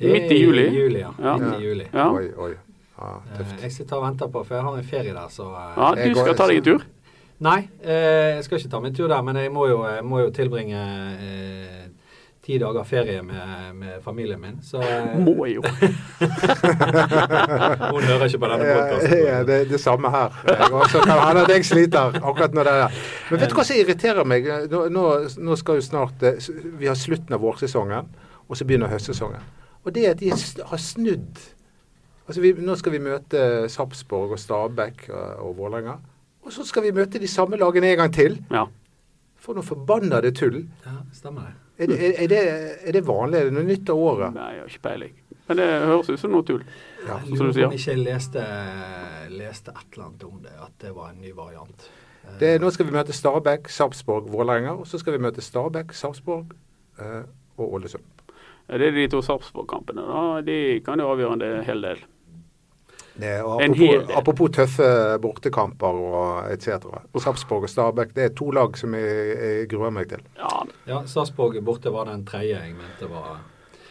Midt 0.00 0.32
i 0.34 0.38
juli. 0.42 0.64
juli 0.74 1.00
ja. 1.04 1.10
Ja. 1.22 1.36
Midt 1.38 1.60
i 1.60 1.64
juli. 1.68 1.86
Ja. 1.92 2.08
Oi, 2.10 2.28
oi. 2.48 2.52
Ja, 2.94 3.12
Eh, 3.26 3.38
tøft. 3.38 3.62
Jeg 3.62 3.72
sitter 3.74 3.96
og 3.98 4.04
venter 4.06 4.28
på, 4.30 4.44
for 4.46 4.54
jeg 4.54 4.62
har 4.64 4.76
en 4.78 4.84
ferie 4.86 5.12
der, 5.14 5.30
så 5.34 5.48
eh, 5.50 5.72
Ja, 5.76 5.88
du 5.98 6.14
går- 6.14 6.24
skal 6.28 6.36
ta 6.38 6.46
deg 6.46 6.56
en 6.60 6.66
tur? 6.68 6.84
Nei, 7.42 7.68
eh, 7.82 8.36
jeg 8.36 8.44
skal 8.46 8.58
ikke 8.60 8.70
ta 8.70 8.80
min 8.80 8.94
tur 8.94 9.08
der, 9.10 9.22
men 9.26 9.36
jeg 9.36 9.50
må 9.52 9.66
jo, 9.68 9.80
jeg 9.84 10.04
må 10.06 10.20
jo 10.22 10.30
tilbringe 10.30 10.78
eh, 11.18 11.88
ti 12.44 12.58
dager 12.60 12.84
ferie 12.84 13.22
med, 13.24 13.74
med 13.78 14.02
familien 14.04 14.40
min. 14.40 14.58
Så 14.62 14.80
eh, 14.84 15.14
Må 15.24 15.46
jo. 15.48 15.62
hun 17.94 18.02
hører 18.04 18.24
ikke 18.28 18.38
på 18.42 18.50
denne 18.52 18.66
Ja, 18.68 18.74
podkasten. 18.80 19.18
ja, 19.26 19.38
det, 19.48 19.58
det 19.70 19.80
samme 19.80 20.10
her. 20.12 20.36
Også 20.72 21.00
kan 21.04 21.18
hende 21.22 21.44
at 21.46 21.52
jeg 21.54 21.64
sliter 21.64 22.18
akkurat 22.20 22.54
når 22.54 22.68
det 22.68 22.74
er 22.82 23.00
Men 23.30 23.40
vet 23.40 23.50
du 23.50 23.56
hva 23.58 23.64
som 23.64 23.80
irriterer 23.80 24.28
meg? 24.28 24.48
Nå, 24.70 24.84
nå, 24.92 25.04
nå 25.48 25.56
skal 25.60 25.80
jo 25.80 25.86
snart 25.88 26.22
eh, 26.28 26.38
Vi 26.80 26.86
har 26.90 26.98
slutten 26.98 27.32
av 27.36 27.40
vårsesongen, 27.44 28.12
og 28.48 28.56
så 28.60 28.68
begynner 28.68 28.92
høstsesongen. 28.92 29.42
Og 29.84 29.92
det 29.96 30.06
at 30.14 30.20
de 30.20 30.30
har 30.32 30.80
snudd 30.80 31.42
Altså, 32.24 32.40
vi, 32.40 32.54
nå 32.56 32.72
skal 32.80 32.94
vi 32.94 33.02
møte 33.04 33.40
Sarpsborg 33.68 34.30
og 34.32 34.38
Stabæk 34.40 35.10
og, 35.12 35.26
og 35.44 35.50
Vålerenga. 35.58 35.98
Og 36.40 36.52
så 36.56 36.64
skal 36.64 36.86
vi 36.86 36.92
møte 36.96 37.20
de 37.20 37.28
samme 37.28 37.56
lagene 37.60 37.90
en 37.92 37.98
gang 38.00 38.14
til. 38.16 38.38
Ja. 38.48 38.62
For 39.44 39.52
noe 39.52 39.66
forbannede 39.66 40.30
tull. 40.32 40.62
Ja, 40.86 40.94
stemmer 41.12 41.50
det. 41.50 41.52
Er 41.74 41.90
det, 41.90 41.96
er, 42.22 42.28
det, 42.30 42.40
er 42.86 42.94
det 42.94 43.02
vanlig? 43.06 43.38
Er 43.40 43.48
det 43.48 43.54
noe 43.56 43.66
nytt 43.66 43.90
av 43.90 43.98
året? 43.98 44.34
Nei, 44.36 44.50
jeg 44.54 44.62
har 44.62 44.70
ikke 44.70 44.84
peiling. 44.84 45.14
Men 45.48 45.58
det 45.60 45.66
høres 45.84 46.10
ut 46.12 46.20
som 46.22 46.32
noe 46.32 46.46
tull. 46.46 46.62
Ja. 47.04 47.18
Jeg 47.18 47.36
som 47.40 47.50
lurer 47.50 47.66
om 47.66 47.74
ikke 47.76 47.96
leste, 47.98 48.44
leste 49.34 49.74
et 49.74 49.96
eller 49.96 50.06
annet 50.06 50.24
om 50.28 50.38
det, 50.44 50.54
at 50.54 50.76
det 50.84 50.94
var 50.94 51.10
en 51.10 51.20
ny 51.20 51.34
variant. 51.36 51.88
Det, 52.40 52.54
nå 52.62 52.70
skal 52.72 52.88
vi 52.88 52.94
møte 52.94 53.12
Stabæk, 53.12 53.68
Sarpsborg, 53.68 54.30
Vålerenga. 54.32 54.78
Og 54.80 54.86
så 54.88 55.00
skal 55.02 55.18
vi 55.18 55.24
møte 55.26 55.44
Stabæk, 55.44 55.92
Sarpsborg 55.92 56.54
eh, 57.02 57.26
og 57.58 57.76
Ålesund. 57.76 58.06
Ja, 58.68 58.78
Det 58.78 58.88
er 58.88 58.96
de 58.96 59.08
to 59.12 59.20
Sarpsborg-kampene. 59.22 60.06
De 60.46 60.80
kan 60.86 61.02
jo 61.02 61.10
avgjøre 61.12 61.36
en 61.36 61.64
hel 61.66 61.84
del. 61.84 62.00
Det 63.14 63.32
og 63.46 63.60
apropos, 63.62 64.14
apropos 64.18 64.50
tøffe 64.56 64.86
bortekamper 65.22 65.98
og 66.10 66.50
etc. 66.50 66.82
Sarpsborg 67.22 67.68
og 67.68 67.70
Stabæk 67.70 68.14
det 68.16 68.24
er 68.24 68.32
to 68.34 68.50
lag 68.50 68.74
som 68.78 68.94
jeg, 68.98 69.36
jeg 69.38 69.68
gruer 69.70 69.94
meg 69.94 70.08
til. 70.10 70.24
Ja, 70.40 70.64
Ja, 70.90 71.02
Sarpsborg 71.06 71.60
borte 71.64 71.92
var 71.94 72.10
den 72.10 72.24
tredje 72.26 72.58
jeg 72.58 72.74
mente 72.74 73.10
var 73.10 73.36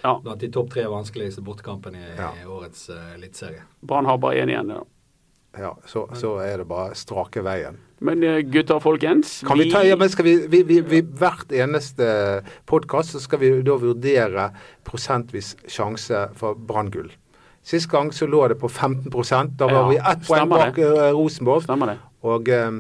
ja. 0.04 0.18
blant 0.20 0.42
de 0.44 0.50
topp 0.52 0.74
tre 0.74 0.84
vanskeligste 0.92 1.42
bortekampene 1.46 2.02
i, 2.04 2.10
Ja. 2.18 2.34
i 2.42 2.46
årets 2.46 2.90
uh, 2.92 3.14
eliteserie. 3.16 3.64
Brann 3.82 4.06
har 4.06 4.20
bare 4.20 4.44
én 4.44 4.52
igjen. 4.52 4.76
Ja. 4.76 4.84
Ja, 5.54 5.78
så, 5.86 6.08
så 6.18 6.40
er 6.42 6.58
det 6.58 6.68
bare 6.68 6.96
strake 6.98 7.44
veien. 7.46 7.78
Men 8.04 8.24
eh, 8.26 8.40
gutter, 8.42 8.80
folkens 8.82 9.44
Kan 9.46 9.60
vi 9.62 9.70
ta, 9.72 9.84
ja, 9.86 9.96
men 9.96 10.10
skal 10.10 10.26
vi, 10.26 10.34
vi, 10.50 10.64
vi, 10.68 10.80
vi 10.82 11.02
Hvert 11.06 11.54
eneste 11.54 12.08
podkast 12.66 13.14
så 13.14 13.22
skal 13.22 13.40
vi 13.40 13.52
da 13.64 13.78
vurdere 13.80 14.48
prosentvis 14.84 15.54
sjanse 15.70 16.26
for 16.40 16.58
Brann-gull. 16.58 17.12
Sist 17.64 17.88
gang 17.90 18.12
så 18.14 18.28
lå 18.28 18.48
det 18.52 18.58
på 18.60 18.68
15% 18.68 19.56
Da 19.58 19.66
var 19.72 19.74
Ja, 19.74 19.88
vi 19.90 19.96
ett 19.98 20.28
poeng 20.28 20.50
bak 20.52 20.78
eh, 20.78 21.12
Rosenborg. 21.16 21.64
Stemmer 21.64 21.94
det? 21.94 21.98
Og 22.24 22.50
eh, 22.50 22.72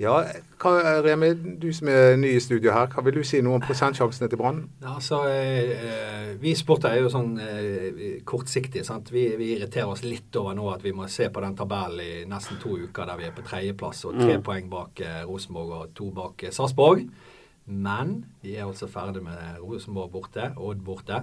ja, 0.00 0.14
hva, 0.62 0.70
Remi, 1.04 1.34
du 1.60 1.66
som 1.76 1.88
er 1.92 2.14
ny 2.16 2.30
i 2.36 2.40
studio 2.40 2.72
her, 2.72 2.86
hva 2.88 3.02
vil 3.04 3.18
du 3.18 3.24
si 3.26 3.42
noe 3.44 3.58
om 3.58 3.64
prosentsjansene 3.64 4.30
til 4.32 4.38
Brann? 4.40 4.62
Ja, 4.80 4.94
altså, 4.96 5.18
eh, 5.28 6.30
vi 6.40 6.54
sportere 6.56 6.96
er 6.96 7.02
jo 7.04 7.10
sånn 7.12 7.34
kortsiktig, 7.36 8.22
kortsiktige. 8.24 8.84
sant? 8.88 9.10
Vi, 9.12 9.26
vi 9.36 9.50
irriterer 9.58 9.90
oss 9.92 10.04
litt 10.06 10.36
over 10.40 10.54
nå 10.56 10.70
at 10.72 10.86
vi 10.86 10.94
må 10.96 11.08
se 11.12 11.28
på 11.28 11.42
den 11.44 11.56
tabellen 11.58 12.00
i 12.00 12.24
nesten 12.30 12.56
to 12.62 12.78
uker 12.80 13.10
der 13.10 13.20
vi 13.20 13.28
er 13.28 13.34
på 13.36 13.44
tredjeplass 13.44 14.04
og 14.08 14.16
tre 14.22 14.38
Mm. 14.38 14.42
poeng 14.46 14.70
bak 14.70 15.02
Rosenborg 15.28 15.70
og 15.82 15.94
to 15.94 16.08
bak 16.16 16.46
Sarpsborg. 16.50 17.04
Men 17.70 18.24
vi 18.42 18.56
er 18.56 18.66
altså 18.66 18.88
ferdig 18.90 19.22
med 19.22 19.60
Rosenborg 19.62 20.10
borte, 20.10 20.50
Odd 20.58 20.82
borte. 20.84 21.22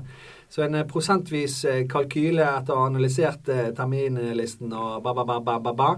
Så 0.49 0.63
en 0.63 0.75
eh, 0.79 0.85
prosentvis 0.87 1.59
eh, 1.67 1.81
kalkyle 1.91 2.45
etter 2.45 2.75
å 2.75 2.85
ha 2.85 2.87
analysert 2.87 3.51
eh, 3.51 3.69
terminlisten 3.75 4.71
og 4.71 5.03
ba, 5.03 5.13
ba, 5.17 5.25
ba, 5.27 5.39
ba, 5.43 5.57
ba, 5.65 5.73
ba. 5.75 5.89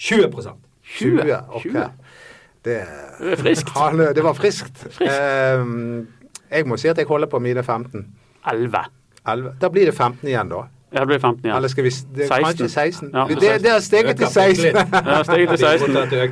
20 0.00 0.30
20? 0.30 1.34
Ok. 1.50 1.66
20. 1.66 1.90
Det, 2.64 2.78
Det 3.18 3.38
friskt. 3.38 3.74
Det 4.16 4.24
var 4.24 4.38
friskt. 4.38 4.86
Eh, 5.10 5.66
jeg 6.50 6.66
må 6.66 6.76
si 6.80 6.88
at 6.90 6.98
jeg 6.98 7.06
holder 7.06 7.30
på 7.30 7.38
mine 7.38 7.62
15. 7.62 8.06
11. 8.50 8.86
11. 9.26 9.52
Da 9.60 9.68
blir 9.70 9.86
det 9.86 9.94
15 9.94 10.28
igjen, 10.28 10.50
da. 10.50 10.64
Ja, 10.92 11.00
det 11.00 11.06
blir 11.06 11.18
15 11.18 11.44
igjen. 11.44 11.56
Eller 11.56 11.68
skal 11.70 11.84
vi 11.84 11.90
det, 11.90 12.26
16. 12.26 12.44
Kanskje 12.44 12.68
16? 12.68 13.10
Ja. 13.14 13.24
Det, 13.28 13.50
det 13.62 13.70
har 13.70 13.80
steget 13.80 14.16
til 14.18 14.26
16. 14.26 14.64
Ja, 15.06 15.22
steget 15.22 15.48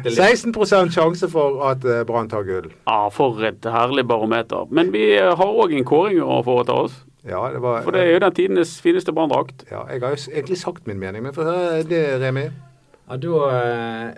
til 0.02 0.14
16. 0.16 0.54
16 0.54 0.90
sjanse 0.90 1.28
for 1.30 1.60
at 1.70 1.84
eh, 1.86 2.00
Brann 2.06 2.28
tar 2.28 2.42
gull. 2.42 2.66
Ja, 2.88 3.08
for 3.14 3.38
et 3.46 3.68
herlig 3.70 4.06
barometer. 4.08 4.66
Men 4.70 4.90
vi 4.92 5.12
eh, 5.14 5.30
har 5.38 5.52
òg 5.62 5.74
en 5.78 5.84
kåring 5.86 6.18
å 6.22 6.40
foreta 6.46 6.74
oss. 6.74 6.96
Ja, 7.28 7.44
det 7.52 7.60
var 7.62 7.84
For 7.84 7.94
det 7.94 8.02
er 8.02 8.16
jo 8.16 8.22
den 8.24 8.34
tidenes 8.34 8.72
fineste 8.82 9.12
Brann-drakt. 9.14 9.62
ja, 9.70 9.84
Jeg 9.92 10.02
har 10.02 10.16
jo 10.16 10.32
egentlig 10.32 10.58
sagt 10.58 10.86
min 10.90 10.98
mening, 10.98 11.22
men 11.22 11.34
få 11.36 11.46
høre 11.46 11.84
det, 11.86 12.02
Remi. 12.22 12.48
Ja, 13.08 13.16
da, 13.16 13.36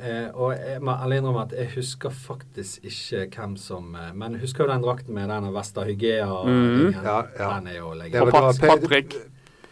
eh, 0.02 0.30
og 0.34 0.54
jeg 0.56 0.80
må 0.82 0.94
ærlig 0.96 1.18
innrømme 1.20 1.42
at 1.42 1.52
jeg 1.58 1.68
husker 1.74 2.10
faktisk 2.10 2.80
ikke 2.88 3.26
hvem 3.36 3.52
som 3.60 3.92
Men 4.14 4.40
husker 4.40 4.64
jo 4.64 4.70
den 4.72 4.82
drakten 4.82 5.14
med 5.14 5.28
den 5.28 5.52
Vesta 5.54 5.84
Hygea. 5.84 6.30
Mhm. 6.46 6.96
Ja, 7.04 7.20
ja. 7.38 7.50
Den 7.58 7.68
er 7.74 7.78
jo 7.78 7.92
legendarisk. 7.92 8.64
Pat 8.64 8.80
Patrick. 8.80 9.14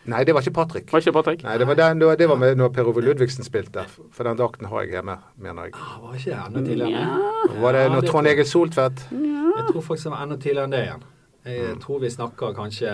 Nei, 0.08 0.22
det 0.24 0.32
var 0.34 0.40
ikke 0.44 0.54
Patrick. 0.56 0.92
Var 0.92 1.02
ikke 1.04 1.12
Patrick? 1.12 1.42
Nei, 1.44 1.58
det 1.60 1.66
var, 1.68 1.74
den, 1.76 1.98
det 2.00 2.06
var, 2.08 2.16
det 2.16 2.28
var 2.30 2.38
med 2.40 2.56
når 2.56 2.70
Per 2.72 2.86
Ove 2.88 3.02
Ludvigsen 3.04 3.44
spilte. 3.44 3.84
For 4.12 4.24
den 4.24 4.38
drakten 4.40 4.66
har 4.70 4.82
jeg 4.86 4.94
hjemme, 4.96 5.18
mener 5.36 5.68
jeg. 5.68 5.74
Ah, 5.76 5.98
var 6.02 6.14
ikke 6.16 6.30
det 6.32 6.40
enda 6.46 6.62
tidligere? 6.70 6.90
Ja. 7.02 7.60
Var 7.60 7.72
det 7.76 7.82
Ja, 7.84 7.88
når 7.92 8.02
ja, 8.04 8.10
Trond. 8.10 8.26
Egil 8.32 8.46
Soltvedt? 8.48 9.04
Jeg 9.12 9.64
tror 9.72 9.80
faktisk 9.84 10.08
det 10.08 10.12
var 10.14 10.22
enda 10.24 10.36
tidligere 10.40 10.64
enn 10.70 10.76
det 10.76 10.82
igjen. 10.86 11.06
Jeg 11.48 11.74
Mm. 11.74 11.80
tror 11.80 12.00
vi 12.00 12.08
snakker 12.10 12.54
kanskje 12.56 12.90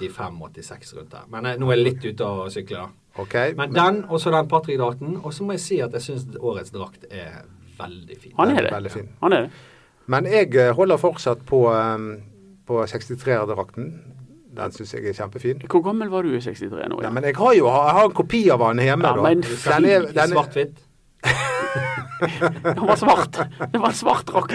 85-86 0.00 0.94
rundt 0.96 1.10
der. 1.12 1.24
Men 1.30 1.44
jeg, 1.44 1.58
nå 1.60 1.70
er 1.70 1.76
jeg 1.76 1.84
litt 1.86 2.04
ute 2.12 2.24
og 2.28 2.50
sykler. 2.54 2.92
Okay, 3.20 3.52
men, 3.58 3.72
Men 3.72 3.76
den, 3.76 4.04
og 4.08 4.20
så 4.20 4.30
den 4.32 4.48
Patrick-drakten. 4.48 5.18
Og 5.22 5.34
så 5.34 5.44
må 5.44 5.52
jeg 5.56 5.60
si 5.60 5.80
at 5.84 5.92
jeg 5.92 6.02
syns 6.06 6.26
årets 6.40 6.72
drakt 6.72 7.04
er 7.10 7.42
veldig 7.78 8.16
fin. 8.22 8.32
Han 8.38 8.54
er 8.54 8.68
det. 8.68 8.72
er 8.72 8.88
fin. 8.94 9.08
Han 9.22 9.32
er 9.36 9.46
det. 9.46 9.50
Men 10.12 10.26
jeg 10.26 10.54
eh, 10.58 10.72
holder 10.74 10.96
fortsatt 10.96 11.44
på, 11.46 11.60
um, 11.72 12.08
på 12.66 12.80
63-drakten. 12.90 13.90
Den 14.56 14.74
syns 14.76 14.92
jeg 14.94 15.08
er 15.08 15.16
kjempefin. 15.16 15.62
Hvor 15.70 15.80
gammel 15.86 16.10
var 16.12 16.26
du 16.26 16.34
i 16.36 16.40
63 16.42 16.68
nå? 16.70 17.00
Ja, 17.00 17.08
Nei, 17.08 17.14
men 17.16 17.28
jeg 17.30 17.38
har 17.38 17.54
jo 17.56 17.70
jeg 17.70 17.96
har 17.98 18.10
en 18.10 18.16
kopi 18.16 18.42
av 18.52 18.66
den 18.66 18.84
hjemme. 18.84 19.08
Ja, 19.08 19.16
da. 19.16 19.24
men 19.24 19.40
den 19.46 19.88
er, 19.88 20.06
den 20.12 20.22
er, 20.26 20.34
svart-hvitt. 20.34 20.84
den 22.76 22.86
var 22.86 23.00
svart. 23.00 23.40
Det 23.72 23.80
var 23.80 23.88
en 23.88 23.98
svart 24.02 24.28
drakt. 24.28 24.54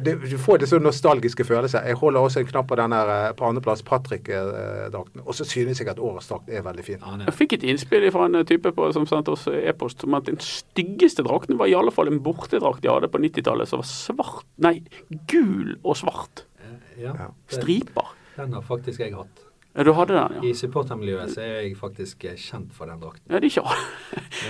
Du 0.00 0.36
får 0.40 0.62
det 0.62 0.68
sånn 0.70 0.86
nostalgiske 0.86 1.44
følelser. 1.44 1.84
Jeg 1.90 1.98
holder 2.00 2.24
også 2.24 2.40
en 2.40 2.48
knapp 2.48 2.70
på 2.70 2.78
den 2.80 2.94
her 2.96 3.10
eh, 3.12 3.32
på 3.36 3.44
andreplass, 3.50 3.82
Patrick-drakten. 3.84 5.22
Og 5.26 5.36
så 5.36 5.44
synes 5.48 5.82
jeg 5.82 5.90
at 5.92 6.00
årets 6.00 6.30
drakt 6.30 6.48
er 6.48 6.64
veldig 6.64 6.84
fin. 6.86 7.00
Ja, 7.02 7.12
han 7.12 7.26
Jeg 7.26 7.36
fikk 7.36 7.58
et 7.58 7.66
innspill 7.68 8.08
fra 8.14 8.30
en 8.30 8.40
type 8.48 8.72
på, 8.72 8.90
som 8.96 9.04
sendte 9.10 9.34
oss 9.36 9.44
e-post 9.52 10.06
om 10.08 10.16
at 10.16 10.28
den 10.30 10.40
styggeste 10.40 11.26
drakten 11.26 11.60
var 11.60 11.68
i 11.68 11.76
alle 11.76 11.92
fall 11.92 12.08
en 12.08 12.22
bortedrakt 12.24 12.80
de 12.84 12.92
hadde 12.92 13.12
på 13.12 13.20
90-tallet, 13.20 13.68
som 13.68 13.84
var 13.84 13.90
svart 13.92 14.46
Nei, 14.64 14.78
gul 15.28 15.76
og 15.82 16.00
svart. 16.00 16.46
Ja. 16.98 17.12
Striper. 17.52 18.14
Den 18.38 18.52
har 18.56 18.62
faktisk 18.64 19.02
jeg 19.04 19.14
hatt. 19.18 19.44
Ja, 19.76 19.84
du 19.84 19.92
hadde 19.94 20.14
den, 20.16 20.38
ja. 20.38 20.42
I 20.48 20.54
supportermiljøet 20.58 21.30
så 21.36 21.42
er 21.44 21.58
jeg 21.66 21.74
faktisk 21.78 22.24
eh, 22.26 22.38
kjent 22.40 22.72
for 22.74 22.88
den 22.90 22.98
drakten. 23.02 23.26
ja 23.30 23.38
det 23.38 23.50
er 23.50 23.52
ikke 23.52 23.76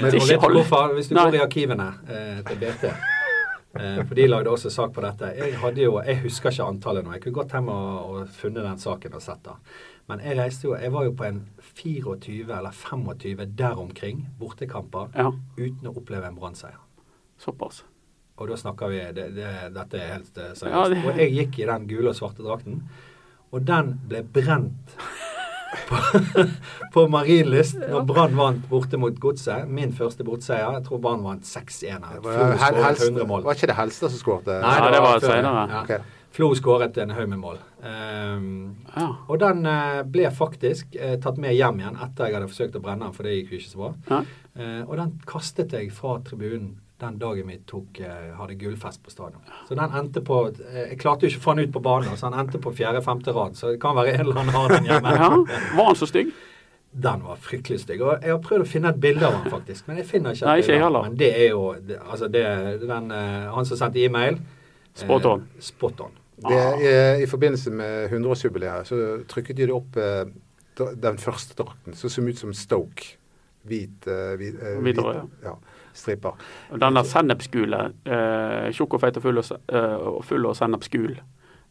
Men 0.03 0.11
det 0.15 0.21
ikke 0.23 0.39
alle. 0.47 0.55
hvorfor? 0.63 0.95
Hvis 0.97 1.09
du 1.11 1.15
Nei. 1.19 1.25
går 1.27 1.35
i 1.41 1.43
arkivene 1.45 1.89
eh, 2.09 2.39
til 2.49 2.61
BT 2.63 2.85
eh, 2.89 3.99
For 4.07 4.15
de 4.17 4.27
lagde 4.31 4.51
også 4.55 4.71
sak 4.73 4.95
på 4.97 5.05
dette. 5.05 5.33
Jeg 5.37 5.59
hadde 5.61 5.83
jo, 5.85 5.99
jeg 6.07 6.21
husker 6.23 6.55
ikke 6.55 6.69
antallet 6.71 7.05
nå. 7.05 7.13
Jeg 7.17 7.25
kunne 7.27 7.39
gått 7.43 7.53
hjem 7.57 7.69
og, 7.75 8.15
og 8.15 8.33
funnet 8.39 8.65
den 8.65 8.79
saken 8.85 9.19
og 9.19 9.25
sett 9.27 9.43
den. 9.45 9.61
Men 10.09 10.23
jeg 10.25 10.39
reiste 10.39 10.65
jo, 10.71 10.75
jeg 10.81 10.93
var 10.95 11.05
jo 11.05 11.13
på 11.19 11.27
en 11.29 11.43
24 11.83 12.55
eller 12.59 12.73
25 12.73 13.45
der 13.59 13.77
omkring 13.83 14.23
bortekamper 14.41 15.11
Ja, 15.19 15.29
uten 15.59 15.91
å 15.91 15.93
oppleve 16.01 16.31
en 16.31 16.39
Brann-seier. 16.39 16.79
såpass. 17.39 17.83
Og 18.39 18.49
da 18.49 18.57
snakker 18.57 18.89
vi 18.89 18.99
det, 19.13 19.27
det, 19.35 19.51
Dette 19.75 19.99
er 20.01 20.13
helt 20.15 20.37
eh, 20.39 20.55
seriøst. 20.57 20.73
Ja, 20.73 20.89
det- 20.89 21.05
Og 21.05 21.19
jeg 21.21 21.33
gikk 21.37 21.59
i 21.59 21.67
den 21.69 21.87
gule 21.91 22.09
og 22.15 22.17
svarte 22.17 22.43
drakten, 22.47 22.81
og 23.53 23.65
den 23.67 23.95
ble 24.09 24.23
brent 24.35 24.97
på, 25.89 25.97
på 26.95 27.05
Marienlyst 27.13 27.79
når 27.81 28.05
Brann 28.09 28.37
vant 28.37 28.67
borte 28.71 28.99
mot 29.01 29.17
Godset. 29.21 29.69
Min 29.69 29.93
første 29.97 30.25
bortseier. 30.25 30.79
Jeg 30.79 30.85
tror 30.89 31.01
Brann 31.05 31.25
vant 31.25 31.45
6-1. 31.49 31.89
her. 32.05 32.19
Det 32.19 32.23
Flo 32.23 32.37
var, 32.37 32.53
Hel- 32.53 32.59
skåret 32.59 32.85
Helst, 32.87 33.03
100 33.09 33.27
mål. 33.31 33.43
var 33.49 33.59
ikke 33.59 33.71
det 33.73 33.77
Helstad 33.79 34.13
som 34.15 34.23
skåret? 34.23 34.47
Nei, 34.63 34.77
Ja, 34.79 34.91
det 34.95 35.03
var 35.05 35.21
før 35.21 35.35
senere. 35.35 35.67
Ja. 35.73 35.83
Okay. 35.83 35.99
Flo 36.39 36.51
skåret 36.55 36.99
en 37.03 37.11
haug 37.17 37.29
med 37.33 37.39
mål. 37.41 37.59
Um, 37.83 38.77
Ja. 38.97 39.07
og 39.29 39.39
den 39.41 39.65
uh, 39.67 40.03
ble 40.05 40.29
faktisk 40.35 40.97
uh, 41.01 41.17
tatt 41.23 41.39
med 41.41 41.55
hjem 41.57 41.81
igjen 41.81 41.97
etter 42.05 42.27
jeg 42.29 42.35
hadde 42.37 42.51
forsøkt 42.51 42.77
å 42.77 42.83
brenne 42.85 43.05
den, 43.07 43.15
for 43.17 43.23
det 43.27 43.37
gikk 43.39 43.53
jo 43.55 43.59
ikke 43.63 43.71
så 43.73 43.81
bra. 43.85 43.91
Ja. 44.11 44.21
Uh, 44.59 44.83
og 44.91 44.97
den 45.01 45.13
kastet 45.27 45.73
jeg 45.73 45.91
fra 45.95 46.19
tribunen 46.27 46.77
den 47.01 47.19
dagen 47.19 47.47
vi 47.49 47.59
tok, 47.67 48.01
eh, 48.01 48.35
hadde 48.39 48.57
gullfest 48.59 49.03
på 49.05 49.11
stadion. 49.11 49.43
Så 49.69 49.77
den 49.79 49.95
endte 49.95 50.21
på 50.25 50.41
eh, 50.49 50.89
Jeg 50.91 50.99
klarte 50.99 51.27
jo 51.27 51.33
ikke 51.33 51.43
å 51.43 51.45
få 51.47 51.55
den 51.57 51.69
ut 51.69 51.75
på 51.77 51.83
banen, 51.85 52.17
så 52.19 52.31
den 52.31 52.41
endte 52.43 52.61
på 52.63 52.73
fjerde-femte 52.75 53.35
rad. 53.37 53.57
Så 53.59 53.73
det 53.73 53.81
kan 53.83 53.97
være 53.99 54.17
en 54.17 54.25
eller 54.27 54.41
annen 54.43 54.55
har 54.57 54.75
den 54.75 54.89
hjemme. 54.91 55.15
ja. 55.23 55.31
Var 55.79 55.91
han 55.91 55.99
så 55.99 56.09
stygg? 56.11 56.33
Den 56.91 57.23
var 57.23 57.39
fryktelig 57.45 57.83
stygg. 57.85 58.03
Og 58.03 58.25
jeg 58.25 58.33
har 58.33 58.41
prøvd 58.43 58.65
å 58.65 58.69
finne 58.69 58.91
et 58.95 59.01
bilde 59.01 59.27
av 59.29 59.37
han 59.39 59.51
faktisk. 59.53 59.87
Men 59.87 60.01
jeg 60.01 60.09
finner 60.09 60.35
ikke 60.35 60.47
et 60.47 60.51
Nei, 60.51 60.57
ikke 60.63 60.73
bilde 60.73 60.87
heller. 60.87 61.09
Men 61.09 61.19
det 61.21 61.31
er 61.37 61.49
jo 61.53 61.65
Altså, 61.99 62.31
det, 62.33 62.45
den, 62.83 63.11
eh, 63.15 63.51
han 63.55 63.69
som 63.69 63.81
sendte 63.83 64.03
e-mail 64.03 64.41
Spot 64.99 65.31
on. 65.31 65.47
Eh, 65.55 65.63
spot 65.63 66.01
on. 66.01 66.17
Det, 66.39 66.59
I 67.23 67.27
forbindelse 67.27 67.71
med 67.75 68.13
100-årsjubileet 68.13 68.87
så 68.87 68.99
trykket 69.31 69.59
de 69.59 69.67
det 69.67 69.75
opp 69.75 69.97
eh, 69.99 70.27
den 70.79 71.19
første 71.19 71.57
drakten, 71.59 71.95
som 71.99 72.11
så 72.11 72.23
ut 72.23 72.39
som 72.39 72.55
Stoke. 72.55 73.15
Hvit, 73.69 74.07
eh, 74.07 74.35
hvit, 74.39 74.55
eh, 74.63 74.79
Hvit 74.79 74.79
og 74.79 74.83
hvit 74.87 74.99
rød, 75.05 75.33
ja, 75.45 75.55
striper. 75.99 76.39
Og 76.73 76.81
Den 76.81 76.95
der 76.97 77.03
sennepsgule, 77.09 77.83
eh, 78.07 78.71
tjukk 78.73 78.95
og 78.95 79.01
feit 79.07 79.17
og 79.21 79.23
full 79.27 79.39
og, 79.43 79.51
eh, 79.69 79.99
og 80.15 80.25
full 80.25 80.47
og 80.47 80.57
sennepsgul, 80.57 81.19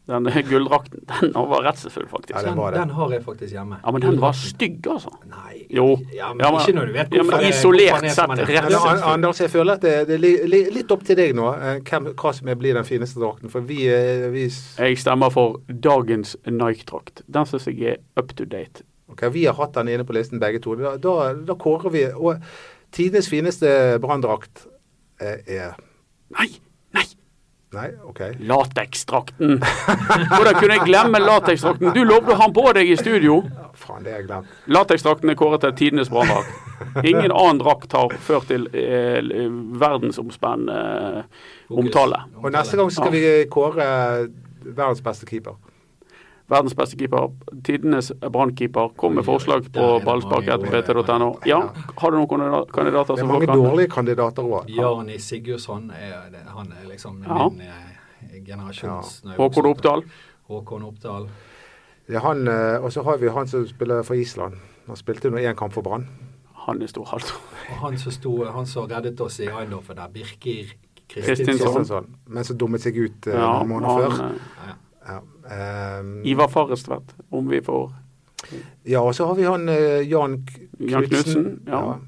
Den 0.08 0.24
gulldrakten, 0.48 1.02
den 1.04 1.34
var 1.34 1.60
redselsfull, 1.66 2.06
faktisk. 2.08 2.32
Ja, 2.32 2.40
den, 2.46 2.56
det. 2.56 2.78
Den 2.80 2.90
har 2.96 3.10
jeg 3.12 3.24
faktisk 3.26 3.52
hjemme. 3.52 3.76
Ja, 3.84 3.90
men 3.92 4.00
den 4.00 4.16
var 4.22 4.32
stygg, 4.32 4.78
altså. 4.88 5.10
Nei. 5.28 5.66
Jo. 5.68 5.98
Ja, 6.16 6.30
men 6.32 6.40
Ja, 6.46 6.50
men- 6.54 6.60
ikke 6.62 6.72
når 6.78 6.86
du 6.86 6.92
vet 6.94 7.12
ja, 7.12 7.22
men 7.22 7.26
hvorfor 7.28 7.42
det- 7.44 7.50
isolert 7.50 7.90
hvorfor 7.90 8.00
den 8.00 8.36
sett, 8.38 8.48
redselsfull. 8.48 9.02
Anders, 9.12 9.40
jeg 9.40 9.50
føler 9.52 9.72
at 9.76 9.82
det, 9.84 9.92
det 10.08 10.14
er 10.14 10.22
li, 10.22 10.30
li, 10.48 10.60
litt 10.78 10.90
opp 10.96 11.04
til 11.04 11.16
deg 11.20 11.34
nå, 11.36 11.50
eh, 11.60 11.80
hvem, 11.90 12.08
hva 12.14 12.32
som 12.38 12.48
blir 12.58 12.72
den 12.80 12.84
fineste 12.88 13.20
drakten. 13.20 13.50
For 13.52 13.60
vi, 13.60 13.82
eh, 13.92 14.30
vi, 14.32 14.46
Jeg 14.78 14.96
stemmer 15.04 15.30
for 15.30 15.60
dagens 15.68 16.36
Nike-drakt. 16.46 17.20
Den 17.28 17.44
syns 17.44 17.66
jeg 17.68 17.82
er 17.92 17.96
up 18.16 18.32
to 18.34 18.46
date. 18.46 18.82
ok, 19.12 19.28
vi 19.32 19.44
har 19.44 19.52
hatt 19.60 19.74
den 19.74 19.88
inne 19.88 20.04
på 20.08 20.14
listen 20.16 20.40
begge 20.40 20.58
to. 20.64 20.74
Da, 20.74 20.96
da, 20.96 21.34
da 21.34 21.54
kårer 21.54 21.90
vi 21.92 22.06
Og 22.16 22.40
tidenes 22.94 23.28
fineste 23.30 23.98
branndrakt 24.02 24.66
eh, 25.20 25.40
er 25.46 25.76
Nei, 26.28 26.50
nei! 26.92 27.06
Nei, 27.72 27.90
OK. 28.08 28.20
Lateksdrakten. 28.48 29.58
Hvordan 30.32 30.54
kunne 30.56 30.76
jeg 30.78 30.86
glemme 30.88 31.20
lateksdrakten? 31.20 31.90
Du 31.92 32.00
lovde 32.00 32.32
å 32.32 32.38
ha 32.40 32.46
den 32.48 32.54
på 32.56 32.64
deg 32.76 32.88
i 32.88 32.96
studio. 32.96 33.42
Ja, 33.44 33.68
faen, 33.76 34.06
det 34.06 34.14
har 34.14 34.22
jeg 34.22 34.28
glemt. 34.30 34.54
Lateksdrakten 34.72 35.32
er 35.32 35.36
kåret 35.36 35.64
til 35.66 35.74
tidenes 35.76 36.08
branndrakt. 36.12 36.48
Ingen 37.02 37.28
annen 37.28 37.60
drakt 37.60 37.92
har 37.92 38.14
ført 38.24 38.48
til 38.48 38.64
eh, 38.72 39.20
verdensomspennende 39.84 40.78
eh, 41.20 41.48
omtale. 41.68 42.22
Og 42.40 42.48
neste 42.56 42.80
gang 42.80 42.92
skal 42.94 43.12
vi 43.12 43.24
kåre 43.52 43.88
verdens 44.64 45.04
beste 45.04 45.28
keeper. 45.28 45.60
Verdens 46.48 46.74
beste 46.74 46.96
keeper, 46.96 47.26
tidenes 47.64 48.12
brannkeeper, 48.32 48.88
kom 48.96 49.14
med 49.18 49.24
forslag 49.26 49.66
på 49.72 49.88
pt.no. 50.00 51.26
Ja, 51.46 51.58
har 51.98 52.10
du 52.10 52.16
noen 52.16 52.28
kandida- 52.28 52.64
kandidater 52.72 53.14
Det 53.16 53.22
er 53.22 53.26
mange 53.26 53.46
folk 53.46 53.58
dårlige 53.58 53.90
kandidater 53.92 54.42
òg. 54.42 54.68
Jarni 54.72 55.18
Sigurdsson 55.18 55.90
er, 55.90 56.30
han 56.48 56.72
er 56.72 56.88
liksom 56.88 57.22
Ja. 57.26 57.48
min 57.48 57.60
eh, 57.60 58.40
generasjons 58.46 59.22
ja. 59.24 59.30
Håkon. 59.36 59.66
Oppdal. 59.66 60.02
Håkon 60.48 60.82
Oppdal. 60.84 61.28
Ja, 62.08 62.20
han, 62.20 62.48
eh, 62.48 62.82
og 62.82 62.92
så 62.92 63.02
har 63.04 63.16
vi 63.18 63.28
han 63.28 63.46
som 63.46 63.66
spiller 63.66 64.02
for 64.02 64.14
Island. 64.14 64.54
Han 64.86 64.96
spilte 64.96 65.28
nå 65.30 65.36
én 65.36 65.54
kamp 65.54 65.72
for 65.74 65.82
Brann. 65.82 66.08
Han 66.66 66.80
er 66.82 66.86
stor 66.86 67.04
halt. 67.12 67.32
Og 67.70 67.76
han 67.76 67.98
som, 67.98 68.12
sto, 68.12 68.44
han 68.44 68.66
som 68.66 68.86
reddet 68.88 69.20
oss 69.20 69.38
i 69.40 69.46
Eindhoven 69.48 69.96
der, 69.96 70.08
Birkir 70.08 70.72
Kristinsson. 71.08 72.06
Men 72.26 72.44
som 72.44 72.56
dummet 72.58 72.80
seg 72.80 72.96
ut 72.96 73.26
eh, 73.26 73.34
Ja, 73.34 73.58
noen 73.62 73.68
måneder 73.68 74.10
før. 74.10 74.16
han, 74.22 74.40
Ja. 74.66 74.74
Ivar 76.24 76.48
Farrestvedt, 76.48 77.14
om 77.30 77.48
vi 77.50 77.60
får 77.60 77.92
ja, 78.86 79.00
og 79.02 79.14
så 79.14 79.26
har 79.26 79.34
vi 79.34 79.42
han 79.44 79.68
eh, 79.68 80.08
Jan 80.10 80.46
Knutsen. 80.78 81.60
Ja. 81.66 81.72
Ja. 81.72 81.82
Um, 81.92 81.98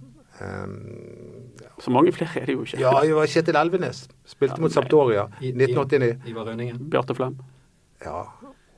ja. 0.41 0.47
Ehm, 0.47 1.75
Så 1.81 1.91
mange 1.91 2.13
flere 2.13 2.41
er 2.41 2.47
det 2.47 2.55
jo 2.55 2.63
ikke. 2.63 2.79
ja, 2.81 2.91
det 3.03 3.15
var 3.15 3.27
Kjetil 3.27 3.57
Elvenes. 3.57 4.09
Spilte 4.25 4.55
Ja, 4.57 4.61
mot 4.63 4.73
Saptoria 4.73 5.23
Sampdoria 5.27 5.41
I- 5.41 5.49
i- 5.49 5.53
1989. 5.53 6.29
Ivar 6.31 6.45
Rønningen. 6.47 6.91
Bjarte 6.91 7.15
Flem. 7.15 7.37
Ja. 8.05 8.23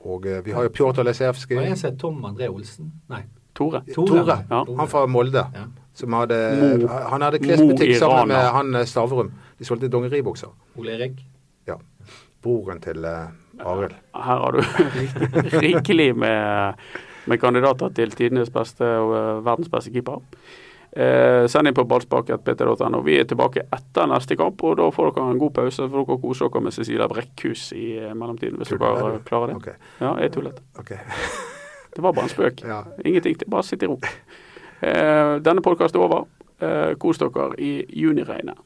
Og 0.05 0.25
eh, 0.25 0.41
vi 0.45 0.51
har 0.51 0.63
jo 0.63 0.69
Pjotr 0.69 1.03
Lesevskij. 1.03 1.57
En 1.63 1.77
som 1.77 1.89
het 1.91 1.99
Tom 1.99 2.23
André 2.25 2.47
Olsen? 2.49 2.91
Nei. 3.09 3.21
Tore. 3.55 3.81
Tore. 3.93 4.45
Ja. 4.49 4.63
Han 4.77 4.87
fra 4.87 5.05
Molde. 5.05 5.45
Ja. 5.53 5.65
Som 5.93 6.13
hadde, 6.13 6.35
Mo- 6.81 6.87
han 7.09 7.21
hadde 7.21 7.39
klesbutikk 7.39 7.95
sammen 7.99 8.27
med 8.27 8.37
han 8.51 8.75
eh, 8.75 8.85
Stavrum. 8.85 9.31
De 9.59 9.65
solgte 9.65 9.87
dongeribukser. 9.87 10.49
Ole 10.75 10.91
Erik. 10.97 11.23
Ja. 11.67 11.75
Broren 12.41 12.81
til 12.81 13.05
eh, 13.05 13.27
Arild. 13.59 13.93
Her 14.15 14.39
har 14.43 14.51
du 14.51 14.61
rikelig 15.63 16.15
med, 16.17 16.73
med 17.25 17.39
kandidater 17.41 17.89
til 17.93 18.11
tidenes 18.11 18.49
beste 18.53 18.83
og 18.85 19.13
eh, 19.17 19.45
verdens 19.45 19.69
beste 19.69 19.91
keeper. 19.93 20.19
Eh, 20.93 21.47
send 21.49 21.67
inn 21.67 21.73
på 21.73 21.85
ballspaket.pt.no 21.89 22.99
Vi 23.05 23.15
er 23.17 23.25
tilbake 23.25 23.63
etter 23.73 24.05
neste 24.11 24.35
kamp, 24.37 24.61
og 24.63 24.75
da 24.77 24.89
får 24.93 25.13
dere 25.15 25.31
en 25.33 25.39
god 25.41 25.53
pause. 25.55 25.87
For 25.89 26.05
dere 26.05 26.19
kose 26.21 26.45
dere 26.49 26.61
med 26.67 26.75
Cecilia 26.75 27.07
Brekkhus 27.09 27.71
i 27.77 27.87
eh, 27.97 28.13
mellomtiden, 28.13 28.59
hvis 28.61 28.69
Tuller 28.73 28.99
dere 28.99 29.23
klarer 29.25 29.53
det. 29.53 29.55
Okay. 29.61 29.73
Ja, 30.01 30.11
jeg 30.21 30.33
tullet. 30.35 30.59
Okay. 30.79 30.99
Det 31.93 32.01
var 32.01 32.13
bare 32.13 32.25
en 32.29 32.33
spøk. 32.33 32.61
Ja. 32.65 32.81
Ingenting. 33.05 33.37
til- 33.41 33.49
Bare 33.49 33.63
sitt 33.63 33.83
i 33.83 33.89
ro. 33.89 33.99
Eh, 34.81 35.39
denne 35.45 35.61
podkasten 35.65 35.99
er 36.01 36.05
over. 36.05 36.25
Eh, 36.61 36.93
kos 37.01 37.17
dere 37.21 37.49
i 37.57 37.73
juniregnet. 38.03 38.57